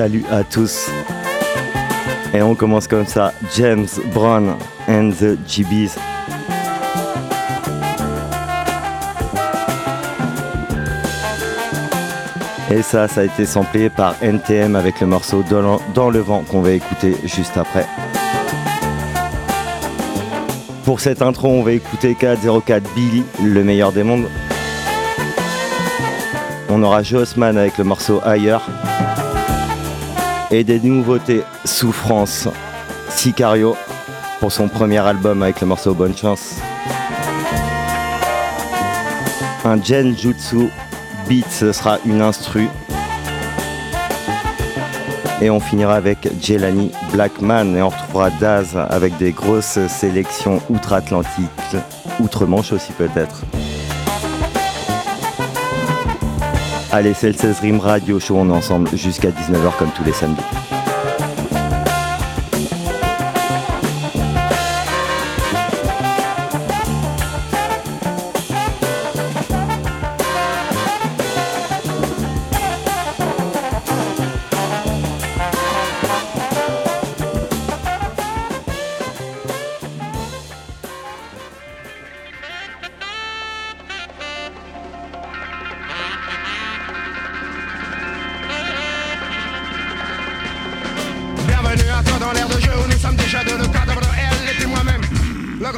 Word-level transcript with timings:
Salut 0.00 0.24
à 0.30 0.44
tous. 0.44 0.88
Et 2.32 2.40
on 2.40 2.54
commence 2.54 2.88
comme 2.88 3.04
ça. 3.04 3.34
James 3.54 3.86
Brown 4.14 4.56
and 4.88 5.10
the 5.10 5.36
GBs. 5.46 5.90
Et 12.70 12.80
ça, 12.80 13.08
ça 13.08 13.20
a 13.20 13.24
été 13.24 13.44
samplé 13.44 13.90
par 13.90 14.14
NTM 14.22 14.74
avec 14.74 15.00
le 15.02 15.06
morceau 15.06 15.44
Dans 15.94 16.08
le 16.08 16.20
vent 16.20 16.44
qu'on 16.50 16.62
va 16.62 16.70
écouter 16.70 17.14
juste 17.24 17.58
après. 17.58 17.84
Pour 20.86 21.00
cette 21.00 21.20
intro, 21.20 21.48
on 21.48 21.62
va 21.62 21.72
écouter 21.72 22.14
404 22.14 22.94
Billy, 22.94 23.22
le 23.44 23.62
meilleur 23.62 23.92
des 23.92 24.02
mondes. 24.02 24.28
On 26.70 26.82
aura 26.82 27.02
Jossman 27.02 27.58
avec 27.58 27.76
le 27.76 27.84
morceau 27.84 28.22
Ailleurs. 28.24 28.66
Et 30.52 30.64
des 30.64 30.80
nouveautés 30.80 31.42
Souffrance, 31.64 32.48
Sicario 33.08 33.76
pour 34.40 34.50
son 34.50 34.66
premier 34.66 34.98
album 34.98 35.42
avec 35.42 35.60
le 35.60 35.68
morceau 35.68 35.94
Bonne 35.94 36.16
Chance. 36.16 36.56
Un 39.64 39.80
Genjutsu 39.80 40.68
beat, 41.28 41.46
ce 41.48 41.70
sera 41.70 41.98
une 42.04 42.20
instru. 42.20 42.66
Et 45.40 45.50
on 45.50 45.60
finira 45.60 45.94
avec 45.94 46.28
Jelani 46.42 46.90
Blackman 47.12 47.76
et 47.76 47.82
on 47.82 47.88
retrouvera 47.88 48.30
Daz 48.30 48.76
avec 48.76 49.16
des 49.18 49.30
grosses 49.30 49.78
sélections 49.86 50.60
outre-Atlantique, 50.68 51.76
outre-Manche 52.18 52.72
aussi 52.72 52.92
peut-être. 52.92 53.44
Allez, 56.92 57.14
c'est 57.14 57.28
le 57.28 57.34
16 57.34 57.60
Rim 57.60 57.78
Radio 57.78 58.18
Show, 58.18 58.36
on 58.36 58.48
est 58.48 58.52
ensemble 58.52 58.90
jusqu'à 58.96 59.30
19h 59.30 59.76
comme 59.78 59.90
tous 59.96 60.02
les 60.02 60.12
samedis. 60.12 60.42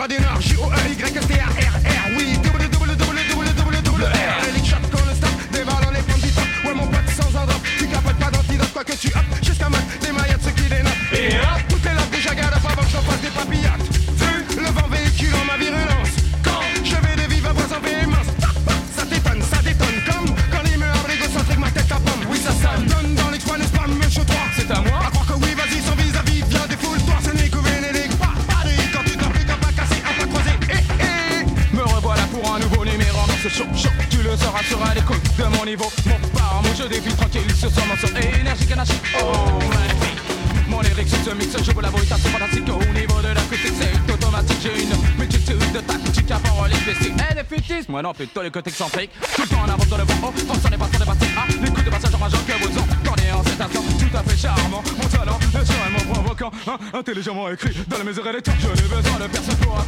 Plutôt 0.09 0.52
côté 48.73 48.85
excentrique. 48.85 49.11
Tout 49.35 49.43
le 49.43 49.49
temps 49.49 49.63
en 49.63 49.69
avant 49.69 49.85
dans 49.85 49.97
le 49.97 50.05
oh, 50.23 50.33
on 50.49 50.55
s'en 50.55 50.69
est 50.69 50.79
pas 50.79 50.89
sur 50.89 50.99
des 50.99 51.05
parties 51.05 51.27
A. 51.37 51.63
L'écoute 51.63 51.85
de 51.85 51.91
passage 51.91 52.15
en 52.15 52.19
majeur 52.19 52.47
que 52.47 52.53
vous 52.53 52.79
entendez 52.79 53.31
en 53.33 53.43
cet 53.45 53.61
instant. 53.61 53.83
Tout 53.99 54.17
à 54.17 54.23
fait 54.23 54.37
charmant, 54.37 54.83
mon 54.97 55.09
talent, 55.09 55.39
naturellement 55.53 56.13
provoquant, 56.13 56.51
hein, 56.67 56.79
intelligemment 56.95 57.51
écrit 57.51 57.77
dans 57.89 57.99
la 57.99 58.05
mesure 58.05 58.27
et 58.27 58.33
les 58.33 58.43
temps. 58.43 58.53
Je 58.61 58.69
n'ai 58.69 58.89
besoin 58.89 59.19
de 59.19 59.27
personne 59.27 59.57
pour 59.57 59.79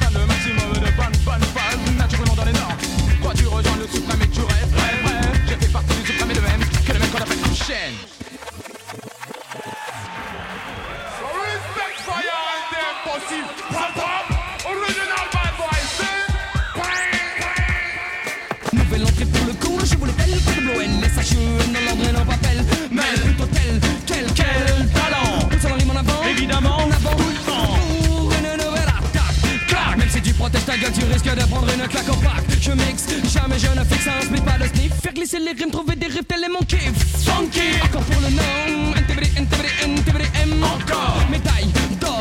glisser 35.24 35.38
les 35.38 35.52
rimes, 35.52 35.70
trouver 35.70 35.96
des 35.96 36.06
riffs, 36.06 36.26
tel 36.28 36.44
est 36.44 36.48
mon 36.48 36.58
kiff 36.60 36.92
Funky, 37.24 37.80
encore 37.82 38.02
pour 38.02 38.20
le 38.20 38.28
nom 38.28 38.92
NTBD, 38.94 39.30
NTBD, 39.38 39.68
NTBD, 39.84 40.24
M. 40.42 40.62
Encore, 40.62 41.16
médaille 41.30 41.68
d'or. 41.98 42.20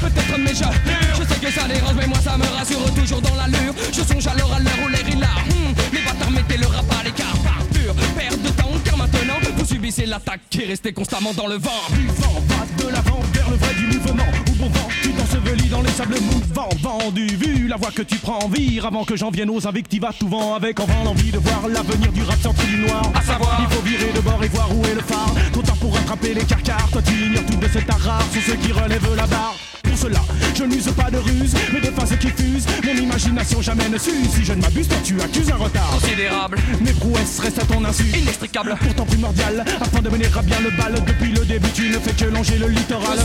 Peut-être 0.00 0.38
mais 0.38 0.54
je, 0.54 0.64
je 1.18 1.28
sais 1.28 1.40
que 1.40 1.50
ça 1.50 1.66
dérange 1.66 1.94
Mais 1.96 2.06
moi 2.06 2.18
ça 2.22 2.36
me 2.38 2.44
rassure 2.56 2.94
toujours 2.94 3.20
dans 3.20 3.34
l'allure. 3.34 3.74
Je 3.92 4.02
songe 4.02 4.26
alors 4.28 4.52
à 4.52 4.60
l'heure 4.60 4.78
où 4.84 4.88
les 4.88 5.02
rillards 5.02 5.44
hmm, 5.46 5.74
Les 5.92 6.00
bâtards 6.00 6.30
mettez 6.30 6.56
le 6.58 6.66
rap 6.66 6.84
à 7.00 7.02
l'écart. 7.02 7.36
Par 7.42 7.58
pure 7.72 7.94
perte 8.16 8.40
de 8.40 8.48
temps 8.50 8.70
Car 8.84 8.98
maintenant 8.98 9.38
vous 9.56 9.64
subissez 9.64 10.06
l'attaque 10.06 10.42
Qui 10.48 10.62
est 10.62 10.66
restée 10.66 10.92
constamment 10.92 11.34
dans 11.34 11.48
le 11.48 11.56
vent. 11.56 11.82
Va 11.90 12.84
de 12.84 12.88
l'avant 12.88 13.20
vers 13.32 13.50
le 13.50 13.56
vrai 13.56 13.74
du 13.74 13.86
mouvement 13.86 14.33
t'ensevelis 15.44 15.68
dans 15.68 15.82
les 15.82 15.90
sables 15.90 16.16
mouvants 16.20 16.68
Vendu, 16.80 17.26
vu 17.26 17.68
la 17.68 17.76
voix 17.76 17.90
que 17.90 18.02
tu 18.02 18.16
prends 18.16 18.48
Vire. 18.48 18.86
Avant 18.86 19.04
que 19.04 19.16
j'en 19.16 19.30
vienne 19.30 19.50
aux 19.50 19.66
invectives 19.66 20.04
à 20.04 20.12
tout 20.12 20.28
vent 20.28 20.54
Avec 20.54 20.80
enfin 20.80 21.04
l'envie 21.04 21.30
de 21.30 21.38
voir 21.38 21.68
l'avenir 21.68 22.12
du 22.12 22.22
rap 22.22 22.40
sorti 22.40 22.66
du 22.66 22.78
noir. 22.78 23.02
À 23.14 23.22
savoir, 23.22 23.60
il 23.60 23.74
faut 23.74 23.82
virer 23.82 24.12
de 24.12 24.20
bord 24.20 24.42
et 24.42 24.48
voir 24.48 24.68
où 24.76 24.84
est 24.84 24.94
le 24.94 25.00
phare. 25.00 25.34
Trop 25.52 25.62
tard 25.62 25.76
pour 25.76 25.94
rattraper 25.94 26.34
les 26.34 26.44
carcars. 26.44 26.88
Toi 26.90 27.02
tu 27.02 27.26
ignores 27.26 27.46
tout 27.46 27.56
de 27.56 27.68
cet 27.68 27.88
art 27.90 28.00
rare. 28.00 28.22
Sont 28.32 28.40
ceux 28.46 28.56
qui 28.56 28.72
relèvent 28.72 29.14
la 29.16 29.26
barre 29.26 29.73
pour 29.94 30.10
cela, 30.10 30.20
je 30.54 30.64
n'use 30.64 30.90
pas 30.92 31.10
de 31.10 31.18
ruse, 31.18 31.54
mais 31.72 31.80
de 31.80 31.86
phrases 31.86 32.16
qui 32.18 32.28
fusent. 32.28 32.66
Mon 32.84 32.94
imagination 32.94 33.62
jamais 33.62 33.88
ne 33.88 33.98
s'use. 33.98 34.30
Si 34.34 34.44
je 34.44 34.52
ne 34.52 34.60
m'abuse, 34.60 34.88
toi 34.88 34.98
tu 35.04 35.20
accuses 35.20 35.50
un 35.50 35.56
retard. 35.56 35.88
Considérable. 36.00 36.58
Mes 36.80 36.92
prouesses 36.92 37.38
restent 37.38 37.62
à 37.62 37.64
ton 37.64 37.84
insu. 37.84 38.04
Inextricable. 38.16 38.76
Pourtant 38.80 39.04
primordial, 39.04 39.64
afin 39.80 40.00
de 40.00 40.08
mener 40.08 40.26
à 40.36 40.42
bien 40.42 40.60
le 40.60 40.70
bal. 40.70 40.94
Depuis 41.06 41.32
le 41.32 41.44
début, 41.44 41.70
tu 41.70 41.90
ne 41.90 41.98
fais 41.98 42.12
que 42.12 42.30
longer 42.30 42.58
le 42.58 42.68
littoral. 42.68 43.18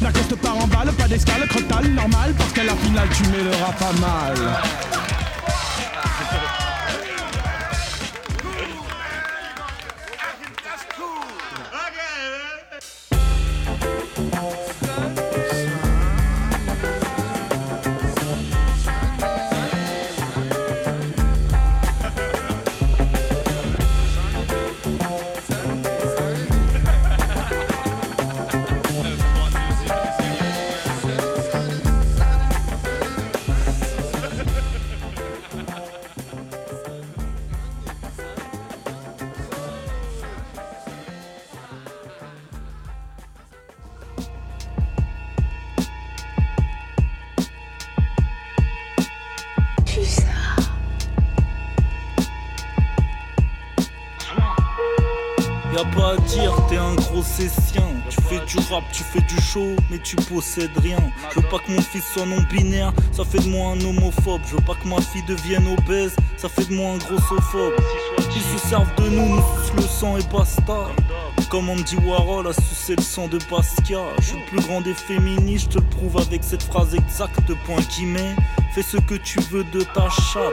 N'accoste 0.00 0.36
pas 0.36 0.50
en 0.50 0.66
balle, 0.66 0.92
pas 0.92 1.08
d'escale, 1.08 1.46
crotal, 1.48 1.88
normal. 1.88 2.34
Parce 2.38 2.52
qu'à 2.52 2.64
la 2.64 2.76
finale, 2.76 3.08
tu 3.14 3.24
mêleras 3.28 3.72
pas 3.72 3.92
mal. 4.00 5.11
Tu 57.34 58.20
fais 58.28 58.44
du 58.44 58.58
rap, 58.70 58.84
tu 58.92 59.02
fais 59.02 59.20
du 59.20 59.40
show, 59.40 59.74
mais 59.90 59.98
tu 59.98 60.16
possèdes 60.16 60.76
rien. 60.76 60.98
Je 61.30 61.40
veux 61.40 61.48
pas 61.48 61.58
que 61.60 61.72
mon 61.72 61.80
fils 61.80 62.04
soit 62.12 62.26
non-binaire, 62.26 62.92
ça 63.10 63.24
fait 63.24 63.38
de 63.38 63.48
moi 63.48 63.68
un 63.68 63.80
homophobe. 63.80 64.42
Je 64.46 64.56
veux 64.56 64.62
pas 64.62 64.74
que 64.74 64.86
ma 64.86 65.00
fille 65.00 65.22
devienne 65.22 65.66
obèse, 65.78 66.14
ça 66.36 66.50
fait 66.50 66.68
de 66.68 66.74
moi 66.74 66.92
un 66.92 66.98
grossophobe. 66.98 67.72
Ils 68.36 68.42
se 68.42 68.68
servent 68.68 68.94
de 68.96 69.08
nous, 69.08 69.36
nous 69.36 69.42
le 69.76 69.82
sang 69.82 70.18
et 70.18 70.22
basta. 70.30 70.88
Comme 71.48 71.70
Andy 71.70 71.96
Warhol 71.96 72.48
a 72.48 72.52
sucé 72.52 72.96
le 72.96 73.02
sang 73.02 73.28
de 73.28 73.38
Basquiat. 73.50 74.08
Je 74.18 74.24
suis 74.24 74.38
le 74.38 74.44
plus 74.46 74.60
grand 74.60 74.82
des 74.82 74.94
féministes, 74.94 75.72
je 75.72 75.78
te 75.78 75.82
le 75.82 75.88
prouve 75.88 76.18
avec 76.18 76.44
cette 76.44 76.62
phrase 76.62 76.94
exacte, 76.94 77.52
point 77.64 77.80
met 78.04 78.36
Fais 78.74 78.82
ce 78.82 78.98
que 78.98 79.14
tu 79.14 79.40
veux 79.50 79.64
de 79.64 79.80
ta 79.82 80.08
chatte. 80.10 80.52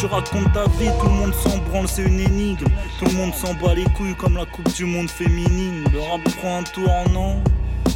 Tu 0.00 0.06
racontes 0.06 0.50
ta 0.54 0.64
vie, 0.78 0.88
tout 0.98 1.08
le 1.08 1.12
monde 1.12 1.34
s'en 1.34 1.58
branle, 1.58 1.86
c'est 1.86 2.04
une 2.04 2.20
énigme. 2.20 2.64
Tout 2.98 3.04
le 3.04 3.12
monde 3.12 3.34
s'en 3.34 3.52
bat 3.52 3.74
les 3.74 3.84
couilles 3.84 4.14
comme 4.14 4.34
la 4.34 4.46
Coupe 4.46 4.72
du 4.72 4.86
Monde 4.86 5.10
féminine. 5.10 5.84
Le 5.92 6.00
rap 6.00 6.22
prend 6.38 6.60
un 6.60 6.62
tournant, 6.62 7.38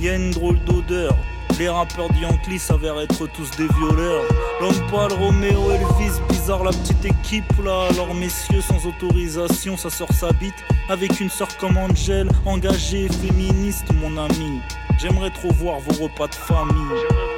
y 0.03 0.11
a 0.11 0.17
une 0.17 0.31
drôle 0.31 0.63
d'odeur. 0.65 1.17
Les 1.59 1.69
rappeurs 1.69 2.09
d'Yankee 2.11 2.59
s'avèrent 2.59 3.01
être 3.01 3.27
tous 3.29 3.49
des 3.53 3.69
violeurs. 3.79 4.25
L'homme 4.61 4.91
pâle, 4.91 5.13
Roméo, 5.13 5.71
Elvis, 5.71 6.21
bizarre 6.29 6.65
la 6.65 6.73
petite 6.73 7.05
équipe 7.05 7.65
là. 7.65 7.87
Alors 7.91 8.13
messieurs, 8.13 8.61
sans 8.61 8.85
autorisation, 8.87 9.77
sa 9.77 9.89
sort 9.89 10.13
s'habite. 10.13 10.55
Avec 10.89 11.21
une 11.21 11.31
sœur 11.31 11.49
comme 11.59 11.77
Angel, 11.77 12.29
engagée, 12.45 13.09
féministe, 13.09 13.87
mon 14.01 14.17
ami. 14.17 14.61
J'aimerais 14.99 15.31
trop 15.31 15.53
voir 15.53 15.79
vos 15.79 16.05
repas 16.05 16.27
de 16.27 16.35
famille. 16.35 16.75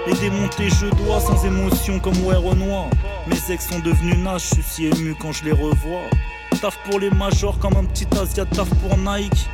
Et 0.07 0.15
démonter 0.15 0.71
je 0.71 0.87
dois 1.05 1.21
sans 1.21 1.45
émotion 1.45 2.01
comme 2.01 2.17
ouais. 2.25 2.37
Mes 3.27 3.53
ex 3.53 3.69
sont 3.69 3.81
devenus 3.81 4.17
nages, 4.19 4.49
je 4.49 4.55
suis 4.55 4.63
si 4.63 4.87
ému 4.87 5.15
quand 5.21 5.33
je 5.33 5.45
les 5.45 5.53
revois. 5.53 6.09
Taf 6.63 6.79
pour 6.85 7.01
les 7.01 7.11
majors 7.11 7.59
comme 7.59 7.77
un 7.77 7.85
petit 7.85 8.07
Asia, 8.19 8.47
taf 8.47 8.69
pour 8.77 8.97
Nike. 8.97 9.47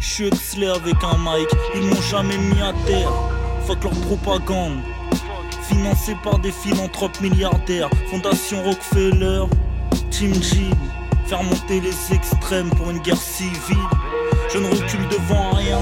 Je 0.00 0.06
suis 0.06 0.26
exlé 0.26 0.66
avec 0.68 0.96
un 1.02 1.18
mic, 1.18 1.48
ils 1.74 1.82
m'ont 1.82 2.00
jamais 2.02 2.36
mis 2.36 2.60
à 2.60 2.72
terre. 2.86 3.10
Fuck 3.66 3.84
leur 3.84 3.92
propagande. 3.92 4.78
Financé 5.68 6.14
par 6.22 6.38
des 6.38 6.52
philanthropes 6.52 7.20
milliardaires, 7.20 7.90
Fondation 8.10 8.62
Rockefeller, 8.62 9.44
Team 10.10 10.34
G. 10.34 10.70
Faire 11.26 11.42
monter 11.42 11.80
les 11.80 12.14
extrêmes 12.14 12.70
pour 12.70 12.90
une 12.90 13.00
guerre 13.00 13.20
civile. 13.20 13.76
Je 14.52 14.58
ne 14.58 14.68
recule 14.68 15.08
devant 15.08 15.50
rien, 15.50 15.80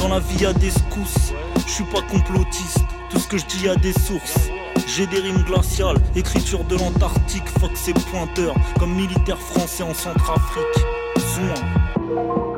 dans 0.00 0.08
la 0.08 0.18
vie 0.18 0.42
y'a 0.42 0.52
des 0.52 0.70
secousses. 0.70 1.32
Je 1.66 1.70
suis 1.70 1.84
pas 1.84 2.02
complotiste, 2.02 2.80
tout 3.10 3.18
ce 3.18 3.28
que 3.28 3.38
je 3.38 3.46
dis 3.46 3.68
a 3.68 3.76
des 3.76 3.92
sources. 3.92 4.50
J'ai 4.88 5.06
des 5.06 5.20
rimes 5.20 5.44
glaciales, 5.44 5.98
écriture 6.16 6.64
de 6.64 6.76
l'Antarctique, 6.76 7.48
fuck 7.60 7.70
ces 7.74 7.92
pointeurs, 7.92 8.56
comme 8.78 8.94
militaire 8.94 9.38
français 9.38 9.84
en 9.84 9.94
Centrafrique. 9.94 10.64
Soin. 11.16 12.49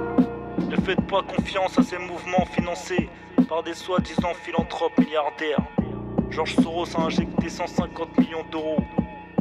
Ne 0.72 0.80
faites 0.80 1.02
pas 1.02 1.20
confiance 1.22 1.78
à 1.78 1.82
ces 1.82 1.98
mouvements 1.98 2.46
financés 2.46 3.10
par 3.46 3.62
des 3.62 3.74
soi-disant 3.74 4.32
philanthropes 4.32 4.96
milliardaires. 4.96 5.60
Georges 6.30 6.54
Soros 6.54 6.96
a 6.96 7.02
injecté 7.02 7.50
150 7.50 8.16
millions 8.16 8.42
d'euros 8.50 8.82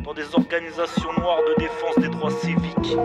dans 0.04 0.14
des 0.14 0.36
organisations 0.36 1.14
noires 1.14 1.40
de 1.48 1.62
défense 1.62 1.98
des 2.00 2.10
droits 2.10 2.32
civiques. 2.32 2.98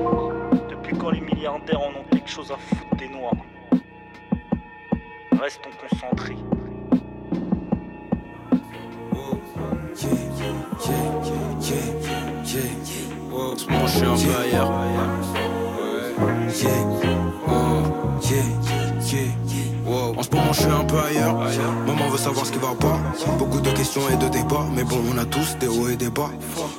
Depuis 0.69 0.99
quand 0.99 1.11
les 1.11 1.21
milliardaires 1.21 1.81
en 1.81 1.91
ont 1.91 2.05
quelque 2.11 2.29
chose 2.29 2.51
à 2.51 2.57
foutre 2.57 2.97
des 2.97 3.09
noirs? 3.09 3.37
Restons 5.41 5.71
concentrés. 5.89 6.35
En 20.19 20.23
ce 20.23 20.31
moment, 20.31 20.53
je 20.53 20.61
suis 20.61 20.71
un 20.71 20.85
peu 20.85 20.99
ailleurs. 20.99 21.37
Maman 21.87 22.09
veut 22.09 22.19
savoir 22.19 22.47
ce 22.47 22.53
qui 22.53 22.59
va 22.59 22.75
pas. 22.79 22.99
Beaucoup 23.39 23.61
de 23.61 23.71
questions 23.71 24.03
et 24.13 24.17
de 24.17 24.29
débats, 24.29 24.67
mais 24.75 24.85
bon, 24.85 24.99
on 25.13 25.19
a 25.19 25.25
tous 25.25 25.57
des 25.59 25.69
hauts 25.69 25.89
et 25.89 25.97
des 25.97 26.11
bas. 26.11 26.31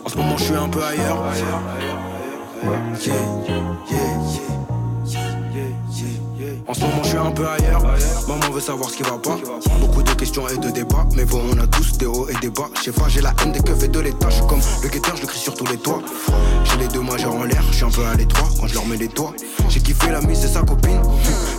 En 0.06 0.10
ce 0.10 0.18
moment, 0.18 0.38
je 0.38 0.44
suis 0.44 0.56
un 0.56 0.70
peu 0.70 0.84
ailleurs. 0.84 1.24
En 6.66 6.74
ce 6.74 6.80
moment, 6.82 7.04
je 7.04 7.10
suis 7.10 7.18
un 7.18 7.32
peu 7.32 7.48
ailleurs. 7.48 7.84
Maman 8.28 8.52
veut 8.52 8.62
savoir 8.62 8.90
ce 8.90 8.98
qui 8.98 9.04
va 9.04 9.18
pas. 9.18 9.38
Beaucoup 9.80 10.04
de 10.04 10.12
questions 10.12 10.48
et 10.48 10.58
de 10.58 10.70
débats. 10.70 11.06
Mais 11.16 11.26
bon, 11.26 11.42
on 11.52 11.58
a 11.60 11.68
tous 11.68 11.98
des 11.98 12.06
hauts 12.06 12.28
et 12.30 12.36
des 12.42 12.50
bas. 12.50 12.70
Je 12.76 12.92
sais 12.92 12.92
j'ai 13.10 13.22
la 13.22 13.34
haine 13.42 13.52
des 13.52 13.60
keufs 13.60 13.84
et 13.84 13.88
de 13.88 14.00
l'état. 14.00 14.30
Je 14.30 14.36
suis 14.36 14.48
comme 14.48 14.62
le 14.84 14.90
guetteur, 14.90 15.16
je 15.16 15.22
le 15.22 15.28
crie 15.28 15.40
sur 15.40 15.54
tous 15.54 15.66
les 15.66 15.78
toits. 15.78 16.02
J'ai 16.66 16.78
les 16.78 16.88
deux 16.88 17.02
majeurs 17.02 17.36
en 17.36 17.44
l'air, 17.44 17.64
je 17.70 17.76
suis 17.76 17.86
un 17.86 17.90
peu 17.90 18.06
à 18.06 18.16
l'étroit 18.16 18.50
quand 18.60 18.68
je 18.68 18.74
leur 18.74 18.86
mets 18.86 18.98
les 18.98 19.08
toits. 19.08 19.34
J'ai 19.70 19.80
kiffé 19.80 20.10
la 20.10 20.22
mise 20.22 20.44
et 20.44 20.48
sa 20.48 20.62
copine. 20.62 21.02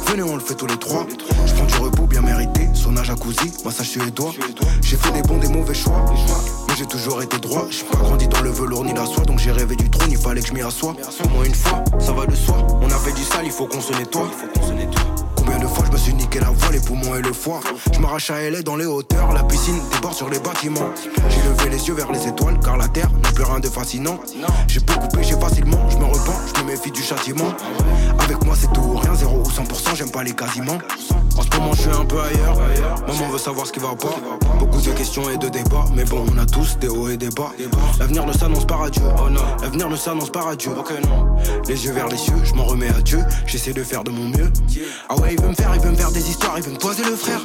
Venez, 0.06 0.22
on 0.22 0.34
le 0.34 0.40
fait 0.40 0.54
tous 0.54 0.66
les 0.66 0.76
trois. 0.76 1.06
Je 1.46 1.54
prends 1.54 1.64
du 1.64 1.76
repos 1.76 2.06
bien 2.06 2.22
mérité. 2.22 2.68
Son 2.74 2.96
âge 2.96 3.06
jacuzzi, 3.06 3.52
massage 3.64 3.88
suédois. 3.88 4.32
J'ai 4.82 4.96
fait 4.96 5.12
des 5.12 5.22
bons, 5.22 5.38
des 5.38 5.48
mauvais 5.48 5.74
choix. 5.74 6.04
J'ai 6.78 6.86
toujours 6.86 7.20
été 7.20 7.38
droit. 7.38 7.66
J'ai 7.70 7.82
pas 7.82 7.96
grandi 7.96 8.28
dans 8.28 8.40
le 8.40 8.50
velours 8.50 8.84
ni 8.84 8.94
la 8.94 9.04
soie. 9.04 9.25
Donc 9.25 9.40
j'ai 9.40 9.50
rêvé 9.50 9.75
du 9.75 9.90
trône, 9.90 10.12
il 10.12 10.16
fallait 10.16 10.40
que 10.40 10.46
je 10.46 10.52
m'y 10.52 10.62
assoie. 10.62 10.94
Au 11.25 11.28
moins 11.30 11.42
une 11.42 11.52
fois, 11.52 11.82
ça 11.98 12.12
va 12.12 12.25
de 12.25 12.36
soi. 12.36 12.64
On 12.80 12.86
a 12.86 12.98
fait 12.98 13.10
du 13.14 13.25
sale, 13.25 13.46
il 13.46 13.50
faut 13.50 13.66
qu'on 13.66 13.80
se 13.80 13.92
nettoie. 13.94 14.30
Combien 15.34 15.57
fois 15.78 15.86
je 15.86 15.92
me 15.92 15.98
suis 15.98 16.14
niqué 16.14 16.40
la 16.40 16.50
voix, 16.50 16.70
les 16.72 16.80
poumons 16.80 17.14
et 17.14 17.22
le 17.22 17.32
foie. 17.32 17.60
Je 17.92 17.98
m'arrache 18.00 18.30
à 18.30 18.50
LA 18.50 18.62
dans 18.62 18.76
les 18.76 18.86
hauteurs, 18.86 19.32
la 19.32 19.44
piscine 19.44 19.80
déborde 19.92 20.14
sur 20.14 20.28
les 20.28 20.38
bâtiments. 20.38 20.90
J'ai 21.28 21.48
levé 21.48 21.70
les 21.70 21.88
yeux 21.88 21.94
vers 21.94 22.10
les 22.12 22.26
étoiles 22.26 22.58
car 22.64 22.76
la 22.76 22.88
terre 22.88 23.10
n'a 23.22 23.32
plus 23.32 23.44
rien 23.44 23.60
de 23.60 23.69
fascinant. 23.69 24.19
J'ai 24.66 24.80
beaucoup 24.80 25.08
péché 25.08 25.34
facilement, 25.40 25.88
je 25.90 25.96
me 25.96 26.04
repens, 26.04 26.38
je 26.54 26.62
me 26.62 26.66
méfie 26.69 26.90
du 26.90 27.02
châtiment. 27.02 27.52
Avec 28.19 28.44
moi 28.44 28.54
c'est 28.58 28.72
tout 28.72 28.80
ou 28.80 28.96
rien, 28.96 29.14
0 29.14 29.38
ou 29.38 29.48
100%, 29.48 29.96
j'aime 29.96 30.10
pas 30.10 30.22
les 30.22 30.32
quasiment. 30.32 30.79
En 31.36 31.43
ce 31.43 31.56
moment 31.56 31.72
je 31.72 31.82
suis 31.82 31.91
un 31.91 32.05
peu 32.05 32.19
ailleurs, 32.20 32.58
maman 33.06 33.29
veut 33.31 33.38
savoir 33.38 33.67
ce 33.67 33.72
qui 33.72 33.79
va 33.79 33.94
pas. 33.94 34.17
Beaucoup 34.58 34.81
de 34.81 34.91
questions 34.91 35.31
et 35.31 35.38
de 35.38 35.48
débats, 35.48 35.84
mais 35.94 36.05
bon 36.05 36.24
on 36.32 36.38
a 36.38 36.46
tous 36.46 36.79
des 36.79 36.88
hauts 36.88 37.08
et 37.08 37.17
des 37.17 37.31
bas. 37.31 37.53
L'avenir 37.98 38.26
ne 38.26 38.32
s'annonce 38.32 38.67
pas 38.67 38.86
à 38.86 38.91
Dieu, 38.91 39.03
l'avenir 39.62 39.88
ne 39.88 39.96
s'annonce 39.96 40.31
pas 40.31 40.50
à 40.50 40.56
Dieu 40.56 40.72
Les 41.69 41.84
yeux 41.84 41.93
vers 41.93 42.08
les 42.08 42.17
cieux, 42.17 42.34
je 42.44 42.55
m'en 42.55 42.64
remets 42.64 42.88
à 42.88 43.00
Dieu, 43.00 43.20
j'essaie 43.46 43.72
de 43.72 43.84
faire 43.84 44.03
de 44.03 44.10
mon 44.10 44.29
mieux. 44.29 44.50
Ah 45.08 45.17
ouais 45.17 45.34
il 45.34 45.41
veut 45.41 45.48
me 45.48 45.55
faire, 45.55 45.68
il 45.75 45.81
veut 45.81 45.91
me 45.91 45.96
faire 45.96 46.10
des 46.10 46.29
histoires, 46.29 46.55
il 46.56 46.65
veut 46.65 46.72
me 46.72 46.79
poser 46.79 47.05
le 47.05 47.17
frère. 47.17 47.41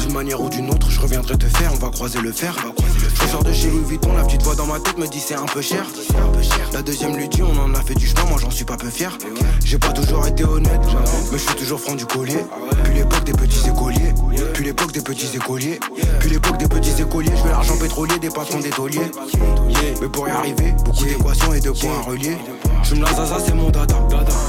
D'une 0.00 0.12
manière 0.12 0.40
ou 0.40 0.48
d'une 0.48 0.70
autre, 0.70 0.90
je 0.90 1.00
reviendrai 1.00 1.36
te 1.36 1.46
faire, 1.46 1.72
on 1.72 1.78
va 1.78 1.90
croiser 1.90 2.20
le 2.20 2.32
fer. 2.32 2.54
Je 2.98 3.06
sors 3.28 3.44
de 3.44 3.52
chez 3.52 3.70
Louis 3.70 3.84
Vuitton, 3.84 4.14
la 4.16 4.24
petite 4.24 4.42
voix 4.42 4.54
dans 4.54 4.66
ma 4.66 4.80
tête 4.80 4.98
me 4.98 5.06
dit 5.06 5.20
c'est 5.20 5.34
un 5.34 5.46
peu 5.46 5.62
cher. 5.62 5.84
La 6.72 6.82
deuxième 6.82 7.16
lui 7.16 7.28
dit 7.28 7.42
on 7.42 7.58
en 7.58 7.74
a 7.74 7.82
fait 7.82 7.94
du 7.94 8.06
chemin, 8.06 8.24
moi 8.24 8.38
j'en 8.40 8.50
suis 8.50 8.64
pas 8.64 8.76
peu 8.76 8.90
fier. 8.90 9.16
J'ai 9.64 9.78
pas 9.78 9.92
toujours 9.92 10.26
été 10.26 10.44
honnête, 10.44 10.80
mais 11.30 11.38
je 11.38 11.44
suis 11.44 11.54
toujours 11.54 11.80
franc 11.80 11.94
du 11.94 12.06
collier. 12.06 12.44
Puis 12.84 12.94
l'époque 12.94 13.24
des 13.24 13.32
petits 13.32 13.68
écoliers, 13.68 14.14
puis 14.54 14.64
l'époque 14.64 14.92
des 14.92 15.02
petits 15.02 15.36
écoliers, 15.36 15.80
puis 16.18 16.30
l'époque 16.30 16.58
des 16.58 16.68
petits 16.68 17.00
écoliers. 17.00 17.32
Je 17.36 17.42
veux 17.42 17.50
l'argent 17.50 17.76
pétrolier 17.76 18.18
des 18.18 18.30
patrons 18.30 18.60
des 18.60 18.70
tauliers. 18.70 19.10
Mais 20.00 20.08
pour 20.08 20.28
y 20.28 20.30
arriver, 20.30 20.74
beaucoup 20.84 21.04
d'équations 21.04 21.52
et 21.52 21.60
de 21.60 21.70
points 21.70 21.98
à 21.98 22.10
relier. 22.10 22.36
Je 22.82 22.94
me 22.94 23.02
la 23.02 23.12
zaza, 23.12 23.36
c'est 23.44 23.54
mon 23.54 23.70
dada. 23.70 23.96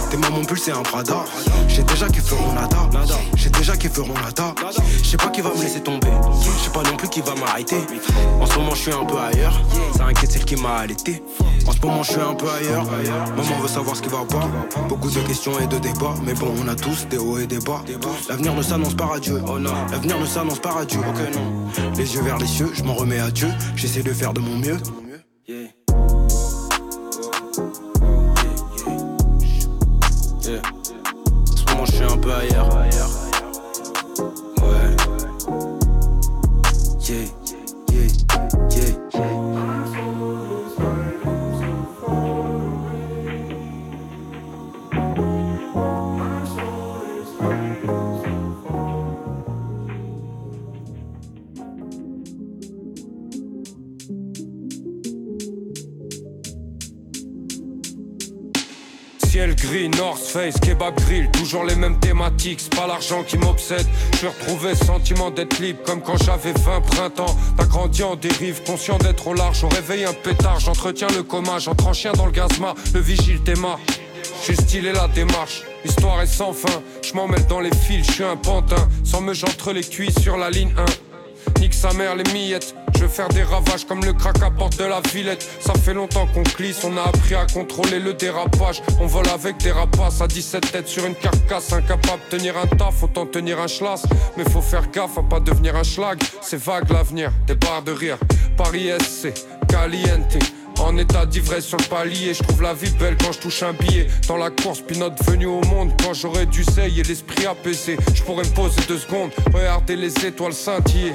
T'es 0.10 0.18
mon 0.18 0.44
pull, 0.44 0.58
c'est 0.58 0.72
un 0.72 0.82
Prada. 0.82 1.26
J'ai 1.68 1.84
déjà 1.84 2.08
qui 2.08 2.20
feront 2.20 2.54
nada. 2.54 2.90
J'ai 3.36 3.50
déjà 3.50 3.76
qui 3.76 3.88
feront 3.88 4.14
nada. 4.14 4.54
Je 5.04 5.08
sais 5.08 5.18
pas 5.18 5.30
qui 5.30 5.42
va 5.42 5.50
me 5.54 5.62
laisser 5.62 5.82
tomber. 5.82 6.08
Je 6.42 6.64
sais 6.64 6.72
pas 6.72 6.84
non 6.84 6.96
plus 6.96 7.10
qui 7.10 7.22
va 7.22 7.36
m'arrêter. 7.36 7.78
Moment, 8.62 8.76
je 8.76 8.82
suis 8.82 8.92
un 8.94 9.06
peu 9.06 9.18
ailleurs. 9.18 9.60
Ça 9.96 10.06
inquiète 10.06 10.32
celle 10.32 10.46
qui 10.46 10.56
m'a 10.56 10.78
allaité. 10.78 11.24
En 11.68 11.72
ce 11.72 11.80
moment, 11.82 12.04
je 12.04 12.12
suis 12.12 12.22
un 12.22 12.34
peu 12.34 12.50
ailleurs. 12.50 12.86
Maman 12.86 13.60
veut 13.62 13.68
savoir 13.68 13.96
ce 13.96 14.02
qui 14.02 14.10
va 14.10 14.24
pas. 14.26 14.48
Beaucoup 14.88 15.10
de 15.10 15.20
questions 15.22 15.60
et 15.60 15.68
de 15.68 15.78
débats. 15.78 16.16
Mais 16.24 16.34
bon, 16.34 16.54
on 16.64 16.68
a 16.68 16.76
tous 16.76 17.08
des 17.08 17.18
hauts 17.18 17.38
et 17.38 17.48
des 17.48 17.60
bas. 17.60 17.84
L'avenir 18.30 18.54
ne 18.54 18.62
s'annonce 18.62 18.96
pas 18.96 19.16
à 19.16 19.20
Dieu. 19.20 19.42
Oh 19.48 19.60
non, 19.60 19.74
l'avenir 19.92 20.20
ne 20.20 20.26
s'annonce 20.26 20.60
pas 20.60 20.82
à 20.82 20.86
Dieu. 20.86 21.00
Ok, 21.00 21.36
non. 21.36 21.94
Les 21.98 22.14
yeux 22.16 22.22
vers 22.22 22.38
les 22.38 22.48
cieux, 22.48 22.70
je 22.74 22.84
m'en 22.84 22.94
remets 22.94 23.20
à 23.20 23.32
Dieu. 23.32 23.50
J'essaie 23.76 24.04
de 24.04 24.14
faire 24.14 24.34
de 24.34 24.40
mon 24.40 24.58
mieux. 24.58 24.78
En 31.44 31.56
ce 31.56 31.72
moment, 31.72 31.86
je 31.86 31.92
suis 31.92 32.04
un 32.04 32.18
peu 32.18 32.34
ailleurs. 32.34 32.81
Toujours 61.52 61.66
les 61.66 61.76
mêmes 61.76 62.00
thématiques, 62.00 62.62
c'est 62.62 62.74
pas 62.74 62.88
l'argent 62.88 63.24
qui 63.24 63.38
m'obsède. 63.38 63.86
Je 64.14 64.18
suis 64.20 64.28
retrouvé 64.28 64.74
sentiment 64.74 65.32
d'être 65.32 65.60
libre 65.60 65.80
comme 65.84 66.02
quand 66.02 66.16
j'avais 66.24 66.54
20 66.54 66.80
printemps. 66.80 67.36
T'as 67.58 67.66
grandi 67.66 68.04
en 68.04 68.16
dérive, 68.16 68.64
conscient 68.64 68.98
d'être 69.00 69.28
au 69.28 69.34
large, 69.34 69.62
on 69.66 69.68
réveille 69.68 70.06
un 70.06 70.14
pétard, 70.14 70.62
j'entretiens 70.62 71.10
le 71.10 71.24
coma, 71.24 71.60
j'entre 71.60 71.88
en 71.88 71.92
chien 71.92 72.14
dans 72.14 72.26
le 72.26 72.32
gazma, 72.32 72.74
le 72.94 73.02
vigile 73.02 73.42
t'aima. 73.44 73.78
J'ai 74.48 74.56
stylé 74.56 74.94
la 74.94 75.10
démarche, 75.10 75.64
l'histoire 75.84 76.22
est 76.22 76.26
sans 76.26 76.54
fin. 76.54 76.82
Je 77.04 77.14
m'en 77.16 77.28
mêle 77.28 77.46
dans 77.48 77.60
les 77.60 77.76
fils, 77.76 78.08
je 78.08 78.12
suis 78.14 78.24
un 78.24 78.38
pantin. 78.38 78.88
Sans 79.04 79.20
me 79.20 79.34
entre 79.44 79.74
les 79.74 79.84
cuisses 79.84 80.20
sur 80.22 80.38
la 80.38 80.50
ligne 80.50 80.74
1. 81.58 81.60
Nique 81.60 81.74
sa 81.74 81.92
mère 81.92 82.16
les 82.16 82.32
miettes. 82.32 82.74
Je 83.02 83.08
veux 83.08 83.12
faire 83.12 83.30
des 83.30 83.42
ravages 83.42 83.86
comme 83.86 84.06
le 84.06 84.14
crack 84.14 84.44
à 84.44 84.52
porte 84.52 84.78
de 84.78 84.84
la 84.84 85.02
Villette. 85.12 85.50
Ça 85.60 85.74
fait 85.74 85.96
longtemps 85.96 86.28
qu'on 86.28 86.44
glisse, 86.44 86.84
on 86.84 86.96
a 86.98 87.02
appris 87.02 87.34
à 87.34 87.48
contrôler 87.48 87.98
le 87.98 88.14
dérapage. 88.14 88.84
On 89.00 89.08
vole 89.08 89.28
avec 89.30 89.58
des 89.58 89.72
rapaces 89.72 90.22
à 90.22 90.28
17 90.28 90.72
têtes 90.72 90.88
sur 90.88 91.04
une 91.08 91.16
carcasse. 91.16 91.74
Incapable 91.74 92.22
de 92.30 92.38
tenir 92.38 92.56
un 92.60 92.68
taf, 92.68 93.02
autant 93.02 93.26
tenir 93.26 93.60
un 93.60 93.66
schlass. 93.66 94.04
Mais 94.38 94.44
faut 94.44 94.62
faire 94.62 94.92
gaffe 94.92 95.18
à 95.18 95.24
pas 95.24 95.40
devenir 95.40 95.76
un 95.78 95.84
schlag. 95.84 96.20
C'est 96.44 96.62
vague 96.62 96.92
l'avenir, 96.92 97.32
des 97.48 97.56
barres 97.56 97.82
de 97.82 97.92
rire. 97.92 98.20
Paris 98.56 98.92
SC, 99.00 99.34
caliente. 99.68 100.38
En 100.80 100.96
état 100.96 101.26
d'ivresse 101.26 101.66
sur 101.66 101.80
le 101.80 101.86
palier, 101.86 102.36
je 102.36 102.44
trouve 102.44 102.62
la 102.62 102.76
vie 102.76 102.92
belle 103.00 103.18
quand 103.18 103.32
je 103.32 103.40
touche 103.40 103.64
un 103.64 103.74
billet. 103.74 104.10
Dans 104.28 104.38
la 104.38 104.52
course, 104.52 104.80
pinote 104.82 105.20
venu 105.28 105.48
au 105.48 105.62
monde 105.62 105.92
quand 106.04 106.14
j'aurais 106.14 106.46
dû 106.46 106.64
et 106.78 107.04
l'esprit 107.04 107.48
apaisé. 107.48 107.98
Je 108.14 108.22
pourrais 108.22 108.44
me 108.44 108.54
poser 108.54 108.82
deux 108.88 109.00
secondes, 109.00 109.32
regarder 109.52 109.96
les 109.96 110.14
étoiles 110.24 110.54
scintiller. 110.54 111.14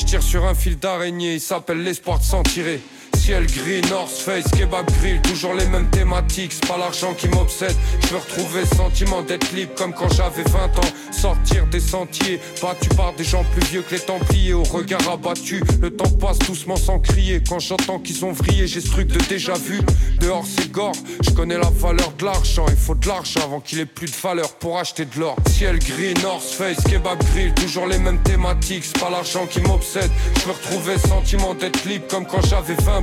Je 0.00 0.06
tire 0.06 0.22
sur 0.22 0.46
un 0.46 0.54
fil 0.54 0.78
d'araignée, 0.78 1.34
il 1.34 1.40
s'appelle 1.42 1.82
l'espoir 1.82 2.18
de 2.18 2.24
s'en 2.24 2.42
tirer. 2.42 2.80
Ciel 3.20 3.46
gris, 3.46 3.82
North 3.90 4.10
Face, 4.10 4.50
kebab 4.50 4.90
grill, 4.98 5.20
toujours 5.20 5.52
les 5.52 5.66
mêmes 5.66 5.90
thématiques, 5.90 6.54
c'est 6.54 6.66
pas 6.66 6.78
l'argent 6.78 7.12
qui 7.12 7.28
m'obsède. 7.28 7.76
Je 8.00 8.08
veux 8.08 8.16
retrouver 8.16 8.64
sentiment 8.64 9.20
d'être 9.20 9.52
libre 9.52 9.72
comme 9.76 9.92
quand 9.92 10.10
j'avais 10.14 10.42
20 10.42 10.78
ans. 10.78 10.92
Sortir 11.12 11.66
des 11.66 11.80
sentiers, 11.80 12.40
battu 12.62 12.88
par 12.96 13.12
des 13.12 13.24
gens 13.24 13.44
plus 13.52 13.66
vieux 13.66 13.82
que 13.82 13.94
les 13.94 14.00
Templiers, 14.00 14.54
au 14.54 14.62
regard 14.62 15.06
abattu. 15.06 15.62
Le 15.82 15.94
temps 15.94 16.10
passe 16.18 16.38
doucement 16.38 16.76
sans 16.76 16.98
crier. 16.98 17.42
Quand 17.46 17.58
j'entends 17.58 17.98
qu'ils 17.98 18.24
ont 18.24 18.32
vrillé, 18.32 18.66
j'ai 18.66 18.80
ce 18.80 18.90
truc 18.90 19.08
de 19.08 19.18
déjà 19.28 19.52
vu. 19.52 19.80
Dehors 20.20 20.46
c'est 20.46 20.70
gore, 20.72 20.94
je 21.22 21.30
connais 21.30 21.58
la 21.58 21.68
valeur 21.68 22.12
de 22.18 22.24
l'argent. 22.24 22.64
Il 22.68 22.76
faut 22.76 22.94
de 22.94 23.06
l'argent 23.06 23.40
avant 23.44 23.60
qu'il 23.60 23.80
ait 23.80 23.86
plus 23.86 24.10
de 24.10 24.16
valeur 24.16 24.48
pour 24.54 24.78
acheter 24.78 25.04
de 25.04 25.20
l'or. 25.20 25.36
Ciel 25.46 25.78
gris, 25.78 26.14
North 26.22 26.42
Face, 26.42 26.82
kebab 26.84 27.22
grill, 27.32 27.52
toujours 27.52 27.86
les 27.86 27.98
mêmes 27.98 28.22
thématiques, 28.22 28.84
c'est 28.84 28.98
pas 28.98 29.10
l'argent 29.10 29.46
qui 29.46 29.60
m'obsède. 29.60 30.10
Je 30.36 30.46
veux 30.46 30.52
retrouver 30.52 30.96
sentiment 30.96 31.54
d'être 31.54 31.84
libre 31.84 32.06
comme 32.08 32.26
quand 32.26 32.44
j'avais 32.46 32.74
20 32.74 33.02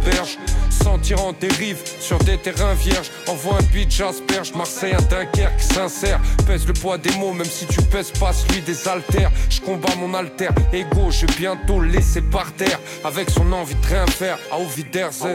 Sentir 0.69 1.23
en 1.23 1.33
dérive 1.33 1.77
sur 1.99 2.17
des 2.19 2.37
terrains 2.37 2.73
vierges. 2.73 3.11
Envoie 3.27 3.57
un 3.57 3.63
beat, 3.73 4.01
asperge. 4.01 4.53
Marseille, 4.53 4.93
un 4.93 5.01
Dunkerque 5.03 5.59
sincère. 5.59 6.19
Pèse 6.45 6.65
le 6.65 6.73
poids 6.73 6.97
des 6.97 7.11
mots, 7.17 7.33
même 7.33 7.45
si 7.45 7.65
tu 7.65 7.81
pèses 7.83 8.11
pas 8.11 8.33
celui 8.33 8.61
des 8.61 8.87
altères. 8.87 9.31
Je 9.49 9.61
combats 9.61 9.95
mon 9.97 10.13
alter 10.13 10.49
ego, 10.73 11.11
je 11.11 11.25
vais 11.25 11.33
bientôt 11.37 11.81
laisser 11.81 12.21
par 12.21 12.51
terre. 12.53 12.79
Avec 13.03 13.29
son 13.29 13.51
envie 13.51 13.75
de 13.75 13.87
rien 13.87 14.07
faire 14.07 14.37
à 14.51 14.59
Oviderze. 14.59 15.27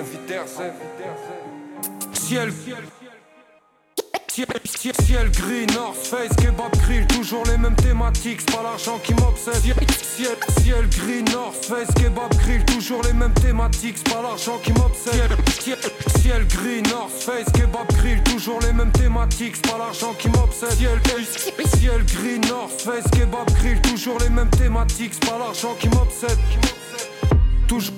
Ciel. 2.12 2.53
Ciel, 4.35 4.47
ciel, 5.05 5.31
gris, 5.31 5.67
North 5.75 6.07
Face, 6.07 6.35
kebab 6.37 6.75
grill, 6.79 7.07
toujours 7.07 7.45
les 7.45 7.59
mêmes 7.59 7.77
thématiques, 7.77 8.41
c'est 8.41 8.57
pas 8.57 8.62
l'argent 8.62 8.99
qui 9.05 9.12
m'obsède. 9.12 9.57
Ciel, 9.57 10.39
ciel, 10.62 10.89
gris, 10.89 11.23
North 11.35 11.62
Face, 11.67 11.89
kebab 11.95 12.35
grill, 12.39 12.65
toujours 12.65 13.03
les 13.03 13.12
mêmes 13.12 13.35
thématiques, 13.35 13.99
c'est 13.99 14.11
pas 14.11 14.23
l'argent 14.23 14.59
qui 14.65 14.73
m'obsède. 14.73 15.12
Ciel, 15.61 15.77
ciel, 15.77 15.93
ciel 16.23 16.47
gris, 16.47 16.81
North 16.81 17.12
Face, 17.12 17.45
kebab 17.53 17.87
grill, 17.89 18.23
toujours 18.23 18.59
les 18.62 18.73
mêmes 18.73 18.91
thématiques, 18.93 19.57
c'est 19.57 19.71
pas 19.71 19.77
l'argent 19.77 20.15
qui 20.15 20.29
m'obsède. 20.31 20.73
Ciel, 20.79 20.95
ciel 21.77 22.07
gris, 22.07 22.41
North 22.49 22.81
Face, 22.81 23.11
kebab 23.11 23.51
grill, 23.59 23.83
toujours 23.83 24.19
les 24.19 24.31
mêmes 24.31 24.49
thématiques, 24.49 25.12
c'est 25.12 25.31
pas 25.31 25.37
l'argent 25.37 25.75
qui 25.79 25.91
m'obsède. 25.91 26.39
Toujours, 27.69 27.93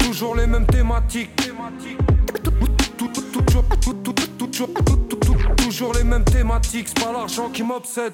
toujours 0.00 0.34
les 0.34 0.48
mêmes 0.48 0.66
thématiques. 0.66 1.30
Toujours, 2.98 3.64
toujours 5.56 5.94
les 5.94 6.04
mêmes 6.04 6.24
thématiques, 6.24 6.88
c'est 6.88 7.04
pas 7.04 7.12
l'argent 7.12 7.48
qui 7.50 7.62
m'obsède. 7.62 8.12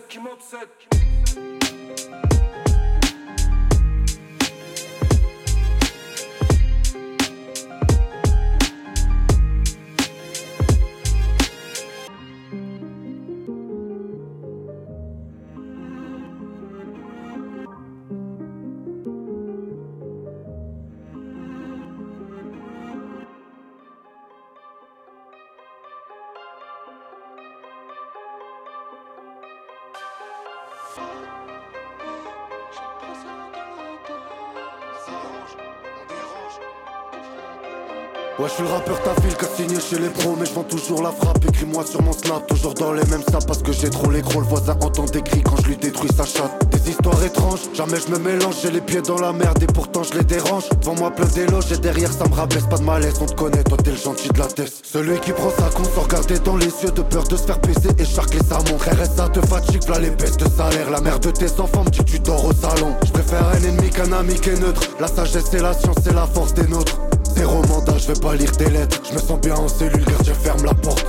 Ouais, 38.39 38.49
je 38.49 38.53
suis 38.53 38.63
le 38.65 38.69
rappeur 38.69 39.03
ta 39.03 39.19
ville 39.23 39.35
qu'a 39.35 39.47
signé 39.47 39.81
chez 39.81 39.99
les 39.99 40.11
pros, 40.11 40.37
mais 40.39 40.45
je 40.45 40.53
vends 40.53 40.63
toujours 40.63 41.03
la 41.03 41.11
frappe. 41.11 41.43
Écris-moi 41.49 41.87
sur 41.87 42.03
mon 42.03 42.13
snap, 42.13 42.47
toujours 42.47 42.75
dans 42.75 42.93
les 42.93 43.05
mêmes 43.07 43.23
saps 43.23 43.47
parce 43.47 43.63
que 43.63 43.73
j'ai 43.73 43.89
trop 43.89 44.11
les 44.11 44.21
gros. 44.21 44.41
Le 44.41 44.47
voisin 44.47 44.77
entend 44.83 45.07
des 45.07 45.23
cris 45.23 45.43
quand 45.43 45.57
je 45.63 45.69
lui 45.69 45.77
détruis 45.79 46.11
sa 46.15 46.27
chatte. 46.27 46.76
Des 46.87 46.93
histoires 46.93 47.21
étranges, 47.25 47.63
jamais 47.75 47.99
je 47.99 48.13
me 48.13 48.19
mélange. 48.21 48.55
J'ai 48.63 48.71
les 48.71 48.81
pieds 48.81 49.03
dans 49.03 49.19
la 49.19 49.33
merde 49.33 49.61
et 49.61 49.67
pourtant 49.67 50.05
je 50.05 50.17
les 50.17 50.23
dérange. 50.23 50.69
Devant 50.81 50.95
moi 50.95 51.11
plein 51.11 51.27
d'éloges 51.27 51.73
et 51.73 51.79
derrière 51.79 52.13
ça 52.13 52.29
me 52.29 52.33
rabaisse 52.33 52.67
pas 52.67 52.79
de 52.79 52.85
malaise. 52.85 53.15
On 53.21 53.27
te 53.27 53.35
connaît, 53.35 53.65
toi 53.65 53.77
t'es 53.83 53.91
le 53.91 53.97
gentil 53.97 54.29
de 54.29 54.39
la 54.39 54.47
tête. 54.47 54.73
Celui 54.85 55.19
qui 55.19 55.33
prend 55.33 55.51
sa 55.51 55.69
con 55.77 55.83
sans 55.93 56.03
regarder 56.03 56.39
dans 56.39 56.57
les 56.57 56.67
yeux 56.67 56.93
de 56.95 57.03
peur 57.03 57.25
de 57.25 57.37
se 57.37 57.43
faire 57.43 57.59
baiser 57.59 57.89
et 57.99 58.05
charcler 58.05 58.39
sa 58.49 58.59
montre. 58.71 58.87
ça 59.17 59.29
te 59.29 59.45
fatigue, 59.45 59.89
là 59.89 59.99
les 59.99 60.11
baisses 60.11 60.37
de 60.37 60.49
salaire. 60.49 60.89
La 60.91 61.01
mère 61.01 61.19
de 61.19 61.33
tes 61.33 61.51
enfants 61.59 61.83
me 61.83 61.91
dit 61.91 62.05
tu 62.05 62.21
dors 62.21 62.45
au 62.45 62.53
salon. 62.53 62.95
Je 63.05 63.11
préfère 63.11 63.49
un 63.49 63.65
ennemi 63.65 63.91
qu'un 63.91 64.13
ami 64.13 64.35
qui 64.35 64.51
est 64.51 64.61
neutre. 64.61 64.83
La 65.01 65.09
sagesse 65.09 65.53
et 65.55 65.59
la 65.59 65.73
science, 65.73 65.97
c'est 66.05 66.15
la 66.15 66.27
force 66.27 66.55
des 66.55 66.69
nôtres. 66.69 67.01
Zéro 67.35 67.63
mandat, 67.67 67.99
je 67.99 68.13
vais 68.13 68.21
pas 68.21 68.37
lire 68.37 68.53
tes 68.53 68.71
lettres. 68.71 69.01
Je 69.09 69.15
me 69.15 69.19
sens 69.19 69.41
bien 69.41 69.57
en 69.57 69.67
cellule, 69.67 70.05
gardien 70.05 70.35
ferme 70.35 70.65
la 70.65 70.75
porte. 70.75 71.05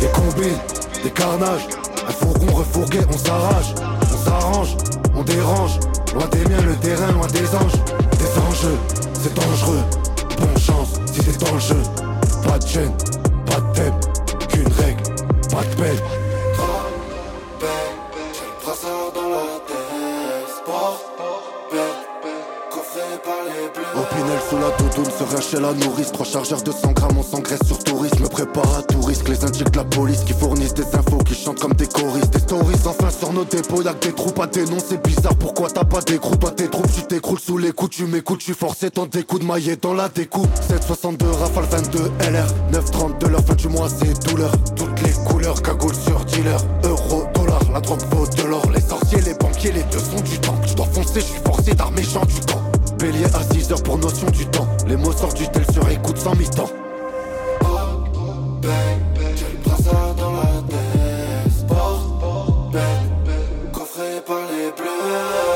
Des 0.00 0.08
combines, 0.08 0.58
des 1.02 1.10
carnages. 1.10 1.68
Un 2.08 2.12
fourgon 2.12 2.54
refourgué, 2.54 3.00
on 3.12 3.18
s'arrache. 3.18 3.74
Dérange. 5.26 5.78
Loin 6.14 6.26
des 6.30 6.44
miens, 6.48 6.62
le 6.62 6.76
terrain, 6.76 7.12
loin 7.12 7.26
des 7.28 7.46
anges. 7.54 7.80
Des 8.18 8.40
enjeux, 8.40 8.78
c'est 9.22 9.34
dangereux. 9.34 9.84
Bonne 10.38 10.58
chance 10.58 11.00
si 11.12 11.20
c'est 11.22 11.38
dans 11.38 11.54
le 11.54 11.60
jeu. 11.60 11.82
Pas 12.46 12.58
de 12.58 12.66
chaîne, 12.66 12.92
pas 13.46 13.60
de 13.60 13.72
thème. 13.74 13.94
Qu'une 14.48 14.72
règle, 14.72 15.02
pas 15.50 15.62
de 15.62 15.82
peine. 15.82 15.98
sous 24.48 24.56
la 24.58 24.70
doudoune, 24.76 25.10
serait 25.10 25.42
chez 25.42 25.60
la 25.60 25.72
nourrice. 25.72 26.12
Trois 26.12 26.26
chargeurs 26.26 26.62
de 26.62 26.72
100 26.72 26.92
grammes, 26.92 27.18
on 27.18 27.22
s'engraisse 27.22 27.64
sur 27.66 27.78
tourisme. 27.78 28.22
Me 28.22 28.28
à 29.06 29.28
les 29.28 29.44
indiques 29.44 29.70
de 29.70 29.76
la 29.76 29.84
police 29.84 30.20
qui 30.24 30.32
fournissent 30.32 30.74
des 30.74 30.86
infos, 30.94 31.18
qui 31.18 31.34
chantent 31.34 31.60
comme 31.60 31.74
des 31.74 31.86
choristes. 31.86 32.32
Des 32.32 32.38
stories 32.38 32.74
enfin 32.86 33.10
sur 33.10 33.32
nos 33.32 33.44
dépôts, 33.44 33.82
y'a 33.82 33.92
que 33.92 34.06
des 34.06 34.14
troupes 34.14 34.40
à 34.40 34.46
dénoncer. 34.46 34.96
Bizarre, 35.04 35.36
pourquoi 35.36 35.68
t'as 35.68 35.84
pas 35.84 36.00
d'écrou 36.00 36.36
Toi, 36.36 36.52
tes 36.52 36.68
troupes, 36.68 36.90
tu 36.92 37.02
t'écroules 37.02 37.38
sous 37.38 37.58
les 37.58 37.72
coups, 37.72 37.96
tu 37.96 38.04
m'écoutes, 38.04 38.40
tu 38.40 38.54
forcé 38.54 38.90
tant 38.90 39.06
des 39.06 39.22
coups 39.22 39.42
de 39.42 39.46
maillet 39.46 39.76
dans 39.76 39.92
la 39.92 40.08
découpe. 40.08 40.48
762 40.68 41.26
Rafale 41.30 41.64
22 41.70 41.98
LR, 42.30 42.46
930 42.72 43.20
de 43.20 43.26
la 43.28 43.42
fin 43.42 43.54
du 43.54 43.68
mois, 43.68 43.88
c'est 43.88 44.26
douleur. 44.26 44.52
Toutes 44.74 45.02
les 45.02 45.12
couleurs, 45.26 45.60
cagoule 45.60 45.94
sur 45.94 46.24
dealer, 46.24 46.60
euro, 46.84 47.24
dollar, 47.34 47.60
la 47.72 47.80
drogue 47.80 48.02
vaut 48.10 48.26
de 48.26 48.42
l'or. 48.48 48.64
Les 48.72 48.80
sorciers, 48.80 49.20
les 49.20 49.34
banquiers, 49.34 49.72
les 49.72 49.84
deux 49.84 49.98
sont 49.98 50.22
du 50.22 50.38
temps. 50.38 50.56
Je 50.66 50.74
dois 50.74 50.86
foncer, 50.86 51.20
je 51.20 51.26
suis 51.26 51.40
forcé 51.44 51.74
d'armer 51.74 52.02
gens 52.02 52.24
du 52.24 52.40
temps. 52.40 52.62
Bélier 52.98 53.26
à 53.26 53.42
6 53.52 53.72
heures 53.72 53.82
pour 53.82 53.98
notion 53.98 54.30
du 54.30 54.46
temps. 54.46 54.68
Les 54.86 54.96
mots 54.96 55.12
sortent 55.12 55.36
du 55.36 55.48
tel 55.48 55.64
sur 55.72 55.86
écoute 55.90 56.16
sans 56.16 56.34
mi-temps. 56.36 56.83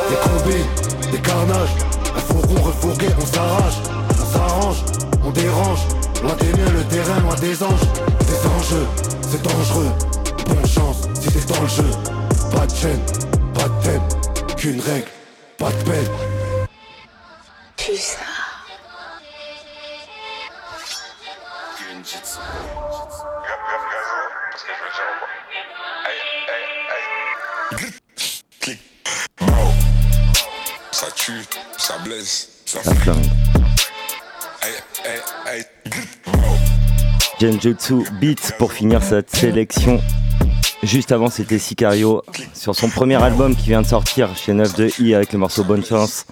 Des 0.08 0.16
combines, 0.16 1.10
des 1.12 1.20
carnages. 1.20 1.74
Un 2.16 2.20
fourgon 2.20 2.62
refourgué, 2.62 3.08
on 3.20 3.26
s'arrache. 3.26 3.78
On 4.10 4.32
s'arrange, 4.32 4.84
on 5.24 5.30
dérange. 5.30 5.80
Loin 6.22 6.34
des 6.36 6.52
miens, 6.52 6.72
le 6.72 6.84
terrain, 6.84 7.20
loin 7.20 7.34
des 7.36 7.62
anges. 7.62 7.86
Des 8.20 8.46
enjeux, 8.48 8.86
c'est 9.22 9.42
dangereux. 9.42 9.92
Bonne 10.46 10.66
chance 10.66 11.08
si 11.20 11.30
c'est 11.30 11.46
dans 11.48 11.60
le 11.60 11.68
jeu. 11.68 11.90
Pas 12.52 12.66
de 12.66 12.74
chaîne, 12.74 13.00
pas 13.54 13.68
de 13.68 13.84
thème. 13.84 14.02
Qu'une 14.56 14.80
règle, 14.80 15.08
pas 15.58 15.70
de 15.70 15.90
peine. 15.90 16.08
Flingue. 32.76 33.16
Genjutsu 37.40 38.04
Beat 38.20 38.54
pour 38.58 38.72
finir 38.72 39.02
cette 39.02 39.34
sélection. 39.34 40.00
Juste 40.82 41.12
avant, 41.12 41.30
c'était 41.30 41.58
Sicario 41.58 42.22
sur 42.54 42.74
son 42.74 42.88
premier 42.88 43.20
album 43.22 43.56
qui 43.56 43.68
vient 43.68 43.82
de 43.82 43.86
sortir 43.86 44.36
chez 44.36 44.52
9 44.52 44.74
de 44.76 44.90
I 45.00 45.14
avec 45.14 45.32
le 45.32 45.38
morceau 45.38 45.64
Bonne 45.64 45.84
Chance. 45.84 46.26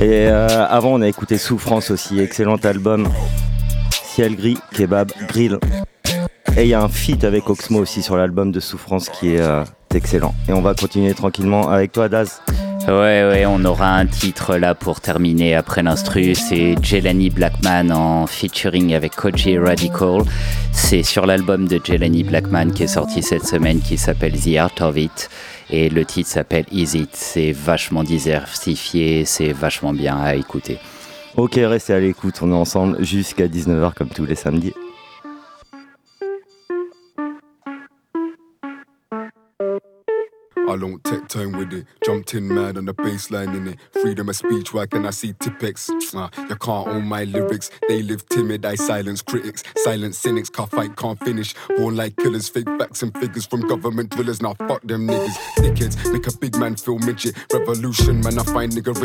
Et 0.00 0.28
euh, 0.28 0.66
avant, 0.68 0.94
on 0.94 1.02
a 1.02 1.08
écouté 1.08 1.38
Souffrance 1.38 1.90
aussi, 1.90 2.18
excellent 2.18 2.56
album. 2.56 3.08
Ciel 3.90 4.36
gris, 4.36 4.58
kebab, 4.72 5.12
grill. 5.28 5.58
Et 6.56 6.62
il 6.62 6.68
y 6.68 6.74
a 6.74 6.82
un 6.82 6.88
feat 6.88 7.24
avec 7.24 7.48
Oxmo 7.48 7.80
aussi 7.80 8.02
sur 8.02 8.16
l'album 8.16 8.50
de 8.50 8.60
Souffrance 8.60 9.08
qui 9.08 9.34
est 9.34 9.40
euh, 9.40 9.64
excellent. 9.94 10.34
Et 10.48 10.52
on 10.52 10.62
va 10.62 10.74
continuer 10.74 11.14
tranquillement 11.14 11.68
avec 11.68 11.92
toi, 11.92 12.08
Daz. 12.08 12.40
Ouais, 12.88 13.22
ouais, 13.22 13.44
on 13.44 13.62
aura 13.66 13.96
un 13.96 14.06
titre 14.06 14.56
là 14.56 14.74
pour 14.74 15.02
terminer 15.02 15.54
après 15.54 15.82
l'instru. 15.82 16.34
C'est 16.34 16.74
Jelani 16.82 17.28
Blackman 17.28 17.90
en 17.90 18.26
featuring 18.26 18.94
avec 18.94 19.14
Koji 19.14 19.58
Radical. 19.58 20.22
C'est 20.72 21.02
sur 21.02 21.26
l'album 21.26 21.68
de 21.68 21.78
Jelani 21.84 22.24
Blackman 22.24 22.70
qui 22.70 22.84
est 22.84 22.86
sorti 22.86 23.22
cette 23.22 23.44
semaine 23.44 23.80
qui 23.82 23.98
s'appelle 23.98 24.40
The 24.40 24.56
Art 24.56 24.80
of 24.80 24.96
It. 24.96 25.28
Et 25.68 25.90
le 25.90 26.06
titre 26.06 26.30
s'appelle 26.30 26.64
Is 26.72 26.96
It. 26.96 27.10
C'est 27.12 27.52
vachement 27.52 28.04
diversifié, 28.04 29.26
c'est 29.26 29.52
vachement 29.52 29.92
bien 29.92 30.16
à 30.16 30.34
écouter. 30.34 30.78
Ok, 31.36 31.56
restez 31.56 31.92
à 31.92 32.00
l'écoute, 32.00 32.36
on 32.40 32.50
est 32.50 32.54
ensemble 32.54 33.04
jusqu'à 33.04 33.48
19h 33.48 33.92
comme 33.92 34.08
tous 34.08 34.24
les 34.24 34.34
samedis. 34.34 34.72
I 40.68 40.76
don't 40.76 41.02
take 41.02 41.28
time 41.28 41.52
with 41.52 41.72
it. 41.72 41.86
Jumped 42.04 42.34
in 42.34 42.46
mad 42.46 42.76
on 42.76 42.84
the 42.84 42.92
baseline 42.92 43.56
in 43.56 43.68
it. 43.68 43.78
Freedom 44.02 44.28
of 44.28 44.36
speech, 44.36 44.74
why 44.74 44.84
can 44.84 45.06
I 45.06 45.10
see 45.10 45.32
Tipex? 45.32 45.88
Uh, 46.14 46.28
you 46.42 46.56
can't 46.56 46.88
own 46.88 47.06
my 47.06 47.24
lyrics. 47.24 47.70
They 47.88 48.02
live 48.02 48.28
timid, 48.28 48.66
I 48.66 48.74
silence 48.74 49.22
critics. 49.22 49.62
Silence 49.78 50.18
cynics, 50.18 50.50
car 50.50 50.66
fight 50.66 50.94
can't 50.96 51.18
finish. 51.20 51.54
Born 51.78 51.96
like 51.96 52.16
killers, 52.16 52.50
fake 52.50 52.68
facts 52.78 53.02
and 53.02 53.16
figures 53.16 53.46
from 53.46 53.66
government 53.66 54.10
drillers. 54.10 54.42
Now 54.42 54.54
fuck 54.54 54.82
them 54.82 55.06
niggas. 55.06 55.36
Dickheads 55.56 56.12
make 56.12 56.26
a 56.26 56.36
big 56.36 56.54
man 56.56 56.76
feel 56.76 56.98
midget. 56.98 57.34
Revolution, 57.52 58.20
man, 58.20 58.38
I 58.38 58.42
find 58.42 58.70
nigga. 58.70 58.98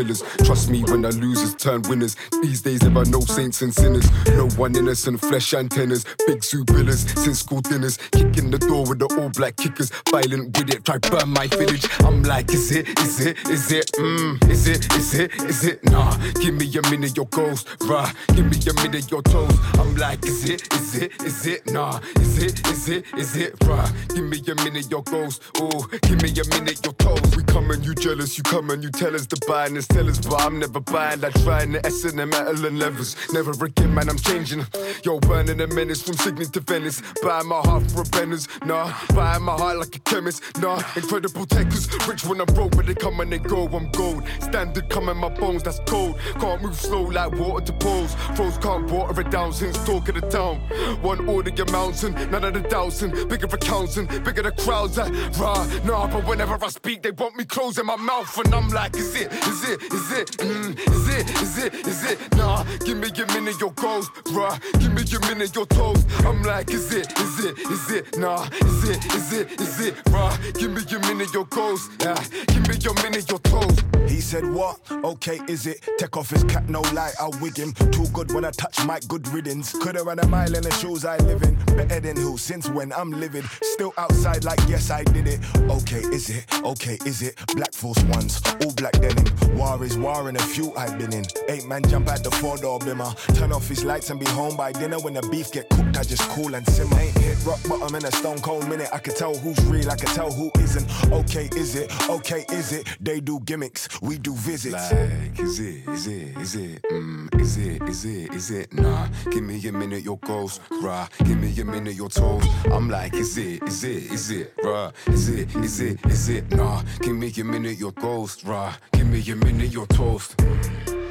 Trust 0.45 0.69
me 0.69 0.83
when 0.83 1.03
the 1.03 1.11
losers 1.13 1.55
turn 1.55 1.81
winners. 1.83 2.17
These 2.41 2.61
days 2.61 2.79
there 2.79 2.97
are 2.97 3.05
no 3.05 3.21
saints 3.21 3.61
and 3.61 3.73
sinners. 3.73 4.09
No 4.27 4.49
one 4.57 4.75
innocent, 4.75 5.21
flesh 5.21 5.53
antennas. 5.53 6.05
Big 6.27 6.43
zoo 6.43 6.65
pillars, 6.65 7.09
since 7.23 7.39
school 7.39 7.61
dinners. 7.61 7.97
Kicking 8.11 8.51
the 8.51 8.59
door 8.59 8.85
with 8.85 8.99
the 8.99 9.07
all 9.17 9.29
black 9.29 9.55
kickers. 9.55 9.91
Violent 10.09 10.57
with 10.57 10.69
it, 10.69 10.83
try 10.83 10.97
burn 10.97 11.29
my 11.29 11.47
village. 11.57 11.87
I'm 12.01 12.23
like, 12.23 12.53
is 12.53 12.71
it, 12.71 12.87
is 12.99 13.25
it, 13.25 13.37
is 13.49 13.71
it, 13.71 13.91
mmm, 13.93 14.49
is 14.49 14.67
it, 14.67 14.93
is 14.95 15.13
it, 15.13 15.33
is 15.43 15.63
it, 15.65 15.83
nah. 15.85 16.15
Give 16.41 16.53
me 16.53 16.65
a 16.77 16.81
minute, 16.89 17.15
your 17.15 17.27
ghost, 17.27 17.67
rah. 17.87 18.11
Give 18.35 18.45
me 18.45 18.57
a 18.69 18.73
minute, 18.81 19.09
your 19.11 19.21
toes. 19.23 19.57
I'm 19.79 19.95
like, 19.95 20.25
is 20.25 20.49
it, 20.49 20.73
is 20.73 20.95
it, 20.95 21.11
is 21.23 21.45
it, 21.45 21.71
nah. 21.71 21.99
Is 22.19 22.43
it, 22.43 22.67
is 22.67 22.89
it, 22.89 23.05
is 23.17 23.35
it, 23.35 23.55
rah. 23.65 23.89
Give 24.09 24.23
me 24.23 24.41
a 24.47 24.55
minute, 24.63 24.89
your 24.89 25.03
ghost, 25.03 25.41
oh. 25.57 25.87
Give 26.01 26.21
me 26.21 26.29
a 26.31 26.45
minute, 26.59 26.83
your 26.83 26.93
toes. 26.93 27.35
We 27.35 27.43
come 27.43 27.71
and 27.71 27.85
you 27.85 27.93
jealous, 27.95 28.37
you 28.37 28.43
come 28.43 28.69
and 28.69 28.83
you 28.83 28.89
tell 28.89 29.15
us 29.15 29.25
to 29.27 29.39
buy 29.47 29.67
and 29.67 29.81
tell 29.89 30.09
us, 30.09 30.19
but 30.19 30.41
I'm 30.41 30.59
never 30.59 30.79
buying. 30.79 31.21
Like 31.21 31.33
trying 31.43 31.71
the 31.73 31.85
S 31.85 32.03
and 32.05 32.19
the 32.19 32.25
metal 32.25 32.65
and 32.65 32.79
levers. 32.79 33.15
Never 33.31 33.51
again, 33.63 33.93
man, 33.93 34.09
I'm 34.09 34.17
changing. 34.17 34.65
Yo, 35.03 35.19
burning 35.19 35.61
a 35.61 35.67
menace 35.67 36.01
from 36.01 36.15
Sydney 36.15 36.45
to 36.47 36.59
Venice. 36.59 37.01
Buying 37.21 37.47
my 37.47 37.59
heart 37.59 37.89
for 37.91 38.01
a 38.01 38.05
benders, 38.05 38.47
nah. 38.65 38.93
Buying 39.13 39.43
my 39.43 39.53
heart 39.53 39.77
like 39.77 39.95
a 39.95 39.99
chemist, 39.99 40.41
nah. 40.59 40.81
Incredible 40.95 41.42
takers. 41.45 41.87
Rich 42.07 42.25
when 42.25 42.41
I 42.41 42.45
roll, 42.53 42.69
but 42.69 42.85
they 42.85 42.95
come 42.95 43.19
and 43.19 43.31
they 43.31 43.39
go. 43.39 43.67
I'm 43.67 43.89
gold. 43.91 44.23
Standard 44.41 44.89
come 44.89 45.09
in 45.09 45.17
my 45.17 45.29
bones, 45.29 45.63
that's 45.63 45.79
cold. 45.85 46.19
Can't 46.39 46.61
move 46.61 46.75
slow 46.75 47.03
like 47.03 47.31
water 47.33 47.65
to 47.65 47.73
poles. 47.73 48.15
Froze 48.35 48.57
can't 48.57 48.89
water 48.91 49.21
it 49.21 49.29
down 49.29 49.53
since 49.53 49.77
talk 49.85 50.09
of 50.09 50.15
the 50.15 50.21
town. 50.21 50.59
One 51.01 51.27
order 51.27 51.49
your 51.49 51.71
mountain, 51.71 52.13
none 52.31 52.43
of 52.43 52.53
the 52.53 52.61
doubting. 52.61 53.11
Bigger 53.27 53.47
for 53.47 53.57
counting, 53.57 54.05
bigger 54.23 54.43
the 54.43 54.51
crowds 54.51 54.97
at 54.97 55.09
rah. 55.37 55.65
Nah, 55.83 56.07
but 56.07 56.25
whenever 56.27 56.57
I 56.63 56.67
speak, 56.69 57.03
they 57.03 57.11
want 57.11 57.35
me 57.35 57.45
closing 57.45 57.85
my 57.85 57.95
mouth, 57.95 58.37
and 58.37 58.53
I'm 58.53 58.69
like, 58.69 58.95
is 58.95 59.15
it, 59.15 59.31
is 59.31 59.69
it, 59.69 59.81
is 59.93 60.11
it, 60.11 60.27
mm, 60.37 60.77
is 60.77 61.07
it, 61.09 61.41
is 61.41 61.57
it, 61.63 61.73
is 61.87 62.11
it? 62.11 62.37
Nah, 62.37 62.63
give 62.85 62.97
me 62.97 63.09
a 63.09 63.25
minute, 63.33 63.59
your 63.59 63.71
goals, 63.73 64.09
rah. 64.31 64.57
Give 64.79 64.93
me 64.93 65.03
a 65.03 65.19
minute, 65.27 65.55
your 65.55 65.65
toes. 65.65 66.03
I'm 66.25 66.43
like, 66.43 66.69
is 66.71 66.93
it, 66.93 67.11
is 67.19 67.45
it, 67.45 67.57
is 67.59 67.91
it? 67.91 68.17
Nah, 68.17 68.47
is 68.61 68.89
it, 68.89 69.05
is 69.13 69.33
it, 69.33 69.61
is 69.61 69.79
it, 69.79 69.95
rah? 70.09 70.35
Give 70.53 70.71
me 70.71 70.81
a 70.81 70.99
minute, 71.07 71.32
your 71.33 71.45
goals. 71.45 71.89
Yeah, 71.99 72.15
give 72.47 72.67
me 72.67 72.75
your 72.77 72.93
minute, 72.95 73.29
your 73.29 73.39
toes. 73.39 73.77
He 74.07 74.21
said, 74.21 74.45
What? 74.45 74.79
Okay, 74.91 75.39
is 75.47 75.65
it? 75.65 75.87
Take 75.97 76.15
off 76.15 76.29
his 76.29 76.43
cap, 76.43 76.67
no 76.69 76.81
lie, 76.93 77.11
I'll 77.19 77.33
wig 77.41 77.57
him. 77.57 77.73
Too 77.91 78.05
good 78.13 78.31
when 78.33 78.45
I 78.45 78.51
touch 78.51 78.85
Mike, 78.85 79.07
good 79.07 79.27
riddance. 79.29 79.71
Could've 79.71 80.05
run 80.05 80.19
a 80.19 80.27
mile 80.27 80.53
in 80.53 80.63
the 80.63 80.71
shoes 80.71 81.05
I 81.05 81.17
live 81.17 81.41
in. 81.43 81.55
Better 81.75 81.99
than 81.99 82.17
who? 82.17 82.37
Since 82.37 82.69
when 82.69 82.93
I'm 82.93 83.11
living. 83.11 83.43
Still 83.61 83.93
outside, 83.97 84.43
like, 84.43 84.59
yes, 84.67 84.91
I 84.91 85.03
did 85.03 85.27
it. 85.27 85.39
Okay, 85.69 86.01
is 86.13 86.29
it? 86.29 86.45
Okay, 86.63 86.97
is 87.05 87.21
it? 87.21 87.39
Black 87.55 87.73
Force 87.73 88.03
ones, 88.05 88.41
all 88.61 88.73
black 88.73 88.93
denim. 88.93 89.25
War 89.57 89.83
is 89.83 89.97
war 89.97 90.29
in 90.29 90.35
a 90.35 90.41
few 90.41 90.73
I've 90.75 90.97
been 90.97 91.13
in. 91.13 91.25
Eight 91.49 91.65
man 91.65 91.83
jump 91.83 92.09
out 92.09 92.23
the 92.23 92.31
four 92.31 92.57
door 92.57 92.79
bimmer. 92.79 93.13
Turn 93.35 93.51
off 93.51 93.67
his 93.67 93.83
lights 93.83 94.09
and 94.09 94.19
be 94.19 94.27
home 94.27 94.55
by 94.55 94.71
dinner. 94.71 94.99
When 94.99 95.13
the 95.13 95.21
beef 95.29 95.51
get 95.51 95.69
cooked, 95.69 95.97
I 95.97 96.03
just 96.03 96.23
cool 96.29 96.53
and 96.53 96.67
simmer. 96.67 96.99
Ain't 96.99 97.17
hit 97.17 97.37
rock 97.45 97.59
bottom 97.67 97.95
in 97.95 98.05
a 98.05 98.11
stone 98.11 98.39
cold 98.39 98.67
minute. 98.69 98.89
I 98.93 98.99
can 98.99 99.15
tell 99.15 99.35
who's 99.35 99.59
real, 99.65 99.89
I 99.89 99.95
can 99.95 100.09
tell 100.09 100.31
who 100.31 100.51
isn't. 100.59 100.87
Okay, 101.23 101.49
is 101.55 101.75
it? 101.75 102.09
Okay, 102.09 102.45
is 102.51 102.73
it? 102.73 102.85
They 102.99 103.19
do 103.19 103.39
gimmicks, 103.39 103.87
we 104.01 104.17
do 104.17 104.35
visits. 104.35 104.91
Like, 104.91 105.39
is 105.39 105.59
it, 105.59 105.87
is 105.87 106.07
it, 106.07 106.37
is 106.37 106.55
it, 106.55 106.83
mm, 106.83 107.41
is 107.41 107.57
it, 107.57 107.81
is 107.83 108.05
it, 108.05 108.33
is 108.33 108.51
it, 108.51 108.73
nah. 108.73 109.07
Give 109.31 109.41
me 109.41 109.65
a 109.67 109.71
minute, 109.71 110.03
your 110.03 110.17
ghost, 110.17 110.61
rah. 110.81 111.07
Give 111.23 111.39
me 111.39 111.59
a 111.59 111.65
minute, 111.65 111.95
your 111.95 112.09
toes. 112.09 112.43
I'm 112.65 112.89
like, 112.89 113.13
is 113.13 113.37
it, 113.37 113.63
is 113.63 113.83
it, 113.83 114.11
is 114.11 114.31
it, 114.31 114.53
rah. 114.63 114.91
Is 115.07 115.29
it, 115.29 115.55
is 115.55 115.79
it, 115.79 116.05
is 116.05 116.29
it, 116.29 116.51
nah. 116.51 116.83
Give 117.01 117.15
me 117.15 117.31
a 117.39 117.43
minute, 117.43 117.79
your 117.79 117.93
ghost, 117.93 118.43
rah. 118.43 118.75
Give 118.91 119.07
me 119.07 119.23
a 119.31 119.35
minute, 119.35 119.71
your 119.71 119.87
toast.« 119.87 120.35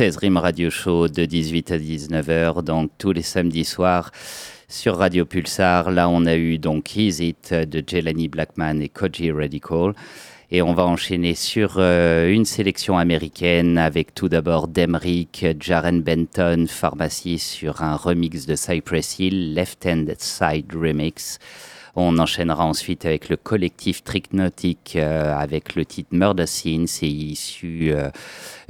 16 0.00 0.16
Rim 0.16 0.38
Radio 0.38 0.70
Show 0.70 1.08
de 1.08 1.26
18 1.26 1.72
à 1.72 1.76
19h, 1.76 2.64
donc 2.64 2.90
tous 2.96 3.12
les 3.12 3.20
samedis 3.20 3.66
soirs 3.66 4.12
sur 4.66 4.96
Radio 4.96 5.26
Pulsar. 5.26 5.90
Là, 5.90 6.08
on 6.08 6.24
a 6.24 6.36
eu 6.36 6.56
donc 6.56 6.96
It 6.96 7.52
de 7.52 7.84
Jelani 7.86 8.28
Blackman 8.28 8.80
et 8.80 8.88
Koji 8.88 9.30
Radical. 9.30 9.92
Et 10.50 10.62
on 10.62 10.72
va 10.72 10.86
enchaîner 10.86 11.34
sur 11.34 11.74
euh, 11.76 12.32
une 12.32 12.46
sélection 12.46 12.96
américaine 12.96 13.76
avec 13.76 14.14
tout 14.14 14.30
d'abord 14.30 14.68
Demrick, 14.68 15.44
Jaren 15.60 16.00
Benton, 16.00 16.64
Pharmacy 16.66 17.38
sur 17.38 17.82
un 17.82 17.94
remix 17.94 18.46
de 18.46 18.54
Cypress 18.54 19.18
Hill, 19.18 19.52
Left 19.52 19.84
Hand 19.84 20.14
Side 20.16 20.72
Remix. 20.72 21.38
On 21.96 22.18
enchaînera 22.18 22.64
ensuite 22.64 23.04
avec 23.04 23.28
le 23.28 23.36
collectif 23.36 24.04
Tricknotic 24.04 24.94
euh, 24.96 25.34
avec 25.36 25.74
le 25.74 25.84
titre 25.84 26.10
Murder 26.12 26.46
Scene. 26.46 26.86
C'est 26.86 27.08
issu 27.08 27.92
euh, 27.92 28.10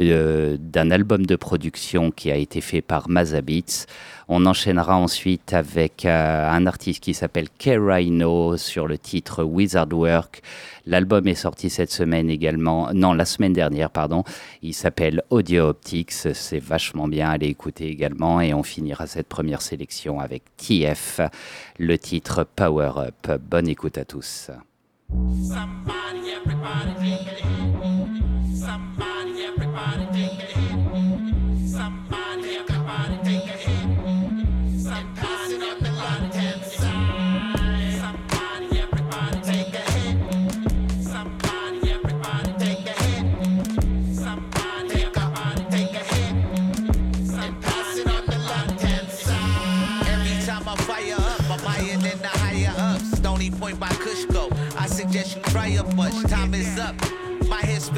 euh, 0.00 0.56
d'un 0.58 0.90
album 0.90 1.26
de 1.26 1.36
production 1.36 2.10
qui 2.10 2.30
a 2.30 2.36
été 2.36 2.60
fait 2.60 2.80
par 2.80 3.08
Mazabits. 3.08 3.86
On 4.32 4.46
enchaînera 4.46 4.96
ensuite 4.96 5.54
avec 5.54 6.04
euh, 6.04 6.48
un 6.48 6.64
artiste 6.66 7.02
qui 7.02 7.14
s'appelle 7.14 7.48
K. 7.50 7.70
Rhino 7.76 8.56
sur 8.56 8.86
le 8.86 8.96
titre 8.96 9.42
Wizard 9.42 9.88
Work. 9.92 10.42
L'album 10.86 11.26
est 11.26 11.34
sorti 11.34 11.68
cette 11.68 11.90
semaine 11.90 12.30
également, 12.30 12.92
non, 12.94 13.12
la 13.12 13.24
semaine 13.24 13.52
dernière, 13.52 13.90
pardon. 13.90 14.22
Il 14.62 14.72
s'appelle 14.72 15.24
Audio 15.30 15.64
Optics. 15.64 16.12
C'est 16.12 16.60
vachement 16.60 17.08
bien, 17.08 17.28
allez 17.28 17.48
écouter 17.48 17.88
également. 17.88 18.40
Et 18.40 18.54
on 18.54 18.62
finira 18.62 19.08
cette 19.08 19.26
première 19.26 19.62
sélection 19.62 20.20
avec 20.20 20.44
TF, 20.56 21.20
le 21.80 21.98
titre 21.98 22.46
Power 22.54 22.92
Up. 22.98 23.40
Bonne 23.50 23.66
écoute 23.66 23.98
à 23.98 24.04
tous. 24.04 24.52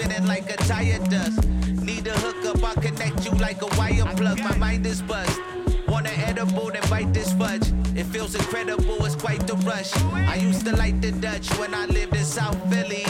Spinning 0.02 0.26
like 0.26 0.50
a 0.50 0.56
tire 0.56 0.98
does. 1.08 1.36
Need 1.82 2.06
a 2.06 2.12
hookup, 2.12 2.62
I'll 2.62 2.74
connect 2.74 3.24
you 3.24 3.32
like 3.38 3.62
a 3.62 3.66
wire 3.78 4.04
plug. 4.16 4.38
My 4.40 4.56
mind 4.56 4.86
is 4.86 5.02
buzzed. 5.02 5.40
Want 5.88 6.06
an 6.06 6.18
edible, 6.20 6.70
then 6.70 6.82
bite 6.88 7.12
this 7.12 7.32
fudge. 7.34 7.72
It 7.94 8.04
feels 8.04 8.34
incredible, 8.34 9.04
it's 9.04 9.14
quite 9.14 9.46
the 9.46 9.54
rush. 9.68 9.94
I 10.14 10.36
used 10.36 10.64
to 10.66 10.76
like 10.76 11.00
the 11.00 11.12
Dutch 11.12 11.48
when 11.58 11.74
I 11.74 11.86
lived 11.86 12.16
in 12.16 12.24
South 12.24 12.58
Philly. 12.70 13.04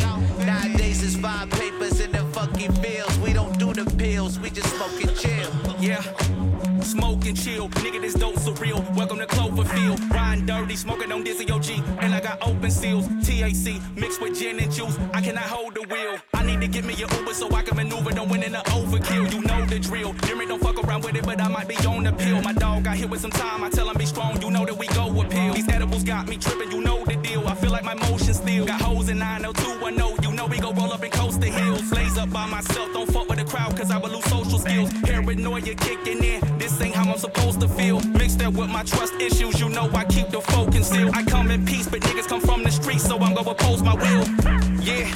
Nowadays 0.44 1.02
it's 1.02 1.16
five 1.16 1.50
papers 1.50 2.00
in 2.00 2.12
the 2.12 2.24
funky 2.32 2.68
fields. 2.68 2.91
Smoke 6.82 7.26
and 7.26 7.36
chill, 7.36 7.68
nigga, 7.68 8.00
this 8.00 8.14
dope 8.14 8.34
surreal. 8.34 8.78
Welcome 8.96 9.18
to 9.18 9.26
Cloverfield. 9.26 10.10
Riding 10.10 10.46
dirty, 10.46 10.76
smoking 10.76 11.12
on 11.12 11.22
Dizzy 11.22 11.50
OG. 11.50 11.70
And 12.00 12.14
I 12.14 12.20
got 12.20 12.42
open 12.46 12.70
seals, 12.70 13.06
TAC 13.24 13.80
mixed 13.96 14.20
with 14.20 14.38
gin 14.38 14.58
and 14.58 14.70
juice. 14.70 14.98
I 15.14 15.20
cannot 15.20 15.44
hold 15.44 15.74
the 15.74 15.82
wheel. 15.82 16.18
I 16.34 16.44
need 16.44 16.60
to 16.60 16.68
get 16.68 16.84
me 16.84 16.94
a 16.94 17.16
Uber 17.16 17.34
so 17.34 17.48
I 17.54 17.62
can 17.62 17.76
maneuver. 17.76 18.10
Don't 18.10 18.28
win 18.28 18.42
in 18.42 18.52
the 18.52 18.58
overkill. 18.58 19.32
You 19.32 19.42
know 19.42 19.64
the 19.66 19.78
drill. 19.78 20.12
Jimmy 20.26 20.46
don't 20.46 20.60
fuck 20.60 20.82
around 20.82 21.04
with 21.04 21.14
it, 21.14 21.24
but 21.24 21.40
I 21.40 21.48
might 21.48 21.68
be 21.68 21.76
on 21.86 22.04
the 22.04 22.12
pill. 22.12 22.42
My 22.42 22.52
dog 22.52 22.84
got 22.84 22.96
hit 22.96 23.08
with 23.08 23.20
some 23.20 23.30
time. 23.30 23.62
I 23.62 23.70
tell 23.70 23.88
him 23.88 23.96
be 23.96 24.06
strong. 24.06 24.42
You 24.42 24.50
know 24.50 24.66
that 24.66 24.76
we 24.76 24.88
go 24.88 25.06
with 25.10 25.28
appeal. 25.28 25.54
These 25.54 25.68
edibles 25.68 26.02
got 26.02 26.26
me 26.28 26.36
tripping. 26.36 26.72
You 26.72 26.80
know 26.80 27.04
the 27.04 27.16
deal. 27.16 27.46
I 27.46 27.54
feel 27.54 27.70
like 27.70 27.84
my 27.84 27.94
motion 27.94 28.34
still 28.34 28.66
got 28.66 28.80
hoes 28.80 29.08
in 29.08 29.18
90210. 29.18 30.24
You 30.24 30.36
know 30.36 30.46
we 30.46 30.58
go 30.58 30.72
roll 30.72 30.92
up 30.92 31.02
and 31.02 31.12
coast 31.12 31.40
the 31.40 31.48
hills. 31.48 31.92
Up 32.22 32.30
by 32.30 32.46
myself. 32.46 32.92
Don't 32.92 33.10
fuck 33.10 33.28
with 33.28 33.40
the 33.40 33.44
crowd, 33.44 33.76
cause 33.76 33.90
I 33.90 33.98
will 33.98 34.10
lose 34.10 34.24
social 34.26 34.56
skills. 34.56 34.92
Paranoia 35.02 35.74
kicking 35.74 36.22
in. 36.22 36.40
This 36.56 36.80
ain't 36.80 36.94
how 36.94 37.10
I'm 37.10 37.18
supposed 37.18 37.60
to 37.62 37.66
feel. 37.66 37.98
Mixed 38.00 38.38
that 38.38 38.52
with 38.52 38.70
my 38.70 38.84
trust 38.84 39.14
issues. 39.14 39.58
You 39.58 39.68
know 39.68 39.90
I 39.92 40.04
keep 40.04 40.28
the 40.28 40.40
folk 40.40 40.70
concealed. 40.70 41.16
I 41.16 41.24
come 41.24 41.50
in 41.50 41.66
peace, 41.66 41.88
but 41.88 42.00
niggas 42.02 42.28
come 42.28 42.40
from 42.40 42.62
the 42.62 42.70
streets, 42.70 43.02
so 43.02 43.18
I'm 43.18 43.34
gonna 43.34 43.50
oppose 43.50 43.82
my 43.82 43.94
will. 43.94 44.24
Yeah. 44.78 45.10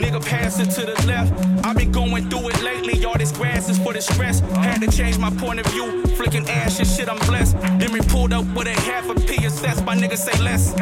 Nigga 0.00 0.24
pass 0.24 0.58
it 0.58 0.70
to 0.70 0.86
the 0.86 1.06
left. 1.06 1.34
i 1.66 1.74
been 1.74 1.92
going 1.92 2.30
through 2.30 2.48
it 2.48 2.62
lately. 2.62 3.04
All 3.04 3.18
this 3.18 3.30
grass 3.30 3.68
is 3.68 3.78
for 3.78 3.92
the 3.92 4.00
stress. 4.00 4.40
Had 4.40 4.80
to 4.80 4.90
change 4.90 5.18
my 5.18 5.30
point 5.30 5.60
of 5.60 5.66
view. 5.66 6.02
Flicking 6.16 6.48
ash 6.48 6.78
and 6.78 6.88
shit, 6.88 7.10
I'm 7.10 7.18
blessed. 7.26 7.60
Then 7.78 7.92
we 7.92 8.00
pulled 8.00 8.32
up 8.32 8.46
with 8.56 8.68
a 8.68 8.80
half 8.88 9.06
a 9.10 9.14
P 9.14 9.44
assessed. 9.44 9.84
My 9.84 9.94
niggas 9.94 10.16
say 10.16 10.42
less. 10.42 10.72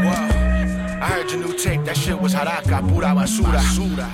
I 0.98 1.08
heard 1.08 1.30
your 1.30 1.40
new 1.46 1.52
tape, 1.56 1.84
that 1.84 1.96
shit 1.96 2.18
was 2.18 2.34
haraka, 2.34 2.80
pura 2.88 3.08
basura. 3.08 3.60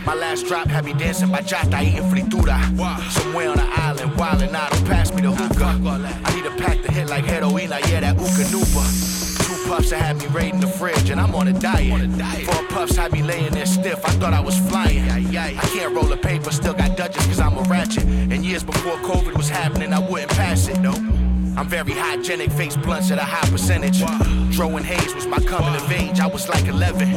My 0.04 0.14
last 0.14 0.46
drop 0.46 0.66
had 0.66 0.84
me 0.84 0.92
dancing 0.94 1.28
bachata, 1.28 1.80
eating 1.82 2.02
fritura. 2.10 2.58
Somewhere 3.10 3.50
on 3.50 3.56
the 3.56 3.62
island, 3.62 4.12
wildin' 4.12 4.52
out, 4.54 4.72
don't 4.72 4.86
pass 4.86 5.14
me 5.14 5.22
the 5.22 5.30
hookah. 5.30 5.80
I 6.24 6.34
need 6.34 6.44
a 6.44 6.50
pack 6.56 6.82
to 6.82 6.90
hit 6.90 7.08
like 7.08 7.24
heroina, 7.24 7.78
yeah, 7.88 8.00
that 8.00 8.16
Uka 8.16 8.44
Nuba. 8.50 9.46
Two 9.46 9.68
puffs 9.68 9.90
that 9.90 10.00
had 10.00 10.16
me 10.16 10.26
raiding 10.26 10.60
the 10.60 10.66
fridge, 10.66 11.08
and 11.10 11.20
I'm 11.20 11.34
on 11.36 11.46
a 11.48 11.52
diet. 11.52 12.10
Four 12.46 12.64
puffs 12.66 12.96
had 12.96 13.12
me 13.12 13.22
laying 13.22 13.52
there 13.52 13.66
stiff, 13.66 14.04
I 14.04 14.10
thought 14.12 14.34
I 14.34 14.40
was 14.40 14.58
flying. 14.58 15.08
I 15.08 15.52
can't 15.72 15.94
roll 15.94 16.12
a 16.12 16.16
paper, 16.16 16.50
still 16.50 16.74
got 16.74 16.96
Dutchess, 16.96 17.26
cause 17.26 17.38
I'm 17.38 17.56
a 17.58 17.62
ratchet. 17.62 18.04
And 18.04 18.44
years 18.44 18.64
before 18.64 18.96
COVID 18.96 19.36
was 19.36 19.48
happening, 19.48 19.92
I 19.92 20.00
wouldn't 20.00 20.32
pass 20.32 20.66
it, 20.66 20.80
no. 20.80 20.92
I'm 21.56 21.68
very 21.68 21.92
hygienic, 21.92 22.50
face 22.52 22.76
blunts 22.76 23.10
at 23.10 23.18
a 23.18 23.24
high 23.24 23.48
percentage. 23.50 24.02
Throwing 24.54 24.84
haze 24.84 25.14
was 25.14 25.26
my 25.26 25.38
coming 25.38 25.74
of 25.74 25.90
age, 25.92 26.18
I 26.20 26.26
was 26.26 26.48
like 26.48 26.66
11. 26.66 27.12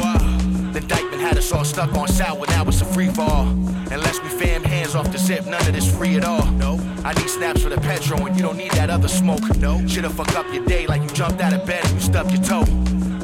The 0.74 0.82
Dyckman 0.82 1.20
had 1.20 1.38
us 1.38 1.52
all 1.54 1.64
stuck 1.64 1.94
on 1.94 2.08
sour, 2.08 2.46
now 2.48 2.66
it's 2.66 2.82
a 2.82 2.86
free 2.86 3.08
fall. 3.08 3.48
Unless 3.92 4.22
we 4.22 4.30
fam 4.30 4.62
hands 4.64 4.94
off 4.94 5.12
the 5.12 5.18
zip, 5.18 5.46
none 5.46 5.62
of 5.62 5.74
this 5.74 5.90
free 5.96 6.18
at 6.18 6.26
all. 6.26 6.46
No, 6.52 6.78
I 7.06 7.14
need 7.14 7.30
snaps 7.30 7.62
for 7.62 7.70
the 7.70 7.80
petrol, 7.80 8.26
and 8.26 8.36
you 8.36 8.42
don't 8.42 8.58
need 8.58 8.72
that 8.72 8.90
other 8.90 9.08
smoke. 9.08 9.56
No, 9.58 9.86
shit'll 9.88 10.10
fuck 10.10 10.36
up 10.36 10.52
your 10.54 10.66
day 10.66 10.86
like 10.86 11.02
you 11.02 11.10
jumped 11.10 11.40
out 11.42 11.54
of 11.54 11.66
bed 11.66 11.86
and 11.86 11.94
you 11.94 12.02
stubbed 12.02 12.32
your 12.32 12.44
toe. 12.44 12.66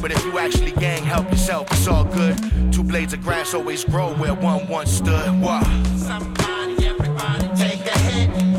But 0.01 0.11
if 0.11 0.23
you 0.23 0.39
actually 0.39 0.71
gang, 0.71 1.03
help 1.03 1.29
yourself, 1.29 1.67
it's 1.71 1.87
all 1.87 2.05
good. 2.05 2.37
Two 2.71 2.83
blades 2.83 3.13
of 3.13 3.21
grass 3.21 3.53
always 3.53 3.83
grow 3.83 4.13
where 4.15 4.33
one 4.33 4.67
once 4.67 4.91
stood. 4.91 5.41
What? 5.41 5.65
Somebody, 5.97 6.85
everybody, 6.87 7.49
take 7.55 7.85
a 7.85 7.99
hit. 7.99 8.50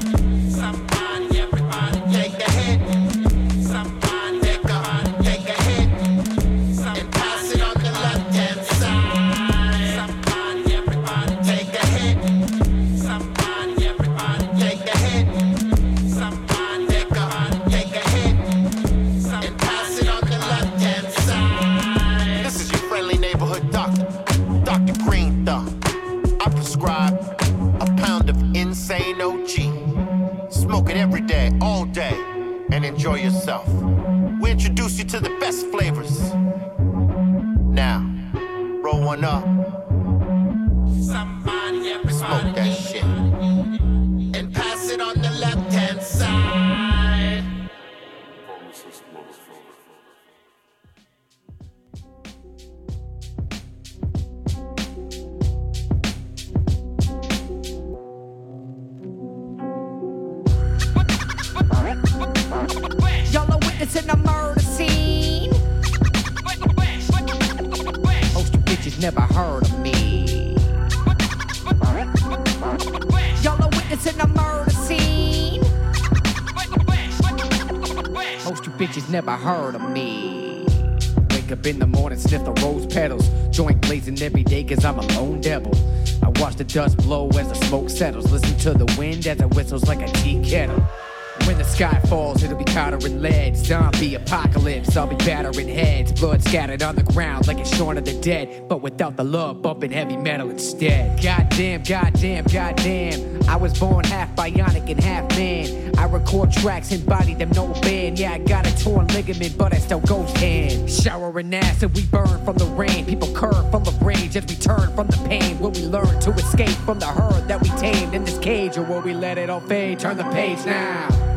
Sky 91.83 92.01
falls, 92.07 92.45
it'll 92.45 92.57
be 92.57 92.64
powder 92.64 92.97
and 93.05 93.21
lead. 93.21 93.57
Zombie 93.57 94.14
apocalypse, 94.14 94.97
I'll 94.97 95.09
be 95.09 95.16
battering 95.16 95.66
heads. 95.66 96.12
Blood 96.12 96.40
scattered 96.45 96.81
on 96.81 96.95
the 96.95 97.03
ground 97.03 97.49
like 97.49 97.59
it's 97.59 97.77
Shaun 97.77 97.99
of 97.99 98.05
the 98.05 98.12
Dead. 98.21 98.68
But 98.68 98.83
without 98.83 99.16
the 99.16 99.25
love, 99.25 99.62
bumping 99.62 99.90
heavy 99.90 100.16
metal 100.16 100.49
instead. 100.49 101.21
Goddamn, 101.21 101.83
goddamn, 101.83 102.45
goddamn. 102.45 103.42
I 103.49 103.57
was 103.57 103.77
born 103.77 104.05
half 104.05 104.33
bionic 104.37 104.88
and 104.88 105.01
half 105.01 105.29
man. 105.37 105.99
I 105.99 106.05
record 106.05 106.53
tracks 106.53 106.92
and 106.92 107.05
body 107.05 107.35
them 107.35 107.51
no 107.51 107.66
band. 107.81 108.16
Yeah, 108.16 108.35
I 108.35 108.38
got 108.38 108.64
a 108.64 108.85
torn 108.85 109.09
ligament, 109.09 109.59
but 109.59 109.75
I 109.75 109.79
still 109.79 110.01
ghost 110.03 110.37
hand. 110.37 110.88
Showering 110.88 111.53
acid, 111.53 111.97
we 111.97 112.05
burn 112.05 112.45
from 112.45 112.59
the 112.59 112.66
rain. 112.66 113.07
People 113.07 113.35
curve 113.35 113.68
from 113.73 113.83
the 113.83 113.99
rage 114.03 114.37
as 114.37 114.47
we 114.47 114.55
turn 114.55 114.95
from 114.95 115.09
the 115.09 115.21
pain. 115.29 115.59
Will 115.59 115.73
we 115.73 115.87
learn 115.87 116.21
to 116.21 116.31
escape 116.31 116.79
from 116.87 117.01
the 117.01 117.07
herd 117.07 117.49
that 117.49 117.61
we 117.61 117.71
tamed 117.71 118.14
in 118.14 118.25
this 118.25 118.38
cage, 118.38 118.79
or 118.79 118.85
will 118.85 119.01
we 119.01 119.14
let 119.14 119.37
it 119.37 119.51
all 119.51 119.61
fade? 119.61 119.99
Turn 119.99 120.16
the 120.16 120.31
page 120.31 120.64
now. 120.64 121.32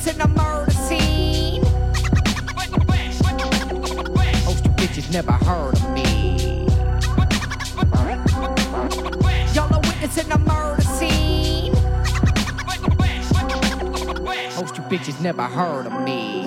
Are 0.00 0.02
witnessing 0.02 0.22
a 0.22 0.28
murder 0.28 0.70
scene. 0.70 1.62
Most 4.46 4.64
you 4.64 4.70
bitches 4.70 5.12
never 5.12 5.32
heard 5.32 5.74
of 5.74 5.90
me. 5.92 6.64
Y'all 9.52 9.74
are 9.74 9.80
witnessing 9.80 10.32
a 10.32 10.38
murder 10.38 10.80
scene. 10.80 11.74
Most 14.56 14.76
you 14.78 14.82
bitches 14.84 15.20
never 15.20 15.42
heard 15.42 15.86
of 15.86 16.02
me. 16.02 16.44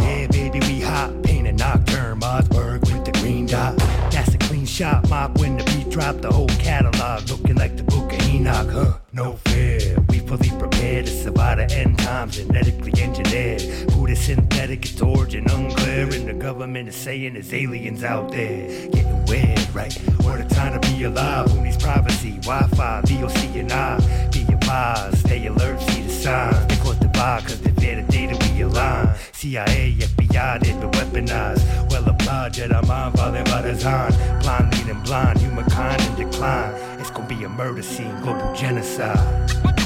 Yeah, 0.00 0.26
baby, 0.32 0.58
we 0.66 0.80
hot. 0.80 1.22
Paint 1.22 1.46
a 1.46 1.52
nocturne, 1.52 2.18
Mossberg 2.18 2.80
with 2.92 3.04
the 3.04 3.12
green 3.20 3.46
dot. 3.46 3.76
That's 4.10 4.34
a 4.34 4.38
clean 4.38 4.66
shot, 4.66 5.08
mop 5.08 5.38
when 5.38 5.58
the 5.58 5.64
beat 5.64 5.90
drop. 5.90 6.16
The 6.22 6.32
whole 6.32 6.48
catalog 6.58 7.30
looking 7.30 7.54
like 7.54 7.76
the 7.76 7.84
book 7.84 8.12
of 8.12 8.20
Enoch, 8.28 8.68
huh? 8.68 8.98
No 9.12 9.34
fear, 9.44 10.00
fully 10.26 10.50
prepared 10.58 11.06
to 11.06 11.12
survive 11.12 11.58
the 11.58 11.74
end 11.74 11.98
times, 11.98 12.36
genetically 12.36 12.92
engineered. 13.02 13.62
Who 13.92 14.06
the 14.06 14.16
synthetic, 14.16 14.84
its 14.84 15.00
origin 15.00 15.48
unclear, 15.50 16.04
and 16.04 16.28
the 16.28 16.34
government 16.34 16.88
is 16.88 16.96
saying 16.96 17.34
there's 17.34 17.52
aliens 17.52 18.04
out 18.04 18.30
there. 18.30 18.68
Getting 18.90 19.24
weird, 19.26 19.74
right? 19.74 19.94
What 20.22 20.40
a 20.40 20.44
time 20.44 20.80
to 20.80 20.88
be 20.88 21.04
alive. 21.04 21.50
Who 21.50 21.62
needs 21.62 21.76
privacy? 21.76 22.38
Wi-Fi, 22.42 23.02
VOC, 23.02 23.60
and 23.60 23.72
I. 23.72 24.28
Be 24.30 24.42
advised, 24.52 25.18
stay 25.18 25.46
alert, 25.46 25.80
see 25.80 26.02
the 26.02 26.10
signs. 26.10 26.66
They 26.66 26.76
close 26.76 26.98
the 26.98 27.08
bar, 27.08 27.40
cause 27.40 27.60
they 27.60 27.70
fear 27.72 28.02
the 28.02 28.12
data 28.12 28.36
we 28.52 28.62
align. 28.62 29.14
CIA, 29.32 29.96
FBI, 29.98 30.60
they've 30.60 30.80
been 30.80 30.90
weaponized. 30.90 31.90
Well 31.90 32.08
applied 32.08 32.54
Jedi, 32.54 32.86
mind, 32.86 33.16
father 33.16 33.44
by 33.44 33.62
design. 33.62 34.12
Blind 34.40 34.76
leading 34.78 35.02
blind, 35.02 35.38
humankind 35.38 36.00
in 36.02 36.30
decline. 36.30 36.74
It's 37.00 37.10
gonna 37.10 37.28
be 37.28 37.44
a 37.44 37.48
murder 37.48 37.82
scene, 37.82 38.20
global 38.22 38.54
genocide. 38.54 39.83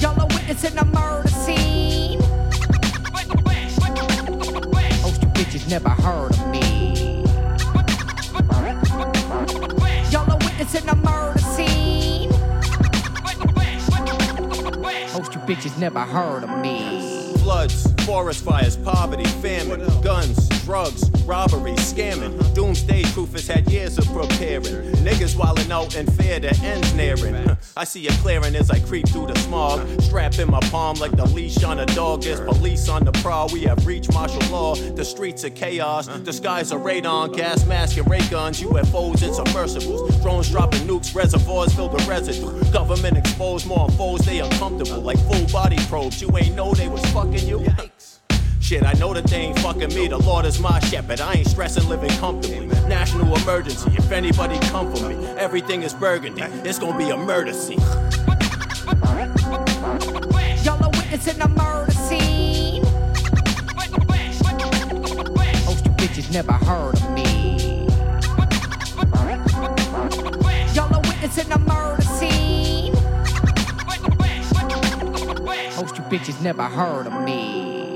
Y'all 0.00 0.18
are 0.18 0.26
witnessing 0.28 0.78
a 0.78 0.84
murder 0.86 1.28
scene. 1.28 2.18
Most 5.02 5.20
you 5.20 5.28
bitches 5.28 5.68
never 5.68 5.90
heard 5.90 6.30
of 6.32 6.48
me. 6.48 7.22
Y'all 10.10 10.30
are 10.30 10.38
witnessing 10.38 10.88
a 10.88 10.94
murder 10.94 11.38
scene. 11.38 12.30
Most 15.12 15.34
you 15.34 15.40
bitches 15.42 15.78
never 15.78 16.00
heard 16.00 16.44
of 16.44 16.58
me. 16.60 17.34
Floods, 17.40 17.92
forest 18.06 18.42
fires, 18.42 18.78
poverty, 18.78 19.24
famine, 19.24 19.82
guns, 20.00 20.48
drugs, 20.64 21.10
robbery, 21.24 21.72
scamming. 21.72 22.54
Doomsday 22.54 23.02
proofers 23.12 23.46
had 23.46 23.70
years 23.70 23.98
of 23.98 24.06
preparing. 24.06 24.62
Niggas 25.04 25.34
wildin' 25.36 25.70
out 25.70 25.94
and 25.94 26.10
fear 26.16 26.40
the 26.40 26.54
end's 26.62 26.92
nearing. 26.94 27.34
I 27.76 27.84
see 27.84 28.06
it 28.06 28.12
clearing 28.22 28.56
as 28.56 28.70
I 28.70 28.78
creep 28.80 29.08
through 29.08 29.26
the 29.26 29.38
smog. 29.40 29.86
Strap 30.00 30.38
in 30.38 30.50
my 30.50 30.60
palm 30.70 30.96
like 30.96 31.12
the 31.16 31.26
leash 31.26 31.62
on 31.62 31.80
a 31.80 31.86
dog. 31.86 32.22
There's 32.22 32.40
police 32.40 32.88
on 32.88 33.04
the 33.04 33.12
prowl. 33.12 33.48
We 33.52 33.60
have 33.64 33.86
reached 33.86 34.12
martial 34.12 34.40
law. 34.50 34.74
The 34.74 35.04
streets 35.04 35.44
are 35.44 35.50
chaos. 35.50 36.06
The 36.06 36.32
skies 36.32 36.72
are 36.72 36.80
radon, 36.80 37.36
gas 37.36 37.66
mask 37.66 37.98
and 37.98 38.08
ray 38.08 38.26
guns, 38.30 38.60
UFOs 38.62 39.22
and 39.22 39.34
submersibles. 39.34 40.16
Drones 40.22 40.50
dropping 40.50 40.86
nukes, 40.86 41.14
reservoirs 41.14 41.74
filled 41.74 41.92
with 41.92 42.06
residue. 42.08 42.72
Government 42.72 43.18
exposed 43.18 43.66
more 43.66 43.88
foes, 43.90 44.20
they 44.20 44.40
uncomfortable 44.40 45.02
like 45.02 45.18
full 45.30 45.46
body 45.52 45.78
probes. 45.88 46.22
You 46.22 46.36
ain't 46.38 46.54
know 46.54 46.72
they 46.72 46.88
was 46.88 47.04
fucking 47.12 47.46
you. 47.46 47.64
Shit, 48.64 48.82
I 48.82 48.94
know 48.94 49.12
that 49.12 49.26
they 49.26 49.36
ain't 49.36 49.58
fucking 49.58 49.94
me. 49.94 50.08
The 50.08 50.16
Lord 50.16 50.46
is 50.46 50.58
my 50.58 50.80
shepherd. 50.80 51.20
I 51.20 51.34
ain't 51.34 51.46
stressing 51.46 51.86
living 51.86 52.08
comfortably. 52.12 52.66
National 52.88 53.36
emergency. 53.36 53.90
If 53.92 54.10
anybody 54.10 54.58
come 54.68 54.90
for 54.94 55.06
me, 55.06 55.16
everything 55.36 55.82
is 55.82 55.92
burgundy. 55.92 56.40
It's 56.66 56.78
gonna 56.78 56.96
be 56.96 57.10
a 57.10 57.16
murder 57.16 57.52
scene. 57.52 57.78
Y'all 60.64 60.82
are 60.82 60.90
witnessing 60.96 61.42
a 61.42 61.48
murder 61.48 61.92
scene. 61.92 62.82
Most 65.66 65.84
you 65.84 65.92
bitches 66.00 66.32
never 66.32 66.52
heard 66.52 66.94
of 66.94 67.10
me. 67.10 67.86
Y'all 70.72 70.94
are 70.94 71.02
witnessing 71.02 71.52
a 71.52 71.58
murder 71.58 72.00
scene. 72.00 72.94
Most 75.76 75.98
you 75.98 76.04
bitches 76.04 76.40
never 76.40 76.62
heard 76.62 77.06
of 77.06 77.22
me. 77.22 77.93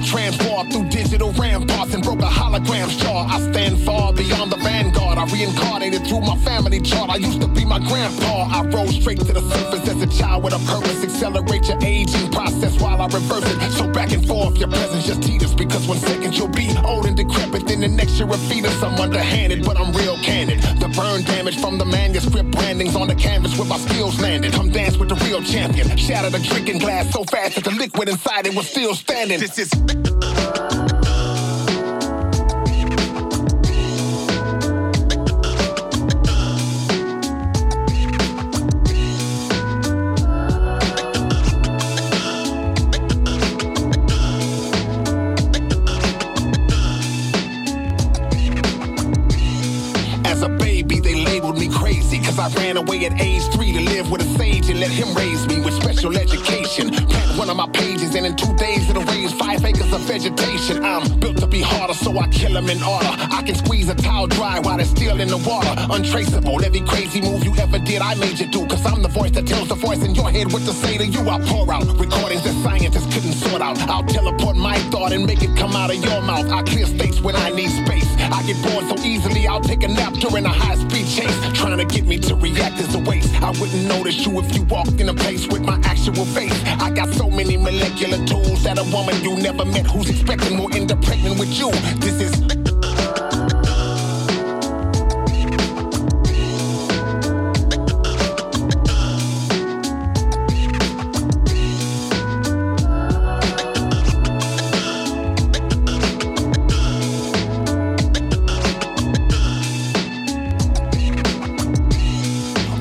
I 0.00 0.02
transport 0.02 0.72
through 0.72 0.88
digital 0.88 1.30
ramparts 1.32 1.92
and 1.92 2.02
broke 2.02 2.20
a 2.20 2.24
hologram's 2.24 2.96
jaw. 2.96 3.26
I 3.28 3.38
stand 3.52 3.78
far 3.80 4.14
beyond 4.14 4.50
the 4.50 4.56
vanguard. 4.56 5.18
I 5.18 5.26
reincarnated 5.26 6.06
through 6.06 6.22
my 6.22 6.38
family 6.38 6.80
chart. 6.80 7.10
I 7.10 7.16
used 7.16 7.42
to 7.42 7.48
be 7.48 7.66
my 7.66 7.78
grandpa. 7.80 8.48
I 8.50 8.64
rose 8.64 8.94
straight 8.96 9.18
to 9.18 9.32
the 9.32 9.42
surface 9.42 9.86
as 9.86 10.00
a 10.00 10.06
child 10.06 10.42
with 10.42 10.54
a 10.54 10.58
purpose. 10.60 11.04
Accelerate 11.04 11.68
your 11.68 11.78
aging 11.84 12.30
process 12.30 12.80
while 12.80 13.02
I 13.02 13.06
reverse 13.08 13.44
it. 13.44 13.72
So 13.72 13.92
back 13.92 14.12
and 14.12 14.26
forth, 14.26 14.56
your 14.56 14.68
presence 14.68 15.06
just 15.06 15.22
teeters 15.22 15.54
because 15.54 15.86
one 15.86 15.98
second 15.98 16.34
you'll 16.34 16.48
be 16.48 16.74
old 16.82 17.04
and 17.04 17.16
decrepit, 17.16 17.66
then 17.66 17.80
the 17.80 17.88
next 17.88 18.18
you're 18.18 18.32
a 18.32 18.38
fetus. 18.38 18.82
I'm 18.82 18.98
underhanded, 18.98 19.66
but 19.66 19.78
I'm 19.78 19.92
real 19.92 20.16
candid. 20.22 20.79
Burn 21.00 21.24
damage 21.24 21.58
from 21.58 21.78
the 21.78 21.86
manuscript 21.86 22.50
brandings 22.50 22.94
on 22.94 23.08
the 23.08 23.14
canvas 23.14 23.56
where 23.56 23.66
my 23.66 23.78
skills 23.78 24.20
landed. 24.20 24.52
Come 24.52 24.68
dance 24.68 24.98
with 24.98 25.08
the 25.08 25.14
real 25.24 25.42
champion. 25.42 25.96
Shattered 25.96 26.34
a 26.34 26.38
drinking 26.38 26.78
glass 26.78 27.10
so 27.10 27.24
fast 27.24 27.54
that 27.54 27.64
the 27.64 27.70
liquid 27.70 28.10
inside 28.10 28.46
it 28.46 28.54
was 28.54 28.68
still 28.68 28.94
standing. 28.94 29.40
This 29.40 29.58
is. 29.58 29.70
Ran 52.56 52.76
away 52.76 53.04
at 53.06 53.20
age 53.20 53.42
three 53.54 53.72
to 53.72 53.80
live 53.80 54.10
with 54.10 54.22
a 54.22 54.38
sage 54.38 54.68
and 54.70 54.80
let 54.80 54.90
him 54.90 55.14
raise 55.14 55.46
me 55.46 55.60
with 55.60 55.74
special 55.74 56.16
education. 56.16 57.19
One 57.36 57.48
of 57.48 57.56
my 57.56 57.68
pages, 57.68 58.14
and 58.14 58.26
in 58.26 58.36
two 58.36 58.54
days 58.56 58.88
it'll 58.90 59.04
raise 59.04 59.32
five 59.32 59.64
acres 59.64 59.92
of 59.92 60.00
vegetation. 60.02 60.84
I'm 60.84 61.18
built 61.20 61.38
to 61.38 61.46
be 61.46 61.62
harder, 61.62 61.94
so 61.94 62.18
I 62.18 62.28
kill 62.28 62.52
them 62.52 62.68
in 62.68 62.82
order. 62.82 63.08
I 63.08 63.42
can 63.44 63.54
squeeze 63.54 63.88
a 63.88 63.94
towel 63.94 64.26
dry 64.26 64.58
while 64.60 64.78
it's 64.78 64.90
still 64.90 65.20
in 65.20 65.28
the 65.28 65.38
water. 65.38 65.72
Untraceable, 65.90 66.62
every 66.64 66.80
crazy 66.80 67.20
move 67.20 67.44
you 67.44 67.56
ever 67.56 67.78
did, 67.78 68.02
I 68.02 68.14
made 68.16 68.38
you 68.38 68.46
do. 68.46 68.66
Cause 68.66 68.84
I'm 68.84 69.02
the 69.02 69.08
voice 69.08 69.30
that 69.32 69.46
tells 69.46 69.68
the 69.68 69.74
voice 69.74 70.04
in 70.04 70.14
your 70.14 70.30
head 70.30 70.52
what 70.52 70.62
to 70.62 70.72
say 70.72 70.98
to 70.98 71.06
you. 71.06 71.20
I 71.28 71.40
pour 71.46 71.72
out 71.72 71.86
recordings 71.98 72.44
that 72.44 72.54
scientists 72.62 73.12
couldn't 73.14 73.32
sort 73.32 73.62
out. 73.62 73.78
I'll 73.88 74.04
teleport 74.04 74.56
my 74.56 74.78
thought 74.90 75.12
and 75.12 75.24
make 75.24 75.42
it 75.42 75.56
come 75.56 75.74
out 75.74 75.90
of 75.90 76.04
your 76.04 76.20
mouth. 76.22 76.50
I 76.50 76.62
clear 76.62 76.86
states 76.86 77.20
when 77.20 77.36
I 77.36 77.50
need 77.50 77.70
space. 77.70 78.08
I 78.18 78.42
get 78.44 78.60
bored 78.62 78.84
so 78.88 79.04
easily, 79.04 79.46
I'll 79.46 79.60
take 79.60 79.82
a 79.82 79.88
nap 79.88 80.14
during 80.14 80.44
a 80.44 80.48
high 80.48 80.76
speed 80.76 81.06
chase. 81.08 81.36
Trying 81.54 81.78
to 81.78 81.84
get 81.84 82.06
me 82.06 82.18
to 82.20 82.34
react 82.34 82.80
is 82.80 82.94
a 82.94 82.98
waste. 82.98 83.34
I 83.42 83.50
wouldn't 83.60 83.86
notice 83.88 84.26
you 84.26 84.38
if 84.40 84.54
you 84.54 84.62
walked 84.64 85.00
in 85.00 85.08
a 85.08 85.14
place 85.14 85.46
with 85.46 85.62
my 85.62 85.80
actual 85.84 86.24
face. 86.26 86.54
I 86.80 86.90
got 86.90 87.08
so 87.20 87.28
many 87.28 87.54
molecular 87.54 88.16
tools 88.24 88.62
that 88.62 88.78
a 88.78 88.84
woman 88.84 89.14
you 89.22 89.36
never 89.36 89.62
met 89.66 89.86
who's 89.86 90.08
expecting 90.08 90.56
will 90.56 90.74
end 90.74 90.90
up 90.90 91.02
pregnant 91.02 91.38
with 91.38 91.52
you. 91.52 91.70
This 92.00 92.18
is. 92.18 92.69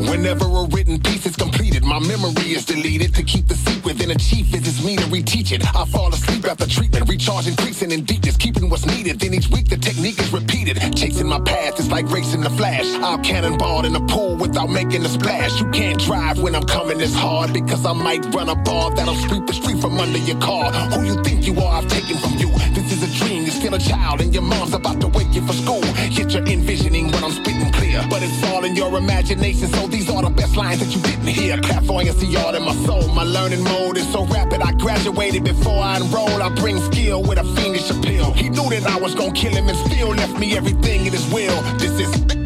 Whenever 0.10 0.46
a 0.46 0.66
written 0.74 1.00
piece 1.00 1.26
is 1.28 1.36
completed, 1.36 1.84
my 1.84 2.00
memory 2.00 2.54
is 2.58 2.66
deleted. 2.66 3.14
To 3.14 3.24
keep 3.24 3.48
the 3.48 3.56
secret 3.56 4.00
a 4.02 4.16
chief 4.16 4.48
visits 4.48 4.84
me 4.84 4.96
to 4.96 5.04
reteach 5.04 5.52
it. 5.52 5.64
I 5.76 5.86
fall 5.86 6.12
asleep 6.14 6.46
after 6.46 6.68
treatment, 6.68 7.08
recharge 7.08 7.48
increasing 7.48 7.92
in 7.92 8.06
deepness, 8.06 8.36
keeping 8.38 8.70
what's 8.70 8.86
needed. 8.86 9.20
Then 9.20 9.34
each 9.34 9.50
week 9.50 9.70
the 9.70 9.78
technique 9.78 10.20
is 10.20 10.34
repeated. 10.34 10.78
Chasing 10.96 11.28
my 11.28 11.40
path 11.40 11.80
is 11.80 11.92
like 11.92 12.10
racing 12.10 12.42
the 12.42 12.50
flash. 12.50 12.86
I'm 13.04 13.22
cannonballed 13.22 13.86
in 13.86 13.94
the 13.94 14.02
pool 14.02 14.36
without 14.36 14.70
making 14.70 15.06
a 15.06 15.10
splash. 15.10 15.60
You 15.60 15.70
can't 15.70 16.00
drive 16.00 16.42
when 16.42 16.56
I'm 16.56 16.64
coming 16.64 16.98
this 16.98 17.14
hard 17.14 17.54
because 17.54 17.86
I 17.86 17.94
might 17.94 18.26
run 18.34 18.50
a 18.50 18.56
ball 18.56 18.92
that'll 18.94 19.16
sweep 19.16 19.46
the 19.46 19.54
street 19.54 19.80
from 19.80 20.00
under 20.00 20.20
your 20.20 20.40
car. 20.40 20.72
Who 20.72 21.06
you 21.06 21.22
think 21.24 21.46
you 21.46 21.54
are, 21.62 21.82
I've 21.82 21.88
taken 21.88 22.18
from 22.18 22.34
you. 22.38 22.50
This 22.74 22.92
is 22.94 23.04
a 23.04 23.26
dream, 23.26 23.44
you're 23.44 23.52
still 23.52 23.76
a 23.76 23.80
child, 23.80 24.22
and 24.22 24.34
your 24.34 24.44
mom's 24.44 24.74
about 24.74 25.02
to 25.02 25.08
wake 25.08 25.34
you 25.34 25.46
for 25.46 25.54
school. 25.54 25.89
You're 26.10 26.46
envisioning 26.48 27.08
what 27.12 27.24
I'm 27.24 27.32
spitting 27.32 27.72
clear. 27.72 28.06
But 28.10 28.22
it's 28.24 28.44
all 28.44 28.64
in 28.64 28.76
your 28.76 28.98
imagination, 28.98 29.68
so 29.68 29.88
these 29.88 30.10
are 30.10 30.22
the 30.22 30.30
best 30.30 30.56
lines 30.56 30.80
that 30.80 30.96
you 30.96 31.02
didn't 31.02 31.28
hear. 31.28 31.58
Clairvoyance, 31.58 32.18
see 32.18 32.36
all 32.38 32.54
in 32.56 32.64
my 32.64 32.76
soul. 32.86 33.08
My 33.10 33.24
learning 33.24 33.64
mode 33.64 33.98
is 33.98 34.12
so 34.12 34.26
rapid, 34.26 34.62
I 34.62 34.74
graduated 34.74 35.44
before 35.44 35.78
I 35.78 35.98
enrolled. 35.98 36.42
I 36.42 36.50
bring 36.56 36.80
skill 36.92 37.22
with 37.22 37.38
a 37.38 37.44
fiendish 37.56 37.90
appeal. 37.90 38.32
He 38.34 38.50
knew 38.50 38.70
that 38.70 38.86
I 38.86 38.98
was 38.98 39.16
gonna 39.16 39.34
kill 39.34 39.54
him 39.54 39.68
and 39.70 39.78
still 39.78 40.10
left 40.10 40.38
me 40.40 40.56
everything 40.56 41.06
in 41.06 41.14
his 41.14 41.26
will. 41.32 41.62
This 41.78 42.00
is 42.00 42.39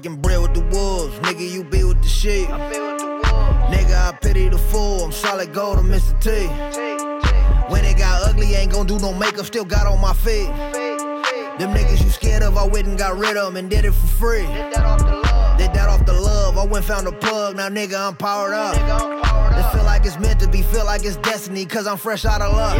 breaking 0.00 0.20
bread 0.22 0.40
with 0.40 0.54
the 0.54 0.60
wolves, 0.76 1.12
nigga. 1.26 1.50
You 1.50 1.64
be 1.64 1.82
with 1.82 2.00
the 2.02 2.08
sheep. 2.08 2.46
Nigga, 2.46 3.96
I 3.96 4.16
pity 4.20 4.48
the 4.48 4.56
fool. 4.56 5.02
I'm 5.02 5.10
solid 5.10 5.52
gold, 5.52 5.78
I'm 5.78 5.88
Mr. 5.88 6.14
T. 6.20 6.30
When 7.72 7.84
it 7.84 7.98
got 7.98 8.22
ugly, 8.22 8.54
ain't 8.54 8.70
gon' 8.72 8.86
do 8.86 8.96
no 9.00 9.12
makeup, 9.12 9.44
still 9.44 9.64
got 9.64 9.88
on 9.88 10.00
my 10.00 10.12
feet. 10.12 10.46
Them 11.58 11.74
niggas 11.74 12.04
you 12.04 12.10
scared 12.10 12.44
of, 12.44 12.56
I 12.56 12.64
went 12.64 12.86
and 12.86 12.96
got 12.96 13.18
rid 13.18 13.36
of 13.36 13.46
them 13.46 13.56
and 13.56 13.68
did 13.68 13.84
it 13.84 13.90
for 13.92 14.06
free. 14.06 14.46
Did 14.46 15.74
that 15.74 15.88
off 15.88 16.06
the 16.06 16.12
love, 16.12 16.37
I 16.58 16.66
went 16.66 16.84
found 16.84 17.06
a 17.06 17.12
plug, 17.12 17.56
now 17.56 17.68
nigga, 17.68 17.96
I'm 17.96 18.16
powered 18.16 18.52
up. 18.52 18.74
It 18.74 19.72
feel 19.72 19.84
like 19.84 20.04
it's 20.04 20.18
meant 20.18 20.40
to 20.40 20.48
be, 20.48 20.62
feel 20.62 20.84
like 20.84 21.04
it's 21.04 21.16
destiny, 21.18 21.64
cause 21.64 21.86
I'm 21.86 21.96
fresh 21.96 22.24
out 22.24 22.42
of 22.42 22.52
luck. 22.52 22.74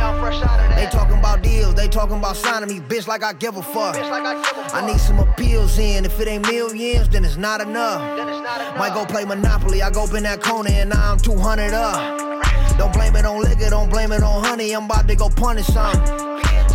They 0.76 0.86
talking 0.86 1.18
about 1.18 1.42
deals, 1.42 1.74
they 1.74 1.86
talking 1.86 2.18
about 2.18 2.36
signing 2.36 2.68
me, 2.68 2.80
bitch, 2.80 3.06
like 3.06 3.22
I 3.22 3.32
give 3.32 3.56
a 3.56 3.62
fuck. 3.62 3.96
I 3.96 4.84
need 4.84 4.98
some 4.98 5.20
appeals 5.20 5.78
in, 5.78 6.04
if 6.04 6.18
it 6.18 6.26
ain't 6.26 6.42
millions, 6.42 7.08
then 7.08 7.24
it's 7.24 7.36
not 7.36 7.60
enough. 7.60 8.00
Might 8.76 8.94
go 8.94 9.06
play 9.06 9.24
Monopoly, 9.24 9.80
I 9.80 9.90
go 9.90 10.04
up 10.04 10.14
in 10.14 10.24
that 10.24 10.42
corner 10.42 10.70
and 10.70 10.90
now 10.90 11.12
I'm 11.12 11.18
200 11.18 11.72
up. 11.72 12.78
Don't 12.78 12.92
blame 12.92 13.14
it 13.14 13.24
on 13.24 13.40
liquor, 13.40 13.70
don't 13.70 13.90
blame 13.90 14.10
it 14.12 14.22
on 14.22 14.44
honey, 14.44 14.72
I'm 14.72 14.86
about 14.86 15.06
to 15.08 15.14
go 15.14 15.28
punish 15.28 15.66
some. 15.66 16.27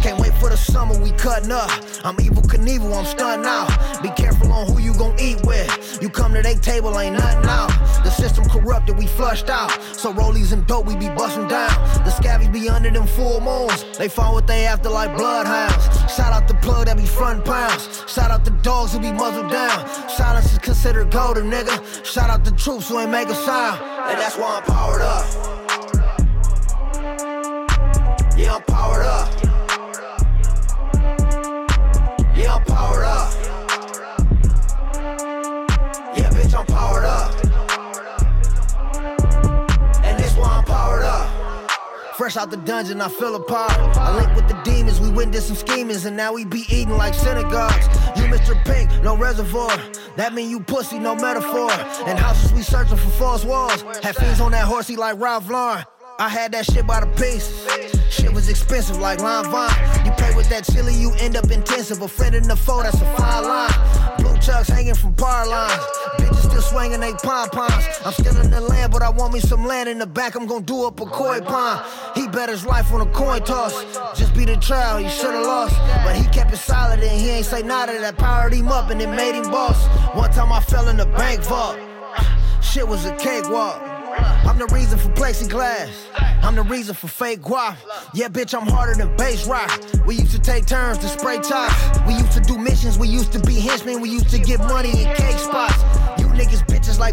Can't 0.03 0.19
wait 0.19 0.33
for 0.33 0.49
the 0.49 0.57
summer, 0.57 0.99
we 0.99 1.11
cutting 1.11 1.53
up. 1.53 1.71
I'm 2.03 2.17
Evel 2.17 2.43
Knievel, 2.43 2.93
I'm 2.93 3.05
stunned 3.05 3.41
now. 3.41 3.65
Be 4.01 4.09
careful 4.09 4.51
on 4.51 4.67
who 4.67 4.81
you 4.81 4.93
gon' 4.95 5.17
eat 5.17 5.39
with. 5.45 5.99
You 6.01 6.09
come 6.09 6.33
to 6.33 6.41
they 6.41 6.55
table, 6.55 6.99
ain't 6.99 7.15
nothing 7.15 7.49
out. 7.49 7.69
The 8.03 8.09
system 8.09 8.43
corrupted, 8.49 8.97
we 8.97 9.07
flushed 9.07 9.49
out. 9.49 9.71
So 9.95 10.11
rollies 10.11 10.51
and 10.51 10.67
dope, 10.67 10.87
we 10.87 10.97
be 10.97 11.07
busting 11.07 11.47
down. 11.47 11.69
The 12.03 12.11
scabbies 12.11 12.51
be 12.51 12.67
under 12.67 12.91
them 12.91 13.07
full 13.07 13.39
moons. 13.39 13.97
They 13.97 14.09
find 14.09 14.33
what 14.33 14.45
they 14.45 14.65
after 14.65 14.89
like 14.89 15.15
bloodhounds. 15.15 15.85
Shout 16.13 16.33
out 16.33 16.49
the 16.49 16.55
plug 16.55 16.87
that 16.87 16.97
be 16.97 17.05
front 17.05 17.45
pounds. 17.45 18.03
Shout 18.11 18.29
out 18.29 18.43
the 18.43 18.51
dogs 18.61 18.91
who 18.91 18.99
be 18.99 19.13
muzzled 19.13 19.49
down. 19.49 19.87
Silence 20.09 20.51
is 20.51 20.59
considered 20.59 21.11
golden, 21.11 21.49
nigga. 21.49 21.79
Shout 22.05 22.29
out 22.29 22.43
the 22.43 22.51
troops 22.51 22.89
who 22.89 22.99
ain't 22.99 23.09
make 23.09 23.29
a 23.29 23.35
sound. 23.35 23.79
And 23.81 24.19
that's 24.19 24.35
why 24.35 24.57
I'm 24.57 24.63
powered 24.63 25.01
up. 25.01 25.53
Yeah, 28.35 28.55
I'm 28.55 28.63
Fresh 42.23 42.37
out 42.37 42.51
the 42.51 42.55
dungeon, 42.55 43.01
I 43.01 43.09
feel 43.09 43.35
apart. 43.35 43.73
I 43.97 44.15
link 44.15 44.33
with 44.33 44.47
the 44.47 44.53
demons, 44.63 45.01
we 45.01 45.09
went 45.09 45.33
did 45.33 45.41
some 45.41 45.57
schemings, 45.57 46.05
and 46.05 46.15
now 46.15 46.31
we 46.31 46.45
be 46.45 46.63
eating 46.69 46.95
like 46.95 47.13
synagogues. 47.13 47.85
You 48.15 48.23
Mr. 48.31 48.55
Pink, 48.63 48.89
no 49.03 49.17
reservoir. 49.17 49.77
That 50.15 50.33
mean 50.33 50.49
you 50.49 50.61
pussy, 50.61 50.99
no 50.99 51.15
metaphor. 51.15 51.69
And 52.07 52.17
houses 52.17 52.53
we 52.53 52.61
searching 52.61 52.95
for 52.95 53.09
false 53.09 53.43
walls. 53.43 53.81
Had 54.01 54.15
fiends 54.15 54.39
on 54.39 54.53
that 54.53 54.63
horsey 54.63 54.95
like 54.95 55.19
Ralph 55.19 55.49
Lauren. 55.49 55.83
I 56.17 56.29
had 56.29 56.53
that 56.53 56.63
shit 56.63 56.87
by 56.87 57.01
the 57.01 57.07
pieces. 57.07 57.67
Shit 58.09 58.31
was 58.31 58.47
expensive 58.47 58.99
like 58.99 59.19
lime 59.19 59.51
vine. 59.51 60.05
You 60.05 60.11
play 60.13 60.33
with 60.33 60.47
that 60.47 60.63
chili, 60.63 60.93
you 60.93 61.11
end 61.19 61.35
up 61.35 61.51
intensive. 61.51 62.01
A 62.01 62.07
friend 62.07 62.35
in 62.35 62.43
the 62.43 62.55
foe, 62.55 62.83
that's 62.83 63.01
a 63.01 63.17
fine 63.17 63.43
line. 63.43 64.17
Blue 64.19 64.37
chucks 64.37 64.69
hanging 64.69 64.95
from 64.95 65.13
power 65.15 65.45
lines. 65.45 65.83
Still 66.53 66.61
swinging 66.61 66.99
they 66.99 67.13
pom 67.13 67.49
poms. 67.49 67.83
I'm 68.05 68.13
still 68.13 68.39
in 68.39 68.51
the 68.51 68.61
land, 68.61 68.91
but 68.91 69.01
I 69.01 69.09
want 69.09 69.33
me 69.33 69.39
some 69.39 69.65
land 69.65 69.89
in 69.89 69.97
the 69.97 70.05
back. 70.05 70.35
I'm 70.35 70.45
gonna 70.45 70.63
do 70.63 70.85
up 70.85 70.99
a 70.99 71.05
koi 71.07 71.41
pond. 71.41 71.83
He 72.13 72.27
bet 72.27 72.47
his 72.47 72.63
life 72.63 72.93
on 72.93 73.01
a 73.01 73.11
coin 73.11 73.41
toss. 73.41 73.73
Just 74.15 74.35
beat 74.35 74.49
a 74.49 74.57
trial, 74.57 74.99
he 74.99 75.09
should've 75.09 75.47
lost. 75.47 75.75
But 76.05 76.15
he 76.15 76.25
kept 76.25 76.53
it 76.53 76.57
solid 76.57 76.99
and 76.99 77.19
he 77.19 77.31
ain't 77.31 77.47
say 77.47 77.63
nada. 77.63 77.99
That 77.99 78.19
powered 78.19 78.53
him 78.53 78.67
up 78.67 78.91
and 78.91 79.01
it 79.01 79.09
made 79.09 79.33
him 79.33 79.49
boss. 79.49 79.83
One 80.15 80.29
time 80.29 80.51
I 80.51 80.59
fell 80.59 80.89
in 80.89 80.97
the 80.97 81.07
bank 81.07 81.41
vault. 81.41 81.79
Shit 82.61 82.87
was 82.87 83.03
a 83.05 83.15
cakewalk. 83.15 83.81
I'm 84.45 84.59
the 84.59 84.67
reason 84.67 84.99
for 84.99 85.09
plexiglass. 85.09 85.89
I'm 86.43 86.53
the 86.53 86.61
reason 86.61 86.93
for 86.93 87.07
fake 87.07 87.41
guap. 87.41 87.77
Yeah, 88.13 88.27
bitch, 88.27 88.53
I'm 88.53 88.67
harder 88.67 88.93
than 88.93 89.15
bass 89.17 89.47
rock. 89.47 89.71
We 90.05 90.17
used 90.17 90.33
to 90.33 90.39
take 90.39 90.67
turns 90.67 90.99
to 90.99 91.07
spray 91.07 91.39
tops. 91.39 91.99
We 92.05 92.13
used 92.13 92.33
to 92.33 92.41
do 92.41 92.59
missions. 92.59 92.99
We 92.99 93.07
used 93.07 93.31
to 93.31 93.39
be 93.39 93.55
henchmen. 93.55 94.01
We 94.01 94.09
used 94.09 94.29
to 94.29 94.37
get 94.37 94.59
money 94.59 94.91
in 94.91 95.15
cake 95.15 95.39
spots. 95.39 96.02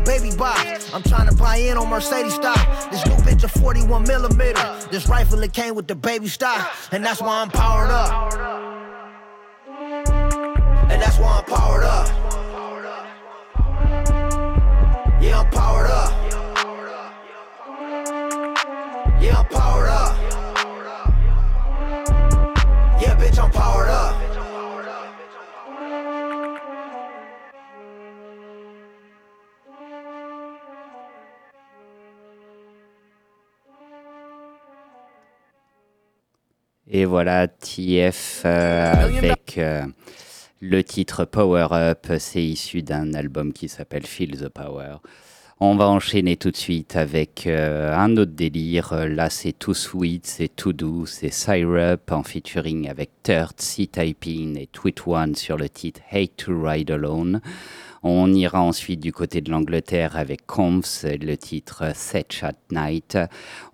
Like 0.00 0.20
baby 0.20 0.36
box. 0.36 0.92
I'm 0.94 1.02
trying 1.02 1.28
to 1.28 1.34
buy 1.34 1.56
in 1.56 1.76
on 1.76 1.88
Mercedes 1.88 2.34
stock. 2.34 2.90
This 2.90 3.04
new 3.06 3.14
bitch 3.16 3.44
a 3.44 3.48
41 3.48 4.04
millimeter. 4.04 4.78
This 4.90 5.08
rifle 5.08 5.42
it 5.42 5.52
came 5.52 5.74
with 5.74 5.88
the 5.88 5.94
baby 5.94 6.28
stock, 6.28 6.70
and 6.92 7.04
that's 7.04 7.20
why 7.20 7.42
I'm 7.42 7.50
powered 7.50 7.90
up. 7.90 8.32
And 10.90 11.02
that's 11.02 11.18
why 11.18 11.38
I'm 11.38 11.44
powered 11.44 11.84
up. 11.84 12.08
Yeah, 15.22 15.40
I'm 15.40 15.50
powered 15.50 15.90
up. 15.90 16.10
Yeah, 19.20 19.38
I'm 19.38 19.46
powered 19.48 19.66
up. 19.66 19.69
Et 36.92 37.04
voilà, 37.04 37.46
TF 37.46 38.42
euh, 38.44 38.92
avec 38.92 39.58
euh, 39.58 39.84
le 40.60 40.82
titre 40.82 41.24
Power 41.24 41.68
Up. 41.70 42.08
C'est 42.18 42.42
issu 42.42 42.82
d'un 42.82 43.14
album 43.14 43.52
qui 43.52 43.68
s'appelle 43.68 44.04
Feel 44.04 44.36
the 44.36 44.48
Power. 44.48 44.96
On 45.60 45.76
va 45.76 45.88
enchaîner 45.88 46.36
tout 46.36 46.50
de 46.50 46.56
suite 46.56 46.96
avec 46.96 47.46
euh, 47.46 47.94
un 47.96 48.16
autre 48.16 48.32
délire. 48.32 48.92
Là, 49.06 49.30
c'est 49.30 49.52
Too 49.52 49.72
Sweet, 49.72 50.26
c'est 50.26 50.48
Too 50.48 50.72
Doux, 50.72 51.06
c'est 51.06 51.32
Syrup 51.32 52.10
en 52.10 52.24
featuring 52.24 52.88
avec 52.88 53.10
Third, 53.22 53.60
C-Typing 53.60 54.58
et 54.58 54.66
Tweet 54.66 55.06
One 55.06 55.36
sur 55.36 55.56
le 55.56 55.68
titre 55.68 56.00
Hate 56.10 56.38
to 56.38 56.60
Ride 56.60 56.90
Alone. 56.90 57.40
On 58.02 58.32
ira 58.32 58.62
ensuite 58.62 59.00
du 59.00 59.12
côté 59.12 59.42
de 59.42 59.50
l'Angleterre 59.50 60.16
avec 60.16 60.46
Comps, 60.46 61.04
le 61.04 61.36
titre 61.36 61.94
Set 61.94 62.40
at 62.42 62.54
Night. 62.70 63.18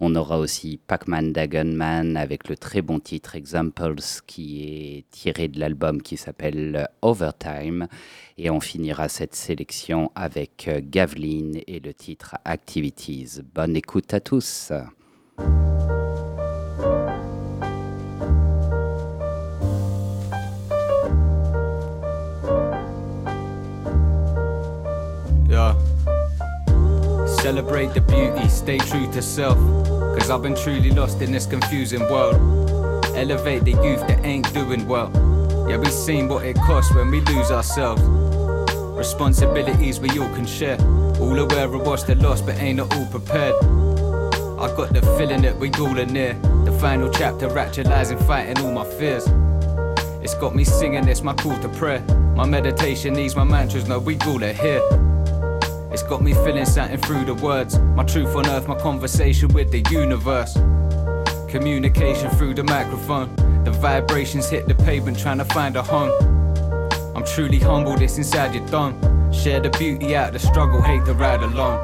On 0.00 0.16
aura 0.16 0.38
aussi 0.38 0.80
Pac-Man 0.84 1.32
Dagonman 1.32 2.16
avec 2.16 2.48
le 2.48 2.56
très 2.56 2.82
bon 2.82 2.98
titre 2.98 3.36
Examples 3.36 3.94
qui 4.26 4.64
est 4.64 5.10
tiré 5.10 5.46
de 5.46 5.60
l'album 5.60 6.02
qui 6.02 6.16
s'appelle 6.16 6.88
Overtime. 7.02 7.86
Et 8.36 8.50
on 8.50 8.60
finira 8.60 9.08
cette 9.08 9.36
sélection 9.36 10.10
avec 10.16 10.68
Gavlin 10.90 11.60
et 11.68 11.78
le 11.78 11.94
titre 11.94 12.36
Activities. 12.44 13.42
Bonne 13.54 13.76
écoute 13.76 14.12
à 14.12 14.18
tous. 14.18 14.72
Celebrate 27.46 27.94
the 27.94 28.00
beauty, 28.00 28.48
stay 28.48 28.76
true 28.76 29.08
to 29.12 29.22
self. 29.22 29.56
Cause 30.18 30.30
I've 30.30 30.42
been 30.42 30.56
truly 30.56 30.90
lost 30.90 31.22
in 31.22 31.30
this 31.30 31.46
confusing 31.46 32.00
world. 32.10 32.34
Elevate 33.14 33.62
the 33.62 33.70
youth 33.70 34.04
that 34.08 34.24
ain't 34.24 34.52
doing 34.52 34.88
well. 34.88 35.12
Yeah, 35.70 35.76
we 35.76 35.86
seen 35.86 36.26
what 36.26 36.44
it 36.44 36.56
costs 36.56 36.92
when 36.92 37.08
we 37.08 37.20
lose 37.20 37.52
ourselves. 37.52 38.02
Responsibilities 38.98 40.00
we 40.00 40.08
all 40.18 40.28
can 40.34 40.44
share. 40.44 40.76
All 41.20 41.38
aware 41.38 41.72
of 41.72 41.86
what's 41.86 42.02
the 42.02 42.16
loss, 42.16 42.40
but 42.40 42.56
ain't 42.56 42.78
not 42.78 42.92
all 42.96 43.06
prepared. 43.06 43.54
I 44.58 44.66
got 44.76 44.92
the 44.92 45.02
feeling 45.16 45.42
that 45.42 45.56
we 45.56 45.70
all 45.74 45.96
are 46.00 46.04
near. 46.04 46.34
The 46.64 46.76
final 46.80 47.08
chapter 47.12 47.56
actualizing, 47.56 48.18
fighting 48.18 48.58
all 48.58 48.72
my 48.72 48.84
fears. 48.98 49.24
It's 50.20 50.34
got 50.34 50.56
me 50.56 50.64
singing, 50.64 51.06
it's 51.06 51.22
my 51.22 51.34
call 51.34 51.56
to 51.60 51.68
prayer. 51.68 52.00
My 52.34 52.44
meditation 52.44 53.14
needs 53.14 53.36
my 53.36 53.44
mantras, 53.44 53.86
no, 53.86 54.00
we 54.00 54.18
all 54.26 54.42
are 54.42 54.52
here. 54.52 55.05
It's 55.96 56.02
got 56.02 56.20
me 56.22 56.34
feeling 56.34 56.66
something 56.66 56.98
through 56.98 57.24
the 57.24 57.32
words. 57.32 57.78
My 57.78 58.04
truth 58.04 58.36
on 58.36 58.46
earth, 58.50 58.68
my 58.68 58.78
conversation 58.78 59.48
with 59.54 59.70
the 59.70 59.82
universe. 59.90 60.52
Communication 61.50 62.28
through 62.32 62.52
the 62.52 62.64
microphone. 62.64 63.34
The 63.64 63.70
vibrations 63.70 64.50
hit 64.50 64.68
the 64.68 64.74
pavement, 64.74 65.18
trying 65.18 65.38
to 65.38 65.46
find 65.46 65.74
a 65.74 65.82
home. 65.82 66.12
I'm 67.16 67.24
truly 67.24 67.58
humbled, 67.58 68.02
it's 68.02 68.18
inside 68.18 68.54
your 68.54 68.66
dome. 68.66 69.00
Share 69.32 69.58
the 69.58 69.70
beauty 69.70 70.14
out 70.14 70.34
the 70.34 70.38
struggle, 70.38 70.82
hate 70.82 71.06
to 71.06 71.14
ride 71.14 71.42
alone. 71.42 71.80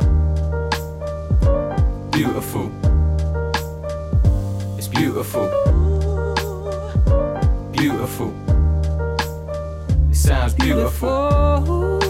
Beautiful. 2.11 2.71
It's 4.77 4.89
beautiful. 4.89 5.49
Beautiful. 7.73 8.35
It 10.11 10.17
sounds. 10.17 10.53
Beautiful. 10.53 12.02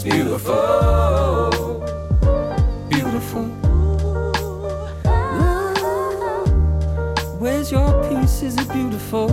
It's 0.00 0.04
beautiful. 0.04 1.50
Beautiful. 2.88 3.46
Where's 7.40 7.72
your 7.72 7.90
peace? 8.08 8.42
Is 8.44 8.56
it 8.58 8.72
beautiful? 8.72 9.26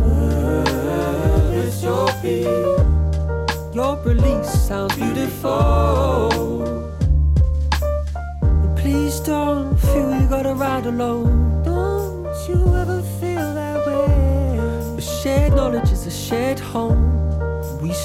Where's 1.53 1.83
your 1.83 2.07
peace? 2.19 2.47
Your 3.75 3.95
release 4.03 4.49
sounds 4.67 4.95
beautiful. 4.95 6.63
And 8.41 8.75
please 8.75 9.19
don't 9.19 9.77
feel 9.77 10.19
you 10.19 10.27
gotta 10.27 10.55
ride 10.55 10.87
alone. 10.87 11.61
Don't 11.63 12.25
you 12.49 12.75
ever 12.75 13.03
feel 13.21 13.53
that 13.53 13.85
way? 13.85 14.57
The 14.95 15.01
shared 15.01 15.53
knowledge 15.53 15.91
is 15.91 16.07
a 16.07 16.11
shared 16.11 16.57
home. 16.57 17.14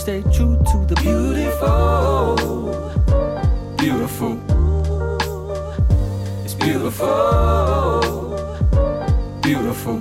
Stay 0.01 0.23
true 0.33 0.57
to 0.73 0.87
the 0.87 0.95
beautiful. 1.03 2.35
Beautiful. 3.77 4.41
It's 6.43 6.55
beautiful. 6.55 8.01
Beautiful. 9.43 10.01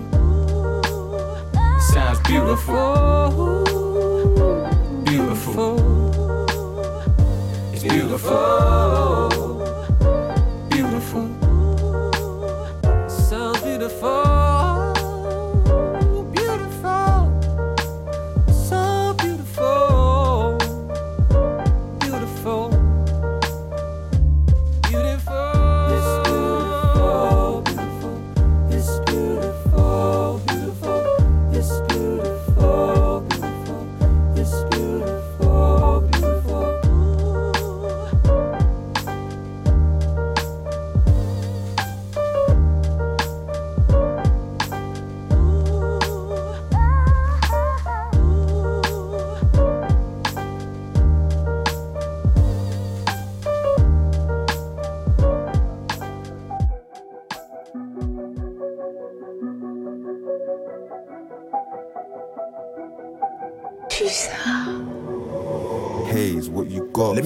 Sounds 1.92 2.20
beautiful. 2.22 3.66
Beautiful. 5.04 5.76
It's. 7.74 7.84
Beautiful. 7.84 9.39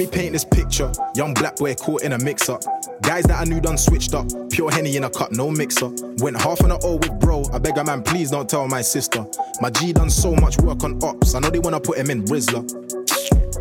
Me 0.04 0.12
paint 0.12 0.34
this 0.34 0.46
picture. 0.46 0.92
Young 1.16 1.34
black 1.34 1.56
boy 1.56 1.76
caught 1.76 2.04
in 2.04 2.14
a 2.14 2.20
mix 2.20 2.50
up. 2.50 2.62
Guys 3.02 3.24
that 3.26 3.40
I 3.40 3.44
knew 3.46 3.62
done 3.62 3.78
switched 3.78 4.14
up. 4.14 4.28
Pure 4.50 4.72
henny 4.72 4.96
in 4.96 5.04
a 5.04 5.10
cup, 5.10 5.32
no 5.32 5.50
mixer. 5.50 5.90
Went 6.18 6.40
half 6.42 6.64
on 6.64 6.72
a 6.72 6.80
O 6.84 6.96
with 6.96 7.20
bro. 7.20 7.44
I 7.54 7.60
beg 7.60 7.78
a 7.78 7.84
man, 7.84 8.04
please 8.04 8.32
don't 8.32 8.50
tell 8.50 8.68
my 8.68 8.82
sister. 8.82 9.26
My 9.62 9.70
G 9.70 9.94
done 9.94 10.10
so 10.10 10.36
much 10.36 10.58
work 10.60 10.84
on 10.84 11.02
ops. 11.04 11.36
I 11.36 11.40
know 11.40 11.50
they 11.50 11.60
wanna 11.60 11.80
put 11.80 11.98
him 11.98 12.10
in 12.10 12.24
Rizzler. 12.26 12.64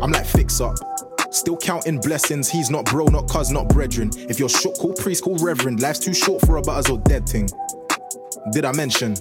I'm 0.01 0.11
like 0.11 0.25
fix 0.25 0.59
up. 0.59 0.75
Still 1.31 1.57
counting 1.57 1.99
blessings. 1.99 2.49
He's 2.49 2.69
not 2.69 2.85
bro, 2.85 3.05
not 3.05 3.29
cuz, 3.29 3.51
not 3.51 3.69
brethren. 3.69 4.11
If 4.15 4.39
you're 4.39 4.49
shook, 4.49 4.77
call 4.77 4.93
priest, 4.93 5.23
call 5.23 5.37
reverend. 5.37 5.81
Life's 5.81 5.99
too 5.99 6.13
short 6.13 6.45
for 6.45 6.57
a 6.57 6.61
butters 6.61 6.89
or 6.89 6.99
dead 6.99 7.27
thing. 7.27 7.49
Did 8.51 8.65
I 8.65 8.71
mention? 8.73 9.15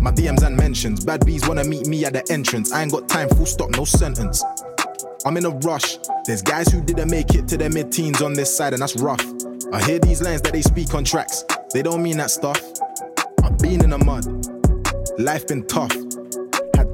My 0.00 0.10
DMs 0.10 0.42
and 0.42 0.56
mentions. 0.56 1.04
Bad 1.04 1.26
bees 1.26 1.46
wanna 1.46 1.64
meet 1.64 1.86
me 1.86 2.04
at 2.04 2.12
the 2.12 2.24
entrance. 2.30 2.72
I 2.72 2.82
ain't 2.82 2.92
got 2.92 3.08
time, 3.08 3.28
full 3.30 3.46
stop, 3.46 3.70
no 3.70 3.84
sentence. 3.84 4.42
I'm 5.26 5.36
in 5.36 5.44
a 5.44 5.50
rush. 5.50 5.98
There's 6.24 6.42
guys 6.42 6.68
who 6.68 6.80
didn't 6.80 7.10
make 7.10 7.34
it 7.34 7.46
to 7.48 7.56
their 7.56 7.70
mid 7.70 7.92
teens 7.92 8.22
on 8.22 8.32
this 8.32 8.54
side, 8.54 8.72
and 8.72 8.82
that's 8.82 8.96
rough. 8.96 9.24
I 9.72 9.82
hear 9.84 9.98
these 9.98 10.22
lines 10.22 10.40
that 10.42 10.52
they 10.52 10.62
speak 10.62 10.94
on 10.94 11.04
tracks. 11.04 11.44
They 11.72 11.82
don't 11.82 12.02
mean 12.02 12.16
that 12.16 12.30
stuff. 12.30 12.60
I've 13.42 13.58
been 13.58 13.84
in 13.84 13.90
the 13.90 13.98
mud. 13.98 14.24
Life 15.18 15.46
been 15.48 15.66
tough. 15.66 15.92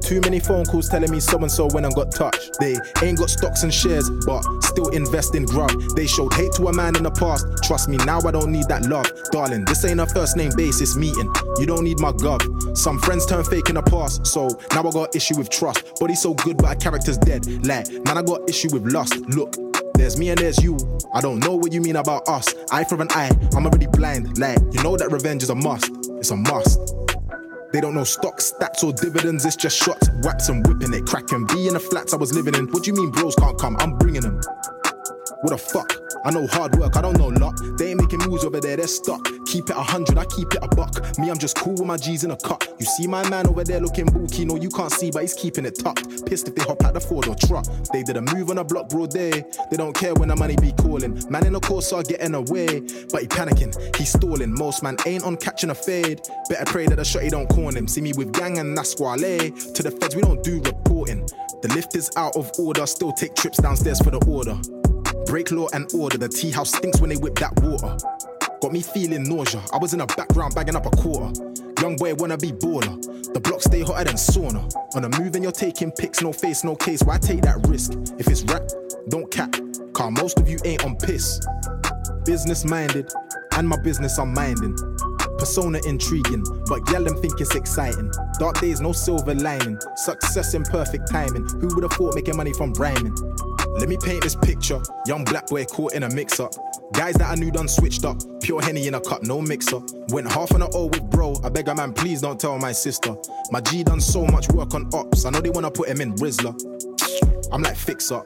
Too 0.07 0.21
many 0.21 0.39
phone 0.39 0.63
calls 0.63 0.87
telling 0.87 1.11
me 1.11 1.19
so 1.19 1.37
and 1.39 1.51
so 1.51 1.67
when 1.67 1.83
I 1.83 1.89
got 1.89 2.13
touched. 2.13 2.57
They 2.61 2.77
ain't 3.03 3.17
got 3.17 3.29
stocks 3.29 3.63
and 3.63 3.73
shares, 3.73 4.09
but 4.25 4.41
still 4.63 4.87
invest 4.87 5.35
in 5.35 5.43
grub. 5.43 5.69
They 5.97 6.07
showed 6.07 6.33
hate 6.33 6.53
to 6.53 6.67
a 6.67 6.73
man 6.73 6.95
in 6.95 7.03
the 7.03 7.11
past. 7.11 7.45
Trust 7.61 7.89
me, 7.89 7.97
now 7.97 8.21
I 8.21 8.31
don't 8.31 8.49
need 8.49 8.69
that 8.69 8.85
love. 8.85 9.11
Darling, 9.33 9.65
this 9.65 9.83
ain't 9.83 9.99
a 9.99 10.07
first 10.07 10.37
name 10.37 10.51
basis 10.55 10.95
meeting. 10.95 11.29
You 11.59 11.65
don't 11.65 11.83
need 11.83 11.99
my 11.99 12.13
gov. 12.13 12.77
Some 12.77 12.99
friends 12.99 13.25
turn 13.25 13.43
fake 13.43 13.67
in 13.67 13.75
the 13.75 13.81
past, 13.81 14.25
so 14.25 14.47
now 14.71 14.87
I 14.87 14.91
got 14.91 15.13
issue 15.13 15.37
with 15.37 15.49
trust. 15.49 15.99
Body 15.99 16.15
so 16.15 16.33
good, 16.35 16.55
but 16.55 16.67
our 16.67 16.75
character's 16.75 17.17
dead. 17.17 17.45
Like, 17.67 17.91
man, 18.05 18.17
I 18.17 18.21
got 18.21 18.49
issue 18.49 18.69
with 18.71 18.89
lust. 18.89 19.13
Look, 19.35 19.57
there's 19.95 20.17
me 20.17 20.29
and 20.29 20.37
there's 20.37 20.63
you. 20.63 20.77
I 21.13 21.19
don't 21.19 21.39
know 21.39 21.53
what 21.53 21.73
you 21.73 21.81
mean 21.81 21.97
about 21.97 22.29
us. 22.29 22.55
Eye 22.71 22.85
for 22.85 23.01
an 23.01 23.09
eye, 23.11 23.31
I'm 23.57 23.65
already 23.65 23.87
blind. 23.87 24.37
Like, 24.37 24.59
you 24.71 24.81
know 24.83 24.95
that 24.95 25.11
revenge 25.11 25.43
is 25.43 25.49
a 25.49 25.55
must. 25.55 25.91
It's 26.11 26.31
a 26.31 26.37
must. 26.37 26.79
They 27.73 27.81
don't 27.81 27.93
know 27.93 28.05
stocks, 28.05 28.53
stats, 28.53 28.83
or 28.83 28.93
dividends. 28.93 29.45
It's 29.45 29.55
just 29.55 29.77
shots, 29.77 30.09
whaps, 30.23 30.49
and 30.49 30.65
whipping 30.65 30.93
it. 30.93 31.05
Cracking 31.05 31.45
B 31.45 31.67
in 31.67 31.73
the 31.73 31.79
flats 31.79 32.13
I 32.13 32.17
was 32.17 32.33
living 32.33 32.55
in. 32.55 32.67
What 32.71 32.83
do 32.83 32.91
you 32.91 32.95
mean 32.95 33.11
bros 33.11 33.35
can't 33.35 33.59
come? 33.59 33.75
I'm 33.77 33.97
bringing 33.97 34.21
them. 34.21 34.41
What 35.41 35.51
the 35.51 35.57
fuck? 35.57 36.06
I 36.27 36.29
know 36.29 36.45
hard 36.47 36.75
work, 36.75 36.97
I 36.97 37.01
don't 37.01 37.17
know 37.17 37.29
luck. 37.29 37.57
They 37.77 37.91
ain't 37.91 38.01
making 38.01 38.19
moves 38.29 38.43
over 38.43 38.59
there, 38.59 38.75
they're 38.75 38.87
stuck. 38.87 39.23
Keep 39.45 39.69
it 39.69 39.77
a 39.77 39.81
hundred, 39.81 40.17
I 40.17 40.25
keep 40.25 40.53
it 40.53 40.59
a 40.61 40.67
buck. 40.67 41.17
Me, 41.17 41.29
I'm 41.29 41.37
just 41.37 41.55
cool 41.55 41.71
with 41.71 41.85
my 41.85 41.95
G's 41.95 42.25
in 42.25 42.31
a 42.31 42.35
cup. 42.35 42.65
You 42.77 42.85
see 42.85 43.07
my 43.07 43.27
man 43.29 43.47
over 43.47 43.63
there 43.63 43.79
looking 43.79 44.07
bulky, 44.07 44.43
no, 44.43 44.57
you 44.57 44.67
can't 44.67 44.91
see, 44.91 45.09
but 45.09 45.21
he's 45.21 45.33
keeping 45.33 45.65
it 45.65 45.79
tucked. 45.79 46.25
Pissed 46.25 46.49
if 46.49 46.55
they 46.55 46.63
hop 46.63 46.83
out 46.83 46.95
the 46.95 46.99
Ford 46.99 47.29
or 47.29 47.35
truck. 47.35 47.65
They 47.93 48.03
did 48.03 48.17
a 48.17 48.21
move 48.21 48.49
on 48.49 48.57
a 48.57 48.63
block 48.65 48.89
broad 48.89 49.11
day. 49.11 49.45
They 49.71 49.77
don't 49.77 49.95
care 49.95 50.13
when 50.15 50.27
the 50.27 50.35
money 50.35 50.57
be 50.57 50.73
calling. 50.73 51.23
Man 51.29 51.45
in 51.45 51.53
the 51.53 51.61
course 51.61 51.93
are 51.93 52.03
getting 52.03 52.35
away, 52.35 52.81
but 53.09 53.21
he 53.21 53.27
panicking, 53.29 53.95
he's 53.95 54.09
stalling. 54.09 54.53
Most 54.53 54.83
man 54.83 54.97
ain't 55.05 55.23
on 55.23 55.37
catching 55.37 55.69
a 55.69 55.75
fade. 55.75 56.19
Better 56.49 56.65
pray 56.65 56.87
that 56.87 56.97
the 56.97 57.03
shotty 57.03 57.29
don't 57.29 57.47
corn 57.47 57.77
him. 57.77 57.87
See 57.87 58.01
me 58.01 58.11
with 58.17 58.33
gang 58.33 58.57
and 58.57 58.77
that's 58.77 58.91
squale. 58.91 59.17
To 59.17 59.81
the 59.81 59.91
feds, 59.91 60.13
we 60.13 60.23
don't 60.23 60.43
do 60.43 60.59
reporting. 60.59 61.25
The 61.61 61.69
lift 61.73 61.95
is 61.95 62.11
out 62.17 62.35
of 62.35 62.51
order, 62.59 62.85
still 62.85 63.13
take 63.13 63.33
trips 63.33 63.59
downstairs 63.59 64.01
for 64.01 64.11
the 64.11 64.19
order. 64.27 64.59
Break 65.27 65.51
law 65.51 65.67
and 65.73 65.93
order. 65.93 66.17
The 66.17 66.29
tea 66.29 66.51
house 66.51 66.73
stinks 66.73 67.01
when 67.01 67.09
they 67.09 67.17
whip 67.17 67.35
that 67.35 67.59
water. 67.61 67.97
Got 68.61 68.71
me 68.71 68.81
feeling 68.81 69.23
nausea. 69.23 69.61
I 69.73 69.77
was 69.77 69.93
in 69.93 69.99
the 69.99 70.05
background 70.05 70.55
bagging 70.55 70.75
up 70.75 70.85
a 70.85 70.89
quarter. 70.89 71.31
Young 71.81 71.95
boy 71.97 72.15
wanna 72.15 72.37
be 72.37 72.51
baller. 72.51 73.33
The 73.33 73.39
block 73.39 73.61
stay 73.61 73.81
hotter 73.81 74.05
than 74.05 74.15
sauna. 74.15 74.73
On 74.95 75.01
the 75.01 75.09
move 75.19 75.35
and 75.35 75.43
you're 75.43 75.51
taking 75.51 75.91
pics, 75.91 76.21
no 76.21 76.31
face, 76.31 76.63
no 76.63 76.75
case. 76.75 77.03
Why 77.03 77.17
take 77.17 77.41
that 77.41 77.67
risk? 77.67 77.93
If 78.17 78.27
it's 78.27 78.43
rap, 78.43 78.63
don't 79.09 79.29
cap. 79.29 79.53
Car 79.93 80.11
most 80.11 80.39
of 80.39 80.49
you 80.49 80.57
ain't 80.65 80.83
on 80.85 80.95
piss. 80.95 81.39
Business 82.25 82.65
minded, 82.65 83.11
and 83.57 83.67
my 83.67 83.77
business 83.83 84.17
I'm 84.17 84.33
minding. 84.33 84.75
Persona 85.37 85.79
intriguing, 85.85 86.43
but 86.67 86.85
them 86.87 87.05
think 87.21 87.39
it's 87.39 87.53
exciting. 87.55 88.11
Dark 88.39 88.59
days, 88.59 88.81
no 88.81 88.91
silver 88.91 89.35
lining. 89.35 89.77
Success 89.95 90.53
in 90.55 90.63
perfect 90.63 91.11
timing. 91.11 91.47
Who 91.47 91.67
would 91.75 91.83
have 91.83 91.93
thought 91.93 92.15
making 92.15 92.37
money 92.37 92.53
from 92.53 92.73
rhyming? 92.73 93.15
Let 93.77 93.89
me 93.89 93.97
paint 93.97 94.23
this 94.23 94.35
picture. 94.35 94.81
Young 95.05 95.23
black 95.23 95.47
boy 95.47 95.65
caught 95.65 95.93
in 95.93 96.03
a 96.03 96.13
mix 96.13 96.39
up. 96.39 96.51
Guys 96.93 97.15
that 97.15 97.29
I 97.29 97.35
knew 97.35 97.51
done 97.51 97.67
switched 97.67 98.05
up. 98.05 98.17
Pure 98.41 98.63
henny 98.63 98.87
in 98.87 98.95
a 98.95 98.99
cup, 98.99 99.21
no 99.23 99.39
mixer. 99.39 99.79
Went 100.09 100.31
half 100.31 100.51
on 100.53 100.63
a 100.63 100.69
O 100.75 100.87
with 100.87 101.03
bro. 101.11 101.35
I 101.43 101.49
beg 101.49 101.67
a 101.67 101.75
man, 101.75 101.93
please 101.93 102.21
don't 102.21 102.39
tell 102.39 102.57
my 102.57 102.71
sister. 102.71 103.15
My 103.51 103.61
G 103.61 103.83
done 103.83 104.01
so 104.01 104.25
much 104.25 104.49
work 104.49 104.73
on 104.73 104.89
ops. 104.93 105.25
I 105.25 105.29
know 105.29 105.41
they 105.41 105.51
wanna 105.51 105.69
put 105.69 105.89
him 105.89 106.01
in 106.01 106.15
Rizzler. 106.15 106.55
I'm 107.51 107.61
like 107.61 107.75
fix 107.75 108.11
up. 108.11 108.25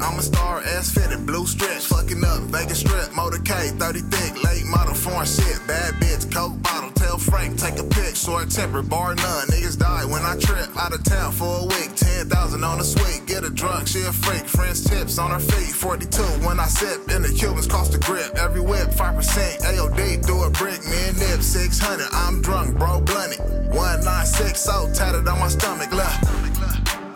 I'm 0.00 0.18
a 0.18 0.22
star, 0.22 0.60
ass 0.62 0.90
fitted, 0.92 1.26
blue 1.26 1.46
stretch, 1.46 1.86
Fucking 1.86 2.22
up, 2.24 2.42
Vegas 2.52 2.80
strip, 2.80 3.10
motorcade, 3.10 3.78
30 3.78 4.00
thick, 4.00 4.44
late 4.44 4.64
model, 4.66 4.94
foreign 4.94 5.26
shit. 5.26 5.60
Bad 5.66 5.94
bitch, 5.94 6.32
coke 6.32 6.60
bottle, 6.62 6.90
tell 6.92 7.18
Frank, 7.18 7.58
take 7.58 7.78
a 7.78 7.84
pic. 7.84 8.14
Short 8.16 8.50
temper, 8.50 8.82
bar 8.82 9.14
none. 9.14 9.46
Niggas 9.48 9.78
die 9.78 10.04
when 10.04 10.22
I 10.22 10.36
trip. 10.38 10.68
Out 10.76 10.92
of 10.92 11.02
town 11.04 11.32
for 11.32 11.60
a 11.60 11.64
week, 11.64 11.94
10,000 11.94 12.64
on 12.64 12.80
a 12.80 12.84
suite. 12.84 13.26
Get 13.26 13.44
a 13.44 13.50
drunk, 13.50 13.88
she 13.88 14.02
a 14.02 14.12
freak. 14.12 14.46
Friends 14.46 14.84
tips 14.84 15.18
on 15.18 15.30
her 15.30 15.40
feet, 15.40 15.74
42 15.74 16.22
when 16.46 16.60
I 16.60 16.66
sip. 16.66 17.08
and 17.08 17.24
the 17.24 17.32
Cubans 17.32 17.66
cost 17.66 17.94
a 17.94 17.98
grip. 17.98 18.34
Every 18.36 18.60
whip, 18.60 18.88
5%. 18.88 19.60
AOD, 19.62 20.26
do 20.26 20.42
a 20.42 20.50
brick. 20.50 20.84
Me 20.84 20.96
and 21.08 21.18
Nip, 21.18 21.42
600. 21.42 22.06
I'm 22.12 22.42
drunk, 22.42 22.78
bro, 22.78 23.00
blunted. 23.00 23.40
196, 23.70 24.60
so 24.60 24.90
tatted 24.92 25.28
on 25.28 25.38
my 25.38 25.48
stomach. 25.48 25.90
Look. 25.92 26.04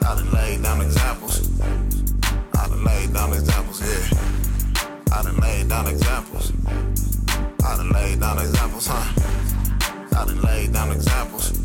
I 0.03 0.15
done 0.15 0.31
laid 0.33 0.63
down 0.63 0.81
examples. 0.81 1.51
I 2.61 2.69
done 2.69 2.85
laid 2.85 3.15
down 3.15 3.33
examples, 3.33 3.81
yeah. 3.81 4.19
I 5.17 5.23
done 5.23 5.39
laid 5.39 5.69
down 5.71 5.87
examples. 5.87 6.53
I 7.65 7.77
done 7.77 7.91
laid 7.91 8.21
down 8.21 8.39
examples, 8.39 8.87
huh? 8.87 9.13
I 10.15 10.25
done 10.27 10.43
laid 10.43 10.73
down 10.75 10.93
examples. 10.93 11.59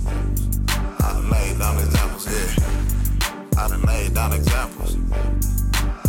I 0.70 1.14
done 1.14 1.30
laid 1.30 1.60
down 1.60 1.78
examples, 1.80 2.26
yeah. 2.32 3.62
I 3.62 3.68
done 3.68 3.82
laid 3.82 4.14
down 4.14 4.32
examples. 4.32 4.96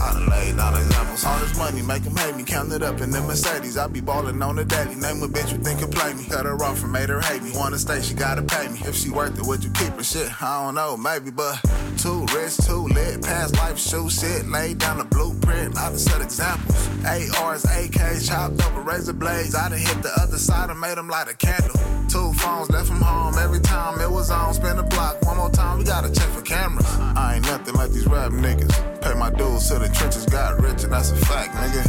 I 0.01 0.12
done 0.12 0.26
laid 0.28 0.57
down 0.57 0.74
examples. 0.74 1.24
All 1.24 1.38
this 1.40 1.57
money 1.57 1.82
make 1.82 2.07
'em 2.07 2.16
hate 2.16 2.36
me. 2.36 2.44
Count 2.44 2.72
it 2.72 2.82
up 2.82 3.01
in 3.01 3.11
the 3.11 3.20
Mercedes. 3.20 3.76
I 3.76 3.86
be 3.86 4.01
ballin' 4.01 4.42
on 4.42 4.57
the 4.57 4.64
daily. 4.64 4.94
Name 4.94 5.22
a 5.22 5.28
bitch 5.28 5.53
you 5.53 5.59
think 5.59 5.80
could 5.80 5.92
play 5.92 6.12
me. 6.14 6.24
Cut 6.24 6.44
her 6.47 6.62
off 6.62 6.82
and 6.82 6.92
made 6.92 7.09
her 7.09 7.20
hate 7.20 7.42
me. 7.42 7.53
Wanna 7.55 7.78
stay, 7.78 8.01
she 8.03 8.14
gotta 8.14 8.42
pay 8.42 8.68
me. 8.68 8.80
If 8.84 8.94
she 8.94 9.11
worth 9.11 9.38
it, 9.38 9.47
would 9.47 9.64
you 9.64 9.70
keep 9.70 9.97
her 9.97 10.05
shit? 10.05 10.30
I 10.42 10.64
don't 10.64 10.74
know, 10.74 10.97
maybe, 10.97 11.30
but 11.30 11.61
too 11.97 12.26
rich, 12.34 12.57
too 12.59 12.86
lit. 12.88 13.22
Past 13.22 13.57
life 13.57 13.78
shoe 13.78 14.09
shit. 14.11 14.49
Laid 14.49 14.78
down 14.78 14.99
the 14.99 15.05
blueprint. 15.05 15.76
I 15.78 15.88
done 15.88 15.99
set 15.99 16.20
examples. 16.20 16.76
ARs, 17.05 17.64
AKs, 17.64 18.28
chopped 18.28 18.61
up 18.62 18.74
with 18.76 18.86
razor 18.86 19.12
blades. 19.12 19.55
I 19.55 19.68
done 19.68 19.78
hit 19.78 20.03
the 20.03 20.12
other 20.20 20.38
side 20.38 20.70
and 20.70 20.80
made 20.80 20.99
'em 20.99 21.09
light 21.09 21.28
a 21.28 21.34
candle. 21.34 21.78
Two 22.09 22.32
phones 22.34 22.70
left 22.70 22.86
from 22.88 23.01
home 23.01 23.36
every 23.38 23.61
time 23.61 24.01
it 24.01 24.11
was 24.11 24.30
on. 24.30 24.55
Spin 24.55 24.76
the 24.76 24.82
block 24.82 25.16
one 25.24 25.36
more 25.36 25.51
time, 25.51 25.78
we 25.78 25.84
gotta 25.84 26.11
check 26.11 26.28
for 26.34 26.42
cameras. 26.42 26.86
I 27.16 27.36
ain't 27.36 27.47
nothing 27.47 27.74
like 27.74 27.92
these 27.92 28.07
rap 28.07 28.30
niggas. 28.32 28.74
Pay 29.01 29.14
my 29.14 29.30
dues 29.30 29.68
to 29.68 29.78
the 29.78 29.86
trenches, 29.93 30.26
got 30.26 30.61
rich, 30.61 30.84
and 30.84 30.93
that's 30.93 31.11
a 31.11 31.16
fact, 31.16 31.55
nigga. 31.55 31.84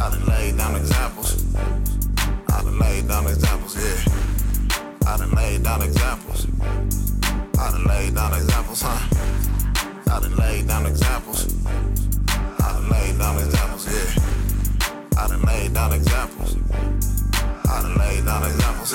I 0.00 0.10
done 0.10 0.26
laid 0.26 0.56
down 0.56 0.76
examples. 0.76 1.44
I 1.56 2.62
done 2.62 2.78
laid 2.78 3.08
down 3.08 3.26
examples, 3.26 3.76
yeah. 3.76 4.12
I 5.06 5.16
done 5.18 5.30
laid 5.32 5.62
down 5.62 5.82
examples. 5.82 6.46
I 7.58 7.70
done 7.70 7.84
laid 7.84 8.14
down 8.14 8.34
examples, 8.34 8.82
huh? 8.82 9.08
I 10.10 10.20
done 10.20 10.36
laid 10.36 10.66
down 10.68 10.86
examples. 10.86 11.54
I 12.26 12.72
done 12.72 12.88
laid 12.90 13.18
down 13.18 13.38
examples, 13.38 13.86
yeah. 13.86 15.18
I 15.18 15.28
done 15.28 15.42
laid 15.42 15.74
down 15.74 15.92
examples. 15.92 16.56
I 17.72 17.80
done 17.80 17.96
laid 17.96 18.26
down 18.26 18.44
examples. 18.44 18.92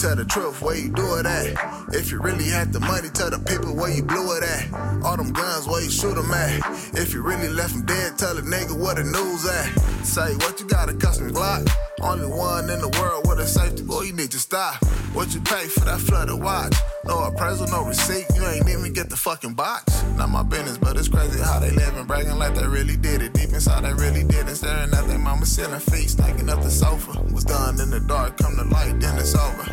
Tell 0.00 0.16
the 0.16 0.24
truth, 0.24 0.62
where 0.62 0.76
you 0.76 0.88
do 0.88 1.16
it 1.16 1.26
at? 1.26 1.94
If 1.94 2.10
you 2.10 2.18
really 2.20 2.44
had 2.44 2.72
the 2.72 2.80
money, 2.80 3.10
tell 3.10 3.30
the 3.30 3.38
people 3.38 3.76
where 3.76 3.90
you 3.90 4.02
blew 4.02 4.36
it 4.36 4.42
at. 4.42 4.72
All 5.04 5.16
them 5.16 5.32
guns, 5.32 5.66
where 5.66 5.82
you 5.82 5.90
shoot 5.90 6.14
them 6.14 6.30
at? 6.30 6.60
If 6.94 7.12
you 7.12 7.22
really 7.22 7.48
left 7.48 7.74
them 7.74 7.84
dead, 7.84 8.16
tell 8.16 8.38
a 8.38 8.42
nigga 8.42 8.72
where 8.72 8.94
the 8.94 9.04
news 9.04 9.44
at. 9.46 10.04
Say, 10.04 10.34
what 10.36 10.58
you 10.60 10.66
got 10.66 10.88
a 10.88 10.94
custom 10.94 11.30
Glock? 11.30 11.68
Only 12.00 12.26
one 12.26 12.70
in 12.70 12.80
the 12.80 12.88
world 13.00 13.26
with 13.28 13.38
a 13.38 13.46
safety, 13.46 13.82
boy, 13.82 14.02
you 14.02 14.12
need 14.14 14.30
to 14.30 14.38
stop. 14.38 14.82
What 15.16 15.32
you 15.32 15.40
pay 15.40 15.66
for 15.68 15.80
that 15.86 15.98
flooded 15.98 16.42
watch? 16.42 16.74
No 17.06 17.24
appraisal, 17.24 17.66
no 17.68 17.82
receipt, 17.84 18.26
you 18.34 18.46
ain't 18.46 18.68
even 18.68 18.92
get 18.92 19.08
the 19.08 19.16
fucking 19.16 19.54
box. 19.54 20.04
Not 20.14 20.28
my 20.28 20.42
business, 20.42 20.76
but 20.76 20.98
it's 20.98 21.08
crazy 21.08 21.40
how 21.40 21.58
they 21.58 21.70
live 21.70 21.96
and 21.96 22.06
bragging 22.06 22.36
like 22.36 22.54
they 22.54 22.66
really 22.66 22.98
did 22.98 23.22
it. 23.22 23.32
Deep 23.32 23.48
inside, 23.48 23.84
they 23.84 23.94
really 23.94 24.24
did 24.24 24.46
it. 24.46 24.56
Staring 24.56 24.92
at 24.92 25.08
their 25.08 25.18
mama 25.18 25.46
ceiling 25.46 25.80
feet, 25.80 26.10
stinking 26.10 26.50
up 26.50 26.60
the 26.60 26.70
sofa. 26.70 27.18
Was 27.32 27.44
done 27.44 27.80
in 27.80 27.88
the 27.88 28.00
dark, 28.00 28.36
come 28.36 28.56
to 28.56 28.64
light, 28.64 29.00
then 29.00 29.16
it's 29.16 29.34
over. 29.34 29.64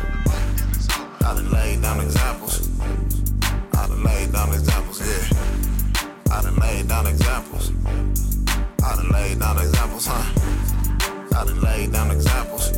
I 1.20 1.34
done 1.34 1.50
laid 1.50 1.82
down 1.82 2.00
examples. 2.00 2.70
I 3.74 3.86
done 3.86 4.02
laid 4.02 4.32
down 4.32 4.48
examples, 4.48 5.00
yeah. 5.06 6.32
I 6.32 6.40
done 6.40 6.56
laid 6.56 6.88
down 6.88 7.06
examples. 7.06 7.70
I 8.82 8.96
done 8.96 9.10
laid 9.10 9.38
down 9.40 9.58
examples, 9.58 10.06
huh? 10.06 11.36
I 11.36 11.44
done 11.44 11.60
laid 11.60 11.92
down 11.92 12.10
examples. 12.12 12.72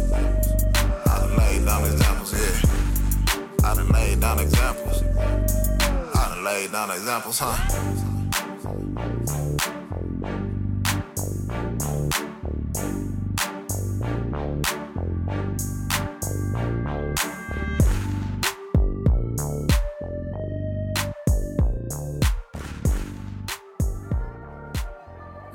I 1.16 1.20
done 1.20 1.36
laid 1.38 1.64
down 1.64 1.84
examples, 1.84 2.32
yeah. 2.34 3.64
I 3.64 3.74
done 3.74 3.88
laid 3.88 4.20
down 4.20 4.38
examples. 4.38 5.02
I 6.14 6.28
done 6.28 6.44
laid 6.44 6.72
down 6.72 6.90
examples, 6.90 7.38
huh? 7.38 7.56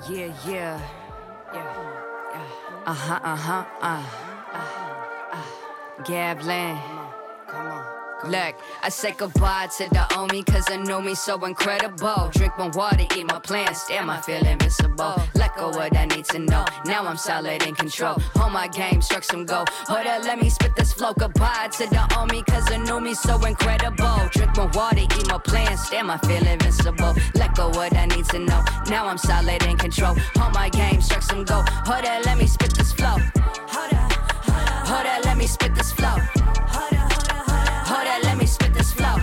Yeah, 0.09 0.33
yeah. 0.47 0.81
Yeah. 1.53 2.83
Uh 2.87 2.93
huh, 2.93 3.19
uh 3.23 3.35
huh, 3.35 3.65
uh. 3.81 4.30
Gabland. 6.05 6.79
Look, 8.27 8.55
I 8.83 8.89
say 8.89 9.13
goodbye 9.17 9.67
to 9.77 9.89
the 9.89 10.05
Omi 10.15 10.43
cause 10.43 10.65
I 10.69 10.77
know 10.77 11.01
me 11.01 11.15
so 11.15 11.43
incredible. 11.43 12.29
Drink 12.33 12.53
my 12.57 12.67
water, 12.67 13.05
eat 13.17 13.25
my 13.25 13.39
plants, 13.39 13.87
damn, 13.87 14.11
I 14.11 14.21
feel 14.21 14.45
invincible. 14.45 15.15
Let 15.33 15.55
go 15.57 15.69
what 15.69 15.97
I 15.97 16.05
need 16.05 16.25
to 16.25 16.39
know. 16.39 16.63
Now 16.85 17.07
I'm 17.07 17.17
solid 17.17 17.65
in 17.65 17.73
control. 17.73 18.15
Hold 18.35 18.53
my 18.53 18.67
game, 18.67 19.01
struck 19.01 19.23
some 19.23 19.45
gold. 19.45 19.69
Hold 19.87 20.05
up, 20.05 20.23
let 20.23 20.39
me 20.39 20.49
spit 20.49 20.75
this 20.75 20.93
flow. 20.93 21.13
Goodbye 21.13 21.69
to 21.77 21.89
the 21.89 22.15
Omi 22.15 22.43
cause 22.43 22.71
I 22.71 22.77
know 22.77 22.99
me 22.99 23.15
so 23.15 23.43
incredible. 23.43 24.29
Drink 24.31 24.55
my 24.55 24.69
water, 24.73 24.99
eat 24.99 25.27
my 25.27 25.39
plants, 25.39 25.89
damn, 25.89 26.11
I 26.11 26.17
feel 26.17 26.45
invincible. 26.45 27.15
Let 27.33 27.55
go 27.55 27.69
what 27.69 27.95
I 27.97 28.05
need 28.05 28.25
to 28.25 28.39
know. 28.39 28.63
Now 28.87 29.07
I'm 29.07 29.17
solid 29.17 29.63
in 29.63 29.77
control. 29.77 30.15
Hold 30.35 30.53
my 30.53 30.69
game, 30.69 31.01
struck 31.01 31.23
some 31.23 31.43
gold. 31.43 31.67
Hold 31.69 32.05
up, 32.05 32.25
let 32.25 32.37
me 32.37 32.45
spit 32.45 32.75
this 32.75 32.93
flow. 32.93 33.17
Hold 33.73 33.93
up, 33.93 34.10
hold 34.91 35.05
up, 35.05 35.25
let 35.25 35.37
me 35.37 35.47
spit 35.47 35.73
this 35.73 35.91
flow. 35.93 36.17
Hold 37.91 38.07
up, 38.13 38.23
let 38.23 38.37
me 38.37 38.45
spit 38.45 38.73
this 38.73 38.91
flow. 38.91 39.17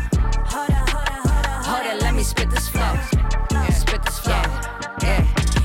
Hold 1.70 1.86
up, 1.90 2.00
let 2.00 2.14
me 2.14 2.22
spit 2.22 2.50
this 2.50 2.68
flow. 2.68 2.94
Spit 3.70 4.02
this 4.02 4.18
flow. 4.18 4.42
Yeah. 5.02 5.22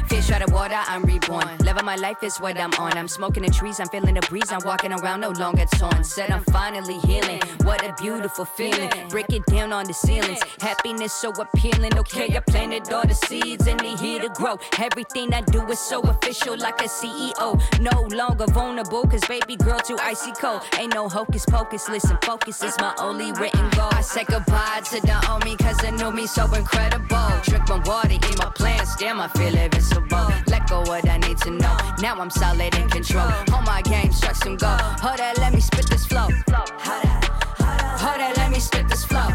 Fish 0.07 0.31
out 0.31 0.41
of 0.41 0.51
water, 0.51 0.81
I'm 0.91 1.03
reborn. 1.03 1.62
Living 1.83 2.01
my 2.01 2.07
life 2.07 2.23
is 2.23 2.39
what 2.39 2.57
I'm 2.57 2.73
on. 2.75 2.97
I'm 2.97 3.07
smoking 3.07 3.43
the 3.43 3.51
trees, 3.51 3.79
I'm 3.79 3.87
feeling 3.87 4.15
the 4.15 4.21
breeze. 4.29 4.51
I'm 4.51 4.61
walking 4.65 4.93
around 4.93 5.21
no 5.21 5.31
longer 5.31 5.65
torn. 5.75 6.03
Said 6.03 6.29
I'm 6.31 6.43
finally 6.45 6.97
healing. 6.99 7.41
What 7.63 7.83
a 7.83 7.93
beautiful 8.01 8.45
feeling. 8.45 8.89
Break 9.09 9.29
it 9.31 9.45
down 9.47 9.73
on 9.73 9.85
the 9.85 9.93
ceilings. 9.93 10.39
Happiness 10.59 11.11
so 11.13 11.31
appealing. 11.31 11.97
Okay, 11.97 12.35
I 12.35 12.39
planted 12.39 12.91
all 12.93 13.05
the 13.05 13.13
seeds 13.13 13.67
and 13.67 13.79
they 13.79 13.95
here 13.95 14.21
to 14.21 14.29
grow. 14.29 14.57
Everything 14.79 15.33
I 15.33 15.41
do 15.41 15.65
is 15.67 15.79
so 15.79 15.99
official, 16.01 16.57
like 16.57 16.79
a 16.81 16.87
CEO. 16.87 17.59
No 17.79 18.01
longer 18.15 18.45
vulnerable, 18.47 19.03
cause 19.03 19.25
baby 19.27 19.55
girl 19.57 19.79
too 19.79 19.97
icy 19.99 20.31
cold. 20.33 20.61
Ain't 20.79 20.93
no 20.93 21.09
hocus 21.09 21.45
pocus. 21.45 21.89
Listen, 21.89 22.17
focus 22.21 22.63
is 22.63 22.75
my 22.79 22.93
only 22.99 23.31
written 23.33 23.69
goal. 23.71 23.89
I 23.91 24.01
say 24.01 24.23
goodbye 24.23 24.81
to 24.91 25.01
the 25.01 25.17
Omi, 25.29 25.57
cause 25.57 25.83
I 25.83 25.91
know 25.91 26.11
me 26.11 26.27
so 26.27 26.45
incredible. 26.53 27.29
Drink 27.43 27.67
my 27.67 27.81
water, 27.85 28.13
eat 28.13 28.37
my 28.37 28.51
plants, 28.55 28.95
damn, 28.95 29.19
I 29.19 29.27
feel 29.29 29.55
invincible. 29.55 30.27
Let 30.47 30.69
go 30.69 30.81
what 30.81 31.07
I 31.09 31.17
need 31.17 31.37
to 31.39 31.51
know. 31.51 31.72
Now 31.99 32.19
I'm 32.19 32.29
solid 32.29 32.75
in 32.75 32.89
control. 32.89 33.29
Hold 33.49 33.65
my 33.65 33.81
game, 33.81 34.11
struck 34.11 34.35
some 34.35 34.57
go. 34.57 34.67
Hold 34.67 35.19
that, 35.19 35.37
let 35.37 35.53
me 35.53 35.61
spit 35.61 35.87
this 35.87 36.05
flow. 36.05 36.27
Hold 38.03 38.19
that, 38.19 38.33
let 38.37 38.51
me 38.51 38.59
spit 38.59 38.87
this 38.87 39.05
flow. 39.05 39.29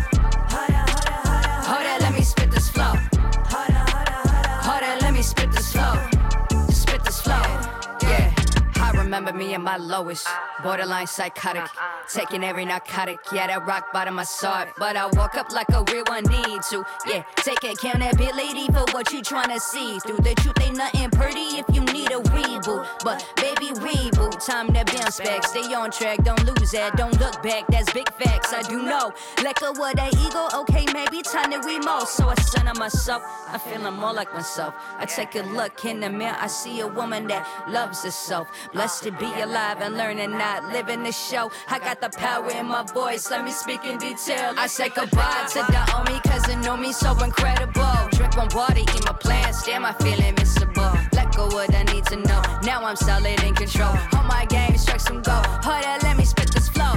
Remember 9.09 9.33
me 9.33 9.55
at 9.55 9.61
my 9.63 9.79
lowest, 9.79 10.29
borderline 10.63 11.07
psychotic, 11.07 11.65
taking 12.13 12.45
every 12.45 12.67
narcotic. 12.67 13.19
Yeah, 13.33 13.47
that 13.47 13.67
rock 13.67 13.91
bottom 13.91 14.19
I 14.19 14.25
saw 14.25 14.65
it, 14.65 14.69
but 14.77 14.97
I 14.97 15.07
woke 15.07 15.35
up 15.35 15.51
like 15.51 15.71
a 15.71 15.83
real 15.91 16.05
one 16.09 16.25
need 16.25 16.61
to. 16.69 16.85
Yeah, 17.07 17.23
take 17.37 17.65
accountability 17.65 18.67
for 18.67 18.85
what 18.93 19.11
you 19.11 19.23
tryna 19.23 19.61
see. 19.61 19.99
Through 20.01 20.19
the 20.19 20.35
truth 20.35 20.61
ain't 20.61 20.77
nothing 20.77 21.11
pretty 21.11 21.57
if 21.57 21.65
you 21.73 21.81
need 21.97 22.11
a 22.11 22.21
reboot, 22.37 22.87
but 23.03 23.25
baby 23.37 23.73
reboot, 23.81 24.45
time 24.45 24.67
to 24.75 24.85
bounce 24.85 25.21
back. 25.21 25.43
Stay 25.47 25.73
on 25.73 25.91
track, 25.91 26.23
don't 26.23 26.45
lose 26.45 26.73
that, 26.73 26.95
don't 26.99 27.19
look 27.19 27.43
back. 27.43 27.67
That's 27.69 27.91
big 27.95 28.13
facts. 28.13 28.53
I 28.53 28.61
do 28.61 28.83
know. 28.83 29.15
Let 29.43 29.59
go 29.59 29.71
of 29.71 29.77
that 29.77 30.15
ego. 30.21 30.49
Okay, 30.61 30.85
maybe 30.93 31.23
time 31.23 31.51
to 31.53 31.59
remote. 31.67 32.09
So 32.09 32.29
I 32.29 32.35
center 32.35 32.75
myself. 32.75 33.23
I'm 33.49 33.59
feeling 33.61 33.95
more 33.95 34.13
like 34.13 34.35
myself. 34.35 34.75
I 34.99 35.07
take 35.07 35.35
a 35.35 35.43
look 35.57 35.83
in 35.87 36.01
the 36.01 36.11
mirror. 36.11 36.37
I 36.39 36.49
see 36.49 36.81
a 36.81 36.87
woman 36.87 37.27
that 37.29 37.47
loves 37.71 38.05
herself. 38.05 38.49
Blessed 38.75 38.98
to 39.01 39.13
be 39.13 39.31
alive 39.41 39.81
and 39.81 39.97
learning, 39.97 40.31
not 40.33 40.73
living 40.73 41.03
the 41.03 41.13
show. 41.13 41.51
I 41.69 41.79
got 41.79 42.01
the 42.01 42.09
power 42.09 42.51
in 42.51 42.67
my 42.67 42.83
voice. 42.83 43.31
Let 43.31 43.45
me 43.45 43.51
speak 43.51 43.85
in 43.85 43.99
detail. 43.99 44.55
I 44.57 44.67
say 44.67 44.89
goodbye 44.89 45.47
to 45.53 45.61
the 45.61 45.81
Omi, 45.97 46.21
cause 46.21 46.43
they 46.45 46.57
know 46.57 46.77
me 46.77 46.93
so 46.93 47.11
incredible. 47.23 47.97
Drip 48.13 48.37
on 48.39 48.49
water, 48.55 48.81
eat 48.81 49.05
my 49.05 49.13
plants. 49.13 49.65
Damn, 49.65 49.85
I 49.85 49.93
feel 49.93 50.21
invincible. 50.21 50.93
Let 51.13 51.37
go 51.37 51.47
what 51.47 51.73
I 51.75 51.83
need 51.85 52.07
to 52.07 52.17
know. 52.17 52.43
Now 52.65 52.85
I'm 52.85 52.97
solid 52.97 53.41
in 53.43 53.55
control. 53.55 53.95
Hold 54.13 54.27
my 54.27 54.47
game, 54.47 54.77
strike 54.77 55.01
some 55.01 55.23
go. 55.23 55.41
Hold 55.63 55.85
up, 55.85 56.03
let 56.03 56.17
me 56.17 56.25
spit 56.25 56.53
this 56.53 56.69
flow. 56.69 56.95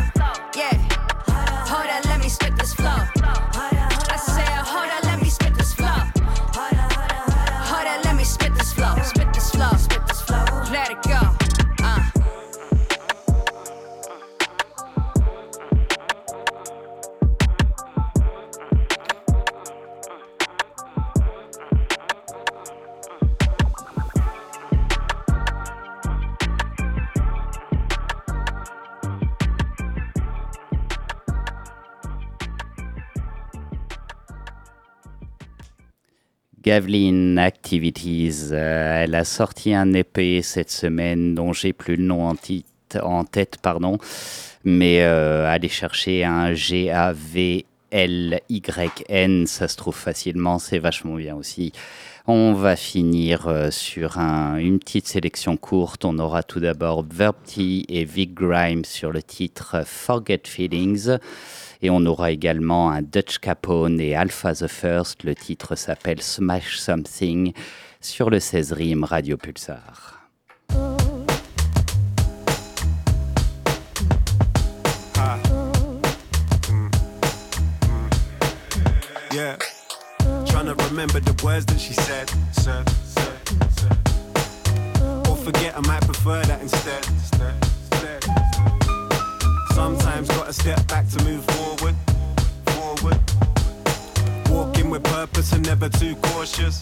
Yeah. 0.55 0.75
Hold 1.71 1.89
up, 1.89 2.05
let 2.05 2.19
me 2.19 2.29
spit 2.29 2.55
this 2.57 2.73
flow. 2.73 3.70
Gavlin 36.63 37.37
Activities, 37.37 38.49
euh, 38.51 39.03
elle 39.03 39.15
a 39.15 39.23
sorti 39.25 39.73
un 39.73 39.93
EP 39.93 40.41
cette 40.41 40.71
semaine 40.71 41.35
dont 41.35 41.53
j'ai 41.53 41.73
plus 41.73 41.95
le 41.95 42.03
nom 42.03 42.27
en 42.29 42.35
tête, 43.23 43.57
pardon, 43.61 43.97
mais 44.63 45.01
euh, 45.01 45.47
allez 45.49 45.69
chercher 45.69 46.23
un 46.23 46.53
G-A-V-L-Y-N, 46.53 47.65
ça 49.47 49.67
se 49.67 49.75
trouve 49.77 49.95
facilement, 49.95 50.59
c'est 50.59 50.79
vachement 50.79 51.15
bien 51.15 51.35
aussi. 51.35 51.71
On 52.27 52.53
va 52.53 52.75
finir 52.75 53.47
euh, 53.47 53.71
sur 53.71 54.19
un- 54.19 54.57
une 54.57 54.77
petite 54.77 55.07
sélection 55.07 55.57
courte. 55.57 56.05
On 56.05 56.19
aura 56.19 56.43
tout 56.43 56.59
d'abord 56.59 57.03
Verpty 57.11 57.85
et 57.89 58.05
Vic 58.05 58.35
Grimes 58.35 58.85
sur 58.85 59.11
le 59.11 59.23
titre 59.23 59.81
Forget 59.85 60.41
Feelings. 60.45 61.17
Et 61.83 61.89
on 61.89 62.05
aura 62.05 62.31
également 62.31 62.91
un 62.91 63.01
Dutch 63.01 63.39
Capone 63.39 63.99
et 63.99 64.15
Alpha 64.15 64.53
the 64.53 64.67
First. 64.67 65.23
Le 65.23 65.33
titre 65.33 65.75
s'appelle 65.75 66.21
Smash 66.21 66.77
Something 66.77 67.53
sur 67.99 68.29
le 68.29 68.39
16 68.39 68.73
rime 68.73 69.03
Radio 69.03 69.37
Pulsar. 69.37 70.19
Yeah. 79.33 79.55
Trying 80.45 80.65
to 80.65 80.75
remember 80.89 81.21
the 81.21 81.33
words 81.41 81.65
that 81.67 81.79
she 81.79 81.93
said. 81.93 82.29
Or 85.29 85.37
forget, 85.37 85.73
I 85.77 85.81
might 85.87 86.01
prefer 86.01 86.41
that 86.43 86.61
instead. 86.61 87.60
Sometimes 90.21 90.39
gotta 90.39 90.53
step 90.53 90.87
back 90.87 91.07
to 91.09 91.23
move 91.23 91.43
forward. 91.45 91.95
Forward. 92.67 93.19
Walking 94.51 94.91
with 94.91 95.03
purpose 95.03 95.51
and 95.51 95.65
never 95.65 95.89
too 95.89 96.15
cautious. 96.17 96.79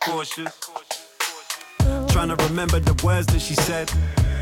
Cautious. 0.00 0.58
Trying 2.08 2.28
to 2.28 2.36
remember 2.48 2.80
the 2.80 2.98
words 3.04 3.26
that 3.26 3.40
she 3.40 3.54
said. 3.54 3.92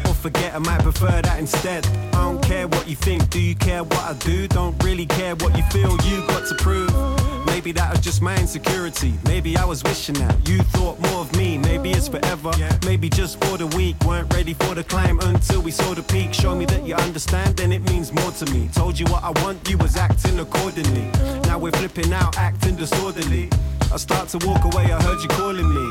Or 0.07 0.15
forget, 0.15 0.55
I 0.55 0.59
might 0.59 0.83
prefer 0.83 1.21
that 1.21 1.39
instead. 1.41 1.85
I 2.13 2.23
don't 2.23 2.41
care 2.41 2.69
what 2.69 2.87
you 2.87 2.95
think, 2.95 3.29
do 3.29 3.41
you 3.41 3.57
care 3.57 3.83
what 3.83 4.05
I 4.05 4.13
do? 4.15 4.47
Don't 4.47 4.81
really 4.85 5.07
care 5.07 5.35
what 5.35 5.57
you 5.57 5.65
feel, 5.65 5.97
you 6.03 6.25
got 6.29 6.47
to 6.47 6.55
prove. 6.55 7.18
Maybe 7.59 7.73
that 7.73 7.91
was 7.91 7.99
just 7.99 8.23
my 8.23 8.37
insecurity. 8.39 9.15
Maybe 9.25 9.57
I 9.57 9.65
was 9.65 9.83
wishing 9.83 10.15
that 10.21 10.49
you 10.49 10.59
thought 10.59 11.01
more 11.01 11.23
of 11.23 11.37
me. 11.37 11.59
Maybe 11.59 11.91
it's 11.91 12.07
forever. 12.07 12.53
Maybe 12.87 13.09
just 13.09 13.45
for 13.45 13.59
the 13.59 13.67
week. 13.77 13.97
Weren't 14.07 14.33
ready 14.33 14.55
for 14.55 14.77
the 14.77 14.85
climb 14.85 15.19
until 15.19 15.61
we 15.61 15.73
saw 15.73 15.93
the 15.93 16.05
peak. 16.05 16.33
Show 16.33 16.55
me 16.55 16.67
that 16.67 16.87
you 16.87 16.95
understand, 16.95 17.57
then 17.57 17.73
it 17.73 17.83
means 17.91 18.13
more 18.13 18.31
to 18.31 18.47
me. 18.53 18.69
Told 18.73 18.97
you 18.97 19.07
what 19.07 19.25
I 19.25 19.31
want, 19.43 19.69
you 19.69 19.77
was 19.77 19.97
acting 19.97 20.39
accordingly. 20.39 21.11
Now 21.49 21.59
we're 21.59 21.73
flipping 21.73 22.13
out, 22.13 22.39
acting 22.39 22.77
disorderly. 22.77 23.51
I 23.93 23.97
start 23.97 24.29
to 24.29 24.47
walk 24.47 24.63
away, 24.65 24.93
I 24.93 25.03
heard 25.03 25.21
you 25.21 25.29
calling 25.29 25.69
me, 25.69 25.87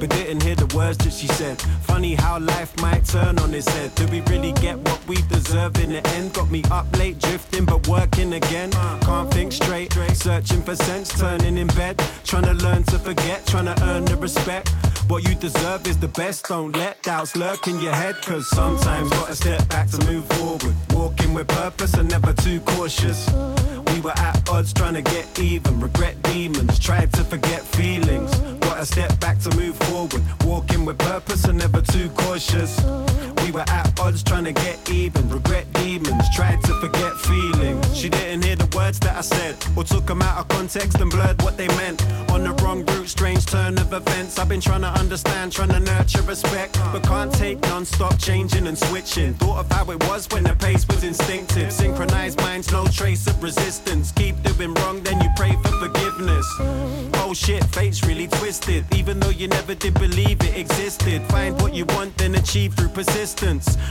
but 0.00 0.10
didn't 0.10 0.42
hear 0.42 0.54
the 0.54 0.74
words 0.74 0.98
that 0.98 1.12
she 1.12 1.26
said. 1.28 1.60
Funny 1.82 2.14
how 2.14 2.38
life 2.38 2.72
might 2.80 3.04
turn 3.04 3.38
on 3.38 3.52
its 3.54 3.68
head. 3.68 3.94
Do 3.94 4.06
we 4.06 4.20
really 4.22 4.52
get 4.52 4.78
what 4.78 5.06
we 5.06 5.16
deserve 5.28 5.78
in 5.78 5.90
the 5.90 6.06
end? 6.16 6.32
Got 6.32 6.50
me 6.50 6.62
up 6.70 6.86
late, 6.96 7.18
drifting, 7.18 7.66
but 7.66 7.86
working 7.86 8.32
again. 8.32 8.70
Can't 9.02 9.30
think 9.30 9.52
straight, 9.52 9.92
searching 10.14 10.62
for 10.62 10.74
sense, 10.74 11.08
turning 11.18 11.58
in 11.58 11.66
bed. 11.68 12.02
Trying 12.24 12.44
to 12.44 12.54
learn 12.54 12.82
to 12.84 12.98
forget, 12.98 13.46
trying 13.46 13.66
to 13.66 13.76
earn 13.84 14.06
the 14.06 14.16
respect. 14.16 14.70
What 15.08 15.28
you 15.28 15.34
deserve 15.34 15.86
is 15.86 15.98
the 15.98 16.08
best, 16.08 16.46
don't 16.46 16.72
let 16.74 17.02
doubts 17.02 17.36
lurk 17.36 17.66
in 17.66 17.80
your 17.80 17.94
head. 17.94 18.16
Cause 18.22 18.48
sometimes 18.48 19.10
gotta 19.10 19.34
step 19.34 19.68
back 19.68 19.90
to 19.90 19.98
move 20.06 20.24
forward. 20.34 20.74
Walking 20.90 21.34
with 21.34 21.48
purpose 21.48 21.94
and 21.94 22.08
never 22.08 22.32
too 22.32 22.60
cautious. 22.60 23.28
We 23.92 24.00
were 24.00 24.16
at 24.16 24.48
odds 24.48 24.72
trying 24.72 24.94
to 24.94 25.02
get 25.02 25.38
even, 25.38 25.80
regret 25.80 26.20
demons, 26.22 26.78
tried 26.78 27.12
to 27.14 27.24
forget 27.24 27.62
feelings. 27.62 28.34
Gotta 28.60 28.86
step 28.86 29.18
back 29.20 29.38
to 29.40 29.56
move 29.56 29.76
forward, 29.76 30.22
walking 30.44 30.84
with 30.84 30.98
purpose 30.98 31.44
and 31.44 31.58
never 31.58 31.80
too 31.80 32.08
cautious. 32.10 32.80
We 33.44 33.52
were 33.52 33.64
at 33.68 33.98
odds 33.98 34.22
trying 34.22 34.44
to 34.44 34.52
get 34.52 34.90
even, 34.90 35.28
regret 35.28 35.72
demons, 35.74 36.24
tried 36.34 36.62
to 36.64 36.74
forget 36.80 37.16
feelings. 37.18 37.96
She 37.96 38.08
didn't 38.08 38.44
hear 38.44 38.56
the 38.56 38.68
words 38.76 38.98
that 39.00 39.16
I 39.16 39.20
said, 39.22 39.56
or 39.76 39.84
took 39.84 40.06
them 40.06 40.22
out 40.22 40.38
of 40.38 40.48
context 40.48 41.00
and 41.00 41.10
blurred 41.10 41.40
what 41.42 41.56
they 41.56 41.68
meant. 41.68 42.04
On 42.30 42.42
the 42.44 42.52
wrong 42.62 42.84
route, 42.86 43.08
strange 43.08 43.46
turn 43.46 43.78
of 43.78 43.92
events. 43.92 44.38
I've 44.38 44.48
been 44.48 44.60
trying 44.60 44.82
to 44.82 44.92
understand, 45.00 45.52
trying 45.52 45.70
to 45.70 45.80
nurture 45.80 46.22
respect, 46.22 46.78
but 46.92 47.02
can't 47.02 47.32
take 47.32 47.60
non-stop 47.62 48.18
changing 48.18 48.66
and 48.66 48.78
switching. 48.78 49.34
Thought 49.34 49.58
of 49.58 49.72
how 49.72 49.90
it 49.90 50.00
was 50.08 50.28
when 50.30 50.44
the 50.44 50.54
pace 50.54 50.86
was 50.86 51.02
instinctive. 51.02 51.72
Synchronized 51.72 52.38
minds, 52.40 52.70
no 52.70 52.86
trace 52.86 53.26
of 53.26 53.42
resistance. 53.42 54.12
Keep 54.12 54.42
doing 54.42 54.74
wrong, 54.74 55.02
then 55.02 55.20
you 55.20 55.30
pray 55.36 55.52
for 55.62 55.72
forgiveness. 55.78 56.46
Oh 57.22 57.32
shit, 57.34 57.64
fate's 57.66 58.04
really 58.04 58.28
twisted. 58.28 58.84
Even 58.94 59.18
though 59.20 59.30
you 59.30 59.48
never 59.48 59.74
did 59.74 59.94
believe 59.94 60.40
it 60.42 60.56
existed. 60.56 61.22
Find 61.30 61.60
what 61.60 61.74
you 61.74 61.84
want, 61.96 62.16
then 62.18 62.34
achieve 62.34 62.74
through 62.74 62.88
persistence. 62.88 63.29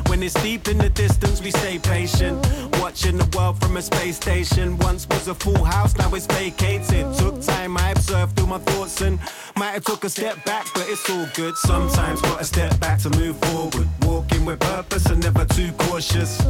When 0.07 0.21
it's 0.21 0.33
deep 0.43 0.67
in 0.67 0.77
the 0.77 0.89
distance, 0.89 1.41
we 1.41 1.51
stay 1.51 1.79
patient. 1.79 2.37
Watching 2.81 3.17
the 3.17 3.37
world 3.37 3.57
from 3.61 3.77
a 3.77 3.81
space 3.81 4.17
station. 4.17 4.77
Once 4.79 5.07
was 5.07 5.29
a 5.29 5.33
full 5.33 5.63
house, 5.63 5.97
now 5.97 6.13
it's 6.13 6.25
vacated. 6.25 7.05
Took 7.17 7.41
time, 7.41 7.77
I 7.77 7.91
observed 7.91 8.35
through 8.35 8.47
my 8.47 8.59
thoughts 8.59 8.99
and 9.01 9.17
might 9.55 9.71
have 9.71 9.85
took 9.85 10.03
a 10.03 10.09
step 10.09 10.43
back, 10.43 10.67
but 10.73 10.85
it's 10.89 11.09
all 11.09 11.25
good. 11.35 11.55
Sometimes 11.55 12.21
gotta 12.21 12.43
step 12.43 12.77
back 12.81 12.99
to 12.99 13.09
move 13.11 13.37
forward. 13.45 13.87
Walking 14.01 14.43
with 14.43 14.59
purpose 14.59 15.05
and 15.05 15.23
never 15.23 15.45
too 15.45 15.71
cautious. 15.77 16.43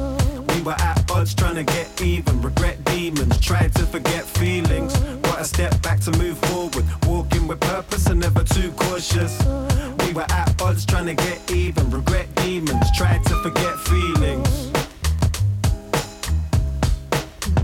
We 0.56 0.62
were 0.64 0.80
at 0.80 1.12
odds 1.12 1.36
trying 1.36 1.56
to 1.56 1.64
get 1.64 2.02
even, 2.02 2.42
regret 2.42 2.84
demons, 2.86 3.40
tried 3.40 3.76
to 3.76 3.86
forget 3.86 4.26
feelings. 4.26 4.98
Gotta 5.22 5.46
step 5.46 5.80
back 5.84 6.00
to 6.02 6.12
move 6.18 6.40
forward, 6.50 6.86
walking 7.06 7.39
with 7.50 7.60
purpose 7.62 8.06
and 8.06 8.20
never 8.20 8.43
too 8.43 8.72
cautious. 8.74 9.43
We 10.06 10.14
were 10.14 10.26
at 10.30 10.62
odds 10.62 10.86
trying 10.86 11.08
to 11.08 11.16
get 11.16 11.52
even, 11.52 11.89
regret 11.89 12.28
demons, 12.36 12.86
tried 12.95 13.26
to 13.26 13.36
forget 13.41 13.76
feelings. 13.80 14.72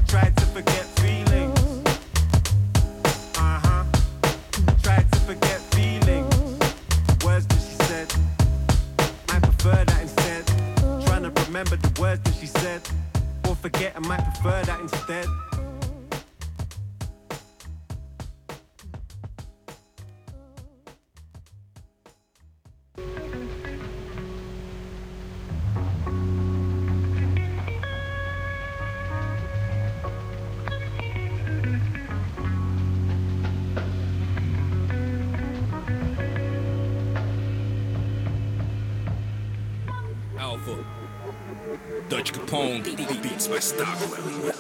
Tried 0.08 0.36
to 0.38 0.46
forget 0.48 0.86
feelings. 1.02 1.60
Uh 3.38 3.60
huh. 3.64 3.84
Tried 4.82 5.12
to 5.12 5.20
forget 5.20 5.62
feelings. 5.76 6.34
Words 7.24 7.46
that 7.46 7.62
she 7.62 7.76
said. 7.86 8.12
I 9.30 9.40
prefer 9.40 9.86
that 9.86 10.02
instead. 10.02 10.48
Trying 11.06 11.32
to 11.32 11.44
remember 11.46 11.76
the 11.76 12.02
words 12.02 12.22
that 12.24 12.34
she 12.40 12.48
said. 12.48 12.82
Or 13.48 13.56
forget, 13.56 13.94
I 13.96 14.00
might 14.00 14.24
prefer 14.24 14.64
that 14.64 14.80
instead. 14.80 15.28
Capone. 42.56 43.22
Beats 43.22 43.48
by 43.48 43.60
Stockwell. 43.60 44.54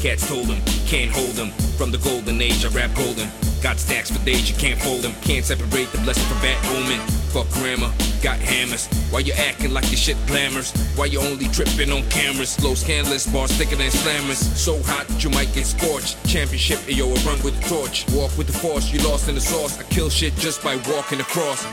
Cats 0.00 0.28
told 0.28 0.46
him, 0.46 0.62
can't 0.86 1.10
hold 1.10 1.34
him. 1.34 1.50
From 1.76 1.90
the 1.90 1.98
golden 1.98 2.40
age, 2.40 2.64
I 2.64 2.68
rap 2.68 2.94
golden. 2.94 3.28
Got 3.62 3.78
stacks 3.78 4.10
for 4.10 4.24
days, 4.24 4.48
you 4.48 4.56
can't 4.56 4.80
fold 4.80 5.02
them. 5.02 5.12
Can't 5.22 5.44
separate 5.44 5.90
the 5.90 5.98
blessing 5.98 6.24
from 6.28 6.40
bad 6.40 6.64
omen. 6.66 7.00
Fuck 7.34 7.50
grammar, 7.50 7.92
got 8.22 8.38
hammers. 8.38 8.86
Why 9.10 9.20
you 9.20 9.32
acting 9.32 9.72
like 9.72 9.90
your 9.90 9.98
shit 9.98 10.16
glamorous? 10.28 10.70
Why 10.96 11.06
you 11.06 11.20
only 11.20 11.48
tripping 11.48 11.90
on 11.90 12.08
cameras? 12.10 12.50
Slow 12.50 12.74
scandalous, 12.74 13.26
bars 13.26 13.50
thicker 13.52 13.74
than 13.74 13.90
slammers. 13.90 14.38
So 14.56 14.80
hot 14.84 15.06
you 15.22 15.30
might 15.30 15.52
get 15.52 15.66
scorched. 15.66 16.16
Championship, 16.28 16.78
yo, 16.86 17.08
I 17.10 17.14
run 17.26 17.42
with 17.42 17.60
the 17.60 17.68
torch. 17.68 18.06
Walk 18.12 18.38
with 18.38 18.46
the 18.46 18.52
force, 18.52 18.92
you 18.92 19.00
lost 19.00 19.28
in 19.28 19.34
the 19.34 19.40
sauce. 19.40 19.80
I 19.80 19.82
kill 19.82 20.10
shit 20.10 20.36
just 20.36 20.62
by 20.62 20.76
walking 20.88 21.18
across. 21.18 21.66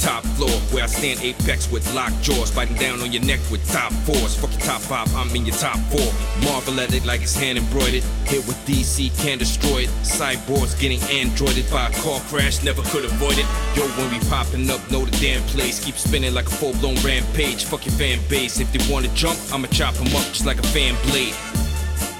Top 0.00 0.24
floor, 0.36 0.50
where 0.72 0.84
I 0.84 0.86
stand 0.86 1.20
apex 1.20 1.70
with 1.70 1.84
locked 1.94 2.22
jaws, 2.22 2.50
biting 2.50 2.76
down 2.76 3.00
on 3.02 3.12
your 3.12 3.22
neck 3.22 3.38
with 3.50 3.60
top 3.70 3.92
force. 4.08 4.34
Fuck 4.34 4.50
your 4.52 4.60
top 4.60 4.80
five, 4.80 5.14
I'm 5.14 5.28
in 5.36 5.44
your 5.44 5.54
top 5.56 5.76
four. 5.92 6.08
Marvel 6.42 6.80
at 6.80 6.94
it 6.94 7.04
like 7.04 7.20
it's 7.20 7.36
hand 7.36 7.58
embroidered. 7.58 8.02
Hit 8.24 8.46
with 8.46 8.56
DC, 8.64 9.10
can't 9.22 9.38
destroy 9.38 9.84
it. 9.84 9.90
Cyborgs 10.02 10.78
getting 10.80 11.02
androided 11.12 11.70
by 11.70 11.88
a 11.88 11.92
car 12.00 12.18
crash, 12.28 12.64
never 12.64 12.80
could 12.84 13.04
avoid 13.04 13.36
it. 13.36 13.44
Yo, 13.76 13.86
when 14.00 14.10
we 14.10 14.18
popping 14.30 14.70
up, 14.70 14.80
know 14.90 15.04
the 15.04 15.14
damn 15.18 15.42
place. 15.52 15.84
Keep 15.84 15.96
spinning 15.96 16.32
like 16.32 16.46
a 16.46 16.50
full 16.50 16.72
blown 16.80 16.96
rampage. 17.04 17.64
Fuck 17.64 17.84
your 17.84 17.94
fan 17.96 18.18
base. 18.30 18.58
If 18.58 18.72
they 18.72 18.80
wanna 18.90 19.08
jump, 19.08 19.38
I'ma 19.52 19.68
chop 19.68 19.94
'em 20.00 20.16
up 20.16 20.24
just 20.32 20.46
like 20.46 20.58
a 20.58 20.66
fan 20.68 20.96
blade. 21.10 21.34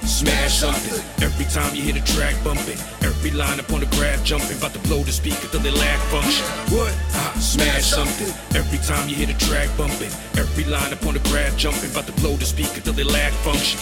Smash 0.05 0.59
something 0.59 1.01
every 1.22 1.47
time 1.47 1.74
you 1.74 1.83
hit 1.83 1.97
a 1.97 2.05
track 2.12 2.35
bumping. 2.45 2.99
Every 3.20 3.36
line 3.36 3.60
up 3.60 3.70
on 3.70 3.80
the 3.80 3.86
grab 3.96 4.24
jumping, 4.24 4.56
about 4.56 4.72
to 4.72 4.78
blow 4.88 5.02
the 5.02 5.12
speaker 5.12 5.46
till 5.48 5.60
they 5.60 5.70
lack 5.70 6.00
function. 6.08 6.42
What? 6.72 6.90
Ah, 7.12 7.36
smash 7.38 7.84
something 7.84 8.32
every 8.56 8.78
time 8.78 9.10
you 9.10 9.14
hear 9.14 9.26
the 9.26 9.34
track 9.34 9.68
bumping. 9.76 10.08
Every 10.40 10.64
line 10.64 10.90
up 10.90 11.04
on 11.04 11.12
the 11.12 11.20
grab 11.28 11.54
jumping, 11.58 11.90
about 11.90 12.06
to 12.06 12.12
blow 12.12 12.36
the 12.36 12.46
speaker 12.46 12.80
till 12.80 12.94
they 12.94 13.04
lack 13.04 13.34
function. 13.44 13.78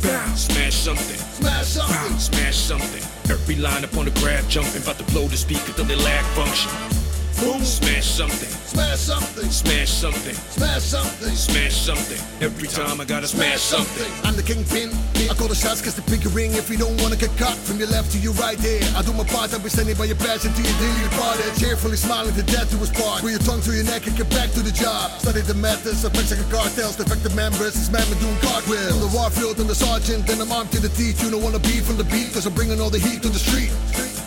Bow, 0.00 0.32
smash 0.36 0.76
something. 0.76 1.18
Smash 1.42 1.66
something. 1.66 2.12
Bow, 2.12 2.18
smash 2.18 2.54
something. 2.54 3.02
Every 3.28 3.56
line 3.56 3.82
up 3.82 3.96
on 3.96 4.04
the 4.04 4.12
grab 4.22 4.48
jumping, 4.48 4.80
about 4.80 4.98
to 4.98 5.04
blow 5.10 5.26
the 5.26 5.36
speaker 5.36 5.72
till 5.72 5.84
they 5.84 5.96
lack 5.96 6.24
function. 6.38 6.70
Boom, 7.42 7.64
smash 7.64 8.06
something. 8.06 8.67
Smash 8.78 9.10
something. 9.10 9.50
Smash 9.50 9.90
something. 9.90 10.34
Smash 10.54 10.82
something. 10.82 11.34
Smash 11.34 11.74
something. 11.74 12.20
Every 12.38 12.68
time 12.68 13.00
I 13.00 13.04
gotta 13.04 13.26
smash 13.26 13.58
something. 13.58 14.06
I'm 14.22 14.36
the 14.36 14.42
kingpin. 14.46 14.94
I 15.26 15.34
call 15.34 15.48
the 15.50 15.58
shots 15.58 15.82
cause 15.82 15.98
the 15.98 16.06
pinky 16.06 16.30
ring 16.30 16.54
if 16.54 16.70
you 16.70 16.78
don't 16.78 16.94
wanna 17.02 17.16
get 17.16 17.34
caught 17.36 17.58
from 17.58 17.82
your 17.82 17.88
left 17.88 18.12
to 18.12 18.18
your 18.22 18.34
right 18.38 18.56
there. 18.58 18.78
I 18.94 19.02
do 19.02 19.12
my 19.12 19.26
part, 19.26 19.50
I'll 19.50 19.58
be 19.58 19.68
standing 19.68 19.98
by 19.98 20.06
your 20.06 20.16
passion 20.22 20.54
to 20.54 20.62
your 20.62 20.78
daily 20.78 21.02
departed. 21.10 21.50
Cheerfully 21.58 21.98
smiling 21.98 22.38
to 22.38 22.44
death 22.46 22.70
to 22.70 22.78
his 22.78 22.94
part. 22.94 23.20
Put 23.26 23.34
your 23.34 23.42
tongue 23.42 23.60
through 23.60 23.82
your 23.82 23.90
neck 23.90 24.06
and 24.06 24.14
get 24.14 24.30
back 24.30 24.54
to 24.54 24.62
the 24.62 24.70
job. 24.70 25.10
Study 25.18 25.42
the 25.42 25.58
methods 25.58 26.06
of 26.06 26.14
Mexican 26.14 26.46
cartels, 26.46 26.94
defective 26.94 27.34
members, 27.34 27.74
this 27.74 27.90
man 27.90 28.06
been 28.06 28.22
doing 28.22 28.38
cartwheels. 28.46 28.94
From 28.94 29.02
the 29.02 29.10
warfield 29.10 29.58
and 29.58 29.66
the 29.66 29.74
sergeant, 29.74 30.30
then 30.30 30.38
I'm 30.40 30.54
armed 30.54 30.70
to 30.70 30.78
the 30.78 30.88
teeth. 30.94 31.18
You 31.18 31.34
don't 31.34 31.42
wanna 31.42 31.58
be 31.58 31.82
from 31.82 31.98
the 31.98 32.06
beat 32.06 32.30
cause 32.30 32.46
I'm 32.46 32.54
bringing 32.54 32.80
all 32.80 32.90
the 32.90 33.02
heat 33.02 33.26
to 33.26 33.28
the 33.28 33.42
street. 33.42 33.74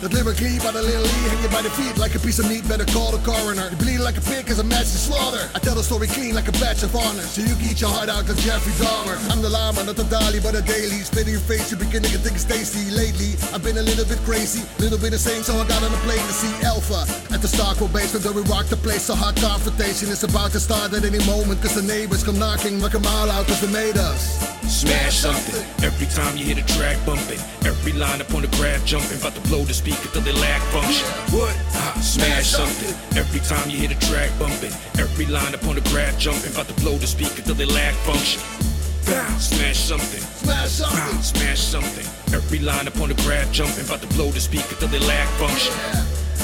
That 0.02 0.12
lyrically 0.12 0.58
by 0.58 0.72
the 0.74 0.82
little 0.82 1.02
Lee, 1.02 1.30
hang 1.30 1.42
you 1.42 1.48
by 1.48 1.62
the 1.62 1.70
feet 1.70 1.96
like 1.96 2.14
a 2.14 2.18
piece 2.18 2.38
of 2.42 2.50
meat, 2.50 2.66
better 2.66 2.84
call 2.90 3.12
the 3.14 3.22
coroner. 3.22 3.70
You 3.70 3.76
bleed 3.76 4.00
like 4.02 4.18
a 4.18 4.20
pig 4.20 4.41
cause 4.46 4.58
I'm 4.58 4.68
massive 4.68 5.00
slaughter. 5.00 5.48
I 5.54 5.58
tell 5.58 5.74
the 5.74 5.82
story 5.82 6.06
clean 6.06 6.34
like 6.34 6.48
a 6.48 6.52
batch 6.52 6.82
of 6.82 6.94
honor. 6.94 7.22
So 7.22 7.42
you 7.42 7.54
can 7.54 7.70
eat 7.70 7.80
your 7.80 7.90
heart 7.90 8.08
out 8.08 8.28
like 8.28 8.36
Jeffrey 8.38 8.72
Dahmer. 8.80 9.16
I'm 9.30 9.42
the 9.42 9.48
llama, 9.48 9.84
not 9.84 9.96
the 9.96 10.04
Dali, 10.04 10.42
but 10.42 10.54
a 10.54 10.62
daily. 10.62 11.02
Spit 11.02 11.26
in 11.26 11.32
your 11.32 11.40
face, 11.40 11.70
you're 11.70 11.80
beginning 11.80 12.10
to 12.12 12.18
think 12.18 12.36
it's 12.36 12.44
tasty. 12.44 12.90
Lately, 12.90 13.34
I've 13.54 13.62
been 13.62 13.78
a 13.78 13.82
little 13.82 14.04
bit 14.04 14.18
crazy, 14.24 14.62
little 14.78 14.98
bit 14.98 15.12
insane, 15.12 15.42
so 15.42 15.56
I 15.56 15.66
got 15.66 15.82
on 15.82 15.92
a 15.92 16.02
plane 16.06 16.22
to 16.22 16.34
see 16.34 16.52
Alpha. 16.64 17.04
At 17.34 17.40
the 17.42 17.48
Starco 17.48 17.92
basement 17.92 18.24
where 18.24 18.34
we 18.34 18.42
rock 18.50 18.66
the 18.66 18.76
place, 18.76 19.08
a 19.08 19.14
hot 19.14 19.36
confrontation 19.36 20.08
is 20.08 20.24
about 20.24 20.52
to 20.52 20.60
start 20.60 20.92
at 20.92 21.04
any 21.04 21.22
moment. 21.26 21.60
Cause 21.62 21.74
the 21.74 21.82
neighbors 21.82 22.22
come 22.24 22.38
knocking, 22.38 22.78
knock 22.80 22.94
'em 22.94 23.06
all 23.06 23.30
out 23.30 23.46
cause 23.46 23.60
they 23.60 23.72
made 23.72 23.96
us. 23.98 24.61
Smash 24.68 25.18
something 25.18 25.62
every 25.84 26.06
time 26.06 26.36
you 26.36 26.44
hear 26.44 26.54
the 26.54 26.66
track 26.72 26.96
bumping. 27.04 27.38
Every 27.66 27.92
line 27.92 28.20
up 28.20 28.32
on 28.34 28.42
the 28.42 28.48
graph 28.56 28.84
jumping, 28.84 29.18
about 29.18 29.34
to 29.34 29.40
blow 29.48 29.64
the 29.64 29.74
speaker 29.74 30.08
till 30.12 30.22
they 30.22 30.32
lack 30.32 30.62
function. 30.72 31.06
What? 31.34 31.54
Ah, 31.74 31.98
smash 32.00 32.46
something 32.46 32.94
every 33.16 33.40
time 33.40 33.68
you 33.68 33.76
hear 33.78 33.88
the 33.88 34.00
track 34.06 34.30
bumping. 34.38 34.72
Every 34.98 35.26
line 35.26 35.54
up 35.54 35.66
on 35.66 35.74
the 35.74 35.84
graph 35.90 36.18
jumping, 36.18 36.52
about 36.52 36.68
to 36.68 36.74
blow 36.82 36.96
the 36.96 37.06
speaker 37.06 37.42
till 37.42 37.54
they 37.54 37.66
lack 37.66 37.94
function. 38.06 38.40
Bow, 39.06 39.36
smash 39.38 39.78
something. 39.78 40.20
Smash 40.20 40.70
something. 40.70 41.22
Smash 41.22 41.60
something. 41.60 42.06
Every 42.32 42.60
line 42.60 42.86
up 42.86 43.00
on 43.00 43.08
the 43.08 43.18
graph 43.22 43.50
jumping, 43.52 43.84
about 43.84 44.00
to 44.02 44.08
blow 44.14 44.30
the 44.30 44.40
speaker 44.40 44.74
till 44.78 44.88
they 44.88 45.00
lack 45.00 45.28
function. 45.42 45.74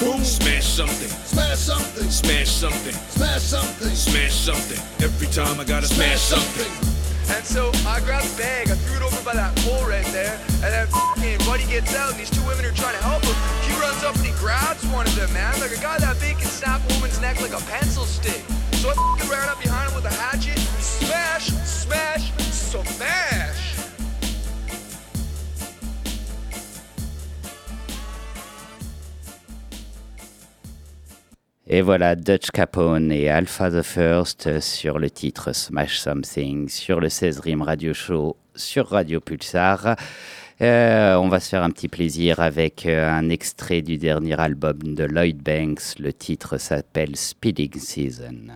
Boom, 0.01 0.23
smash 0.25 0.66
something. 0.66 1.09
Smash 1.09 1.59
something. 1.59 2.11
Smash 2.11 2.51
something. 2.51 2.95
Smash 2.95 3.43
something. 3.43 3.95
Smash 3.95 4.35
something. 4.35 4.79
Every 5.05 5.27
time 5.29 5.59
I 5.61 5.64
gotta 5.64 5.87
smash 5.87 6.21
something. 6.21 6.97
And 7.31 7.45
so 7.45 7.70
I 7.87 8.01
grabbed 8.01 8.26
the 8.26 8.37
bag, 8.39 8.70
I 8.70 8.74
threw 8.74 8.97
it 8.97 9.03
over 9.03 9.22
by 9.22 9.35
that 9.35 9.55
pole 9.62 9.85
right 9.87 10.07
there, 10.07 10.41
and 10.64 10.70
then 10.72 10.89
f***ing 10.89 11.39
Buddy 11.47 11.66
gets 11.66 11.95
out, 11.95 12.11
and 12.11 12.18
these 12.18 12.31
two 12.31 12.45
women 12.47 12.64
are 12.64 12.72
trying 12.72 12.97
to 12.97 13.03
help 13.05 13.22
him. 13.22 13.37
He 13.68 13.72
runs 13.81 14.03
up 14.03 14.16
and 14.16 14.24
he 14.24 14.33
grabs 14.41 14.85
one 14.89 15.07
of 15.07 15.14
them, 15.14 15.33
man. 15.33 15.59
Like 15.61 15.72
a 15.72 15.81
guy 15.81 15.99
that 15.99 16.18
big 16.20 16.39
can 16.39 16.49
snap 16.49 16.81
a 16.89 16.95
woman's 16.95 17.20
neck 17.20 17.41
like 17.41 17.53
a 17.53 17.62
pencil 17.70 18.05
stick. 18.05 18.43
So 18.81 18.89
I 18.89 18.93
f***ing 18.93 19.29
ran 19.31 19.49
up 19.49 19.61
behind 19.61 19.91
him 19.91 19.95
with 19.95 20.07
a 20.07 20.14
hatchet, 20.14 20.59
smash, 20.81 21.53
smash, 21.64 22.33
smash. 22.39 23.38
Et 31.71 31.83
voilà, 31.83 32.14
Dutch 32.16 32.51
Capone 32.51 33.12
et 33.12 33.29
Alpha 33.29 33.71
the 33.71 33.83
First 33.83 34.59
sur 34.61 34.99
le 34.99 35.11
titre 35.11 35.53
Smash 35.53 35.99
Something, 35.99 36.66
sur 36.71 36.99
le 36.99 37.11
16 37.11 37.41
Rim 37.41 37.61
Radio 37.61 37.93
Show, 37.93 38.37
sur 38.55 38.89
Radio 38.89 39.21
Pulsar. 39.21 39.95
Euh, 40.62 41.14
on 41.16 41.29
va 41.29 41.41
se 41.41 41.51
faire 41.51 41.62
un 41.62 41.71
petit 41.71 41.89
plaisir 41.89 42.41
avec 42.41 42.87
euh, 42.87 43.11
un 43.11 43.29
extrait 43.29 43.83
du 43.83 43.99
dernier 43.99 44.41
album 44.41 44.79
de 44.83 45.05
Lloyd 45.05 45.43
Banks. 45.43 45.99
Le 45.99 46.14
titre 46.14 46.57
s'appelle 46.57 47.14
Speeding 47.16 47.79
Season. 47.79 48.49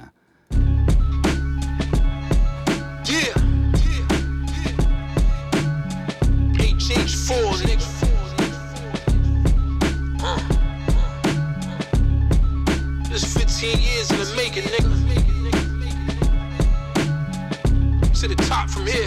15 13.63 13.81
years 13.81 14.11
in 14.11 14.19
the 14.19 14.35
making, 14.35 14.65
nigga. 14.65 14.91
To 18.21 18.27
the 18.27 18.35
top 18.35 18.69
from 18.69 18.87
here. 18.89 19.07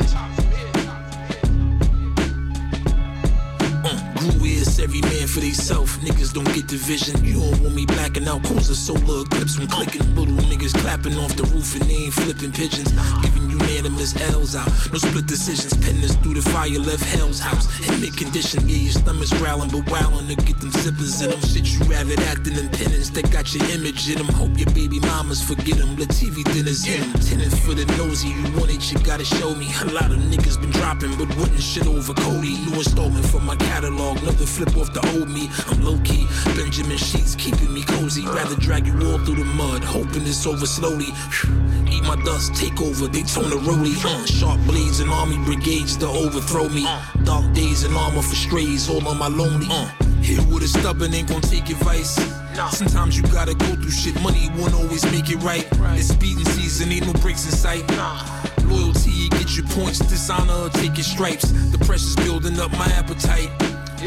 Uh, 3.83 4.13
grew 4.15 4.45
is 4.45 4.79
every 4.79 5.01
man 5.01 5.27
for 5.27 5.41
theyself. 5.41 5.99
Niggas 5.99 6.33
don't 6.33 6.47
get 6.53 6.69
the 6.69 6.77
vision. 6.77 7.21
You 7.21 7.41
don't 7.41 7.63
want 7.63 7.75
me 7.75 7.85
blacking 7.85 8.29
out 8.29 8.45
cruiser 8.45 8.75
solar 8.75 9.25
clips 9.25 9.55
from 9.55 9.67
clicking. 9.67 10.15
Little 10.15 10.35
niggas 10.35 10.73
clapping 10.79 11.17
off 11.17 11.35
the 11.35 11.43
roof 11.43 11.75
and 11.75 11.83
they 11.89 12.05
ain't 12.05 12.13
flipping 12.13 12.53
pigeons. 12.53 12.93
Giving 13.23 13.44
unanimous 13.85 14.15
L's 14.33 14.55
out. 14.55 14.67
No 14.91 14.97
split 14.97 15.27
decisions. 15.27 15.73
Us 16.03 16.15
through 16.17 16.35
the 16.35 16.41
fire, 16.41 16.77
left 16.79 17.03
hell's 17.03 17.39
house. 17.39 17.65
In 17.87 18.01
mid 18.01 18.17
condition, 18.17 18.67
yeah, 18.67 18.77
your 18.77 18.91
stomach's 18.91 19.33
growling, 19.33 19.69
but 19.69 19.89
wowing 19.89 20.27
to 20.27 20.35
get 20.35 20.59
them 20.59 20.71
zippers 20.71 21.23
in 21.23 21.29
them. 21.31 21.41
Shit, 21.41 21.65
you 21.65 21.79
rather 21.85 22.13
acting 22.29 22.57
in 22.57 22.69
penance 22.69 23.09
that 23.11 23.31
got 23.31 23.53
your 23.53 23.65
image 23.71 24.09
in 24.09 24.17
them. 24.17 24.27
Hope 24.27 24.57
your 24.57 24.69
baby 24.71 24.99
mamas 24.99 25.41
forget 25.41 25.77
them. 25.77 25.95
Let 25.97 26.09
TV 26.09 26.43
dinners 26.53 26.85
in 26.87 27.01
them. 27.01 27.21
Tenant 27.21 27.53
for 27.59 27.73
the 27.73 27.85
nosy. 27.97 28.29
You 28.29 28.43
want 28.57 28.71
it, 28.71 28.91
you 28.91 28.99
gotta 28.99 29.25
show 29.25 29.55
me. 29.55 29.69
A 29.81 29.85
lot 29.93 30.11
of 30.11 30.17
niggas 30.17 30.59
been 30.59 30.71
dropping, 30.71 31.15
but 31.17 31.29
wouldn't 31.37 31.61
shit 31.61 31.87
over 31.87 32.13
Cody. 32.13 32.57
New 32.65 32.75
installment 32.75 33.25
from 33.25 33.45
my 33.45 33.55
catalog. 33.55 34.17
Another 34.21 34.45
flip 34.45 34.75
off 34.77 34.93
the 34.93 35.01
old 35.17 35.29
me. 35.29 35.49
I'm 35.67 35.83
low 35.83 35.97
key. 36.03 36.27
Benjamin 36.55 36.97
Sheets 36.97 37.35
keeping 37.35 37.73
me 37.73 37.83
cozy. 37.83 38.25
Rather 38.25 38.55
drag 38.55 38.85
you 38.87 38.93
all 39.07 39.19
through 39.19 39.41
the 39.41 39.45
mud, 39.45 39.83
hoping 39.83 40.23
it's 40.23 40.45
over 40.45 40.65
slowly. 40.65 41.09
Eat 41.89 42.03
my 42.03 42.15
dust, 42.25 42.53
take 42.55 42.81
over, 42.81 43.07
Daytona 43.07 43.55
Roadie. 43.75 44.05
Uh, 44.05 44.25
sharp 44.25 44.59
blades 44.65 44.99
and 44.99 45.09
army 45.09 45.37
brigades 45.45 45.97
to 45.97 46.07
overthrow 46.07 46.69
me. 46.69 46.83
Dark 47.23 47.51
days 47.53 47.83
and 47.83 47.95
armor 47.95 48.21
for 48.21 48.35
strays, 48.35 48.89
all 48.89 49.05
on 49.07 49.17
my 49.17 49.27
lonely. 49.27 49.67
Uh, 49.69 49.87
hit 50.21 50.39
with 50.47 50.63
a 50.63 50.67
stubborn, 50.67 51.13
ain't 51.13 51.29
gon' 51.29 51.41
take 51.41 51.69
advice. 51.69 52.15
Sometimes 52.71 53.17
you 53.17 53.23
gotta 53.23 53.53
go 53.53 53.75
through 53.75 53.91
shit, 53.91 54.19
money 54.21 54.49
won't 54.57 54.73
always 54.73 55.03
make 55.11 55.29
it 55.29 55.37
right. 55.43 55.67
It's 55.97 56.07
speeding 56.07 56.45
season, 56.45 56.91
ain't 56.91 57.05
no 57.05 57.13
breaks 57.21 57.45
in 57.45 57.51
sight. 57.51 57.83
Loyalty, 58.65 59.11
it 59.11 59.31
get 59.31 59.55
your 59.55 59.67
points, 59.67 59.99
dishonor, 59.99 60.69
take 60.69 60.95
your 60.95 61.03
stripes. 61.03 61.51
The 61.71 61.77
pressure's 61.79 62.15
building 62.15 62.59
up 62.59 62.71
my 62.71 62.87
appetite. 62.87 63.51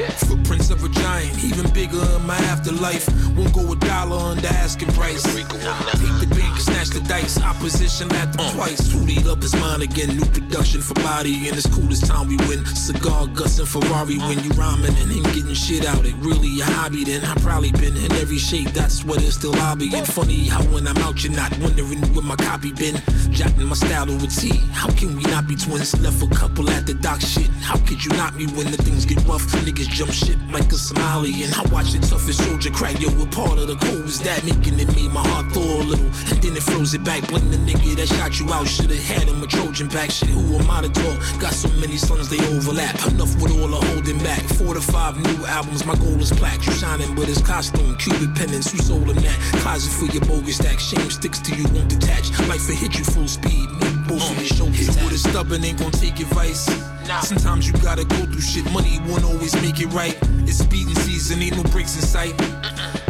Footprints 0.06 0.70
of 0.70 0.84
a 0.84 0.88
giant, 0.88 1.42
even 1.42 1.68
bigger 1.72 2.00
in 2.16 2.26
my 2.26 2.36
afterlife. 2.36 3.08
Won't 3.36 3.52
go 3.52 3.72
a 3.72 3.76
dollar 3.76 4.16
under 4.16 4.46
asking 4.46 4.92
price. 4.92 5.22
Take 5.24 5.48
the 5.48 6.26
bank, 6.30 6.60
snatch 6.60 6.90
the 6.90 7.00
dice. 7.08 7.40
Opposition 7.42 8.12
at 8.14 8.32
them 8.32 8.54
twice. 8.54 8.78
Suited 8.78 9.26
up 9.26 9.42
his 9.42 9.54
mind 9.56 9.82
again. 9.82 10.16
New 10.16 10.24
production 10.26 10.80
for 10.82 10.94
body. 10.94 11.48
And 11.48 11.56
it's 11.56 11.66
cool 11.66 11.90
as 11.90 12.00
time 12.00 12.28
we 12.28 12.36
win. 12.48 12.64
Cigar, 12.66 13.26
Gus, 13.28 13.58
and 13.58 13.68
Ferrari. 13.68 14.18
When 14.18 14.38
you 14.44 14.50
rhyming 14.50 14.94
and 14.94 15.10
him 15.10 15.24
getting 15.34 15.54
shit 15.54 15.84
out, 15.84 16.06
it 16.06 16.14
really 16.18 16.60
a 16.60 16.64
hobby. 16.64 17.02
Then 17.04 17.24
I 17.24 17.34
probably 17.36 17.72
been 17.72 17.96
in 17.96 18.12
every 18.12 18.38
shape. 18.38 18.68
That's 18.68 19.04
what 19.04 19.22
it's 19.22 19.34
still 19.34 19.52
lobbying. 19.52 20.04
Funny 20.04 20.46
how 20.46 20.62
when 20.64 20.86
I'm 20.86 20.98
out, 20.98 21.24
you're 21.24 21.32
not 21.32 21.56
wondering 21.58 22.00
where 22.14 22.24
my 22.24 22.36
copy 22.36 22.72
been. 22.72 23.02
Jotting 23.30 23.66
my 23.66 23.74
style 23.74 24.06
to 24.06 24.14
a 24.14 24.26
T. 24.28 24.56
How 24.70 24.90
can 24.92 25.16
we 25.16 25.24
not 25.24 25.48
be 25.48 25.56
twins? 25.56 25.98
Left 26.00 26.22
a 26.22 26.28
couple 26.28 26.70
at 26.70 26.86
the 26.86 26.94
dock 26.94 27.20
shit. 27.20 27.50
How 27.62 27.76
could 27.78 28.04
you 28.04 28.12
not 28.12 28.36
be 28.38 28.46
when 28.46 28.70
the 28.70 28.76
things 28.76 29.04
get 29.04 29.18
rough? 29.26 29.42
Niggas 29.58 29.87
jump 29.88 30.12
shit 30.12 30.38
like 30.52 30.70
a 30.72 30.76
Somali. 30.76 31.42
And 31.42 31.54
I 31.54 31.62
watch 31.72 31.92
the 31.92 31.98
toughest 31.98 32.44
soldier 32.44 32.70
crack. 32.70 33.00
Yo, 33.00 33.08
what 33.10 33.30
part 33.32 33.58
of 33.58 33.66
the 33.68 33.76
code 33.76 34.04
was 34.04 34.20
that 34.20 34.44
making 34.44 34.78
it 34.78 34.88
made 34.94 35.10
my 35.10 35.26
heart 35.26 35.52
thaw 35.52 35.82
a 35.82 35.84
little? 35.84 36.06
And 36.30 36.38
then 36.42 36.56
it 36.56 36.62
froze 36.62 36.94
it 36.94 37.04
back. 37.04 37.26
Blame 37.28 37.50
the 37.50 37.56
nigga 37.58 37.96
that 37.96 38.08
shot 38.08 38.38
you 38.38 38.52
out. 38.52 38.66
Should've 38.66 39.02
had 39.04 39.28
him 39.28 39.42
a 39.42 39.46
Trojan 39.46 39.88
back. 39.88 40.10
Shit, 40.10 40.28
who 40.28 40.56
am 40.56 40.70
I 40.70 40.82
to 40.82 40.90
talk? 40.90 41.16
Got 41.40 41.52
so 41.52 41.68
many 41.80 41.96
sons, 41.96 42.28
they 42.28 42.38
overlap. 42.54 42.94
Enough 43.08 43.40
with 43.40 43.52
all 43.52 43.68
the 43.68 43.80
holding 43.88 44.18
back. 44.18 44.42
Four 44.58 44.74
to 44.74 44.80
five 44.80 45.16
new 45.16 45.46
albums. 45.46 45.84
My 45.84 45.94
goal 45.96 46.20
is 46.20 46.32
plaque. 46.32 46.64
You 46.66 46.72
shining 46.72 47.14
with 47.16 47.28
his 47.28 47.42
costume. 47.42 47.96
Cupid 47.96 48.34
pendants. 48.34 48.70
Who 48.72 48.78
sold 48.78 49.08
him 49.08 49.16
that? 49.16 49.38
Closet 49.62 49.92
for 49.92 50.06
your 50.12 50.24
bogus 50.24 50.56
stack. 50.56 50.78
Shame 50.78 51.10
sticks 51.10 51.38
to 51.40 51.54
you, 51.54 51.64
won't 51.74 51.88
detach. 51.88 52.30
Life 52.48 52.68
will 52.68 52.76
hit 52.76 52.98
you 52.98 53.04
full 53.04 53.28
speed. 53.28 53.68
Make 53.80 53.98
both 54.06 54.30
of 54.30 54.36
your 54.36 54.44
uh, 54.44 54.54
shoulders. 54.56 54.94
Hit 54.94 55.04
with 55.04 55.14
a 55.14 55.18
stubborn 55.18 55.64
ain't 55.64 55.78
gon' 55.78 55.92
take 55.92 56.20
advice. 56.20 56.68
Sometimes 57.08 57.66
you 57.66 57.72
gotta 57.82 58.04
go 58.04 58.16
through 58.26 58.40
shit. 58.40 58.70
Money 58.70 59.00
won't 59.08 59.24
always 59.24 59.54
make 59.62 59.80
it 59.80 59.86
right. 59.86 60.16
It's 60.46 60.58
speeding 60.58 60.94
season, 60.94 61.40
ain't 61.40 61.56
no 61.56 61.62
breaks 61.70 61.96
in 61.96 62.02
sight. 62.02 62.34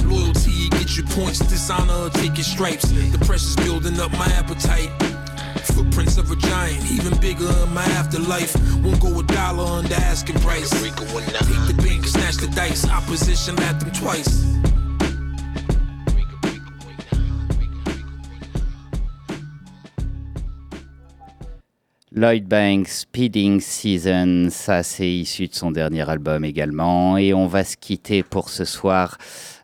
Loyalty, 0.05 0.53
you 0.53 0.71
get 0.71 0.97
your 0.97 1.07
points. 1.09 1.41
Dishonor, 1.41 2.09
take 2.11 2.37
your 2.37 2.45
stripes. 2.45 2.89
The 2.89 3.19
pressure's 3.27 3.57
building 3.57 3.99
up 3.99 4.13
my 4.13 4.27
appetite. 4.27 4.91
Footprints 5.75 6.17
of 6.17 6.31
a 6.31 6.37
giant, 6.37 6.91
even 6.93 7.19
bigger 7.19 7.51
in 7.51 7.75
my 7.75 7.85
afterlife. 7.99 8.55
Won't 8.83 9.01
go 9.01 9.19
a 9.19 9.23
dollar 9.25 9.65
under 9.65 9.95
asking 9.95 10.39
price. 10.41 10.71
Take 10.71 10.95
the 10.97 11.83
bank, 11.83 12.07
snatch 12.07 12.37
the 12.37 12.49
dice. 12.55 12.89
Opposition 12.89 13.59
at 13.63 13.81
them 13.81 13.91
twice. 13.91 14.45
Lloyd 22.19 22.49
Banks, 22.49 23.03
Speeding 23.03 23.61
Season, 23.61 24.49
ça 24.51 24.83
c'est 24.83 25.09
issu 25.09 25.47
de 25.47 25.55
son 25.55 25.71
dernier 25.71 26.11
album 26.11 26.45
également. 26.45 27.17
Et 27.17 27.33
on 27.33 27.47
va 27.47 27.63
se 27.63 27.77
quitter 27.77 28.25
pour 28.25 28.49
ce 28.49 28.65
soir 28.65 29.19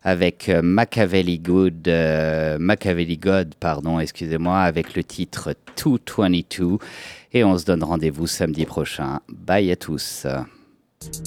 avec 0.04 0.48
euh, 0.48 0.62
Machiavelli 0.62 1.40
Good, 1.40 1.88
euh, 1.88 2.56
Machiavelli 2.60 3.18
God, 3.18 3.56
pardon, 3.58 3.98
excusez-moi, 3.98 4.60
avec 4.60 4.94
le 4.94 5.02
titre 5.02 5.56
222. 5.82 6.78
Et 7.32 7.42
on 7.42 7.58
se 7.58 7.64
donne 7.64 7.82
rendez-vous 7.82 8.28
samedi 8.28 8.66
prochain. 8.66 9.18
Bye 9.28 9.72
à 9.72 9.76
tous. 9.76 10.24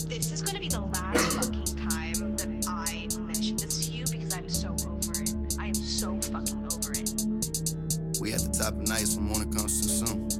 This 0.07 0.31
is 0.31 0.41
gonna 0.41 0.59
be 0.59 0.69
the 0.69 0.79
last 0.79 1.33
fucking 1.33 1.75
time 1.75 2.37
that 2.37 2.47
I 2.69 3.07
mention 3.19 3.57
this 3.57 3.85
to 3.85 3.91
you 3.91 4.05
because 4.09 4.33
I'm 4.33 4.47
so 4.47 4.69
over 4.69 5.21
it. 5.21 5.57
I 5.59 5.67
am 5.67 5.73
so 5.73 6.17
fucking 6.31 6.65
over 6.71 6.93
it. 6.93 8.21
We 8.21 8.31
at 8.31 8.39
the 8.39 8.57
top 8.57 8.75
of 8.79 8.87
nights 8.87 9.17
when 9.17 9.25
morning 9.25 9.51
comes 9.51 9.81
too 9.81 10.05
soon. 10.05 10.36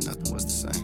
And 0.00 0.16
nothing 0.16 0.32
was 0.32 0.48
the 0.48 0.56
same. 0.64 0.80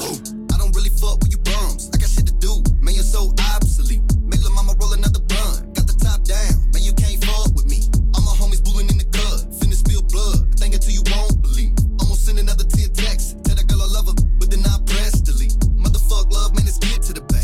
Whoa. 0.00 0.16
I 0.48 0.56
don't 0.56 0.72
really 0.72 0.88
fuck 0.88 1.20
with 1.20 1.32
you 1.32 1.40
bums. 1.44 1.92
I 1.92 2.00
got 2.00 2.08
shit 2.08 2.24
to 2.28 2.36
do. 2.40 2.64
Man, 2.80 2.94
you're 2.94 3.04
so 3.04 3.28
obsolete. 3.52 4.00
Make 4.24 4.40
lil' 4.40 4.56
mama 4.56 4.72
roll 4.80 4.96
another 4.96 5.20
blunt. 5.20 5.76
Got 5.76 5.84
the 5.84 5.96
top 6.00 6.24
down. 6.24 6.56
Man, 6.72 6.80
you 6.80 6.96
can't 6.96 7.20
fuck 7.20 7.52
with 7.52 7.68
me. 7.68 7.84
All 8.16 8.24
my 8.24 8.32
homies 8.40 8.64
booing 8.64 8.88
in 8.88 8.96
the 8.96 9.04
cut. 9.12 9.52
Finna 9.60 9.76
spill 9.76 10.00
blood. 10.08 10.48
Think 10.56 10.80
until 10.80 10.96
you 10.96 11.04
won't 11.12 11.42
believe. 11.42 11.76
Almost 12.00 12.24
send 12.24 12.38
another 12.38 12.64
10 12.64 12.96
texts. 12.96 13.36
Tell 13.44 13.56
that 13.56 13.68
girl 13.68 13.84
I 13.84 13.88
love 13.92 14.08
her, 14.08 14.16
but 14.40 14.48
then 14.48 14.64
I 14.64 14.80
press 14.88 15.20
delete. 15.20 15.60
Motherfuck 15.76 16.32
love, 16.32 16.56
man, 16.56 16.64
let's 16.64 16.80
get 16.80 17.04
to 17.04 17.12
the 17.12 17.20
bank. 17.20 17.35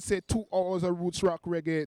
Said, 0.00 0.28
two 0.28 0.44
hours 0.52 0.82
of 0.82 0.98
roots 0.98 1.22
rock 1.22 1.42
reggae, 1.44 1.82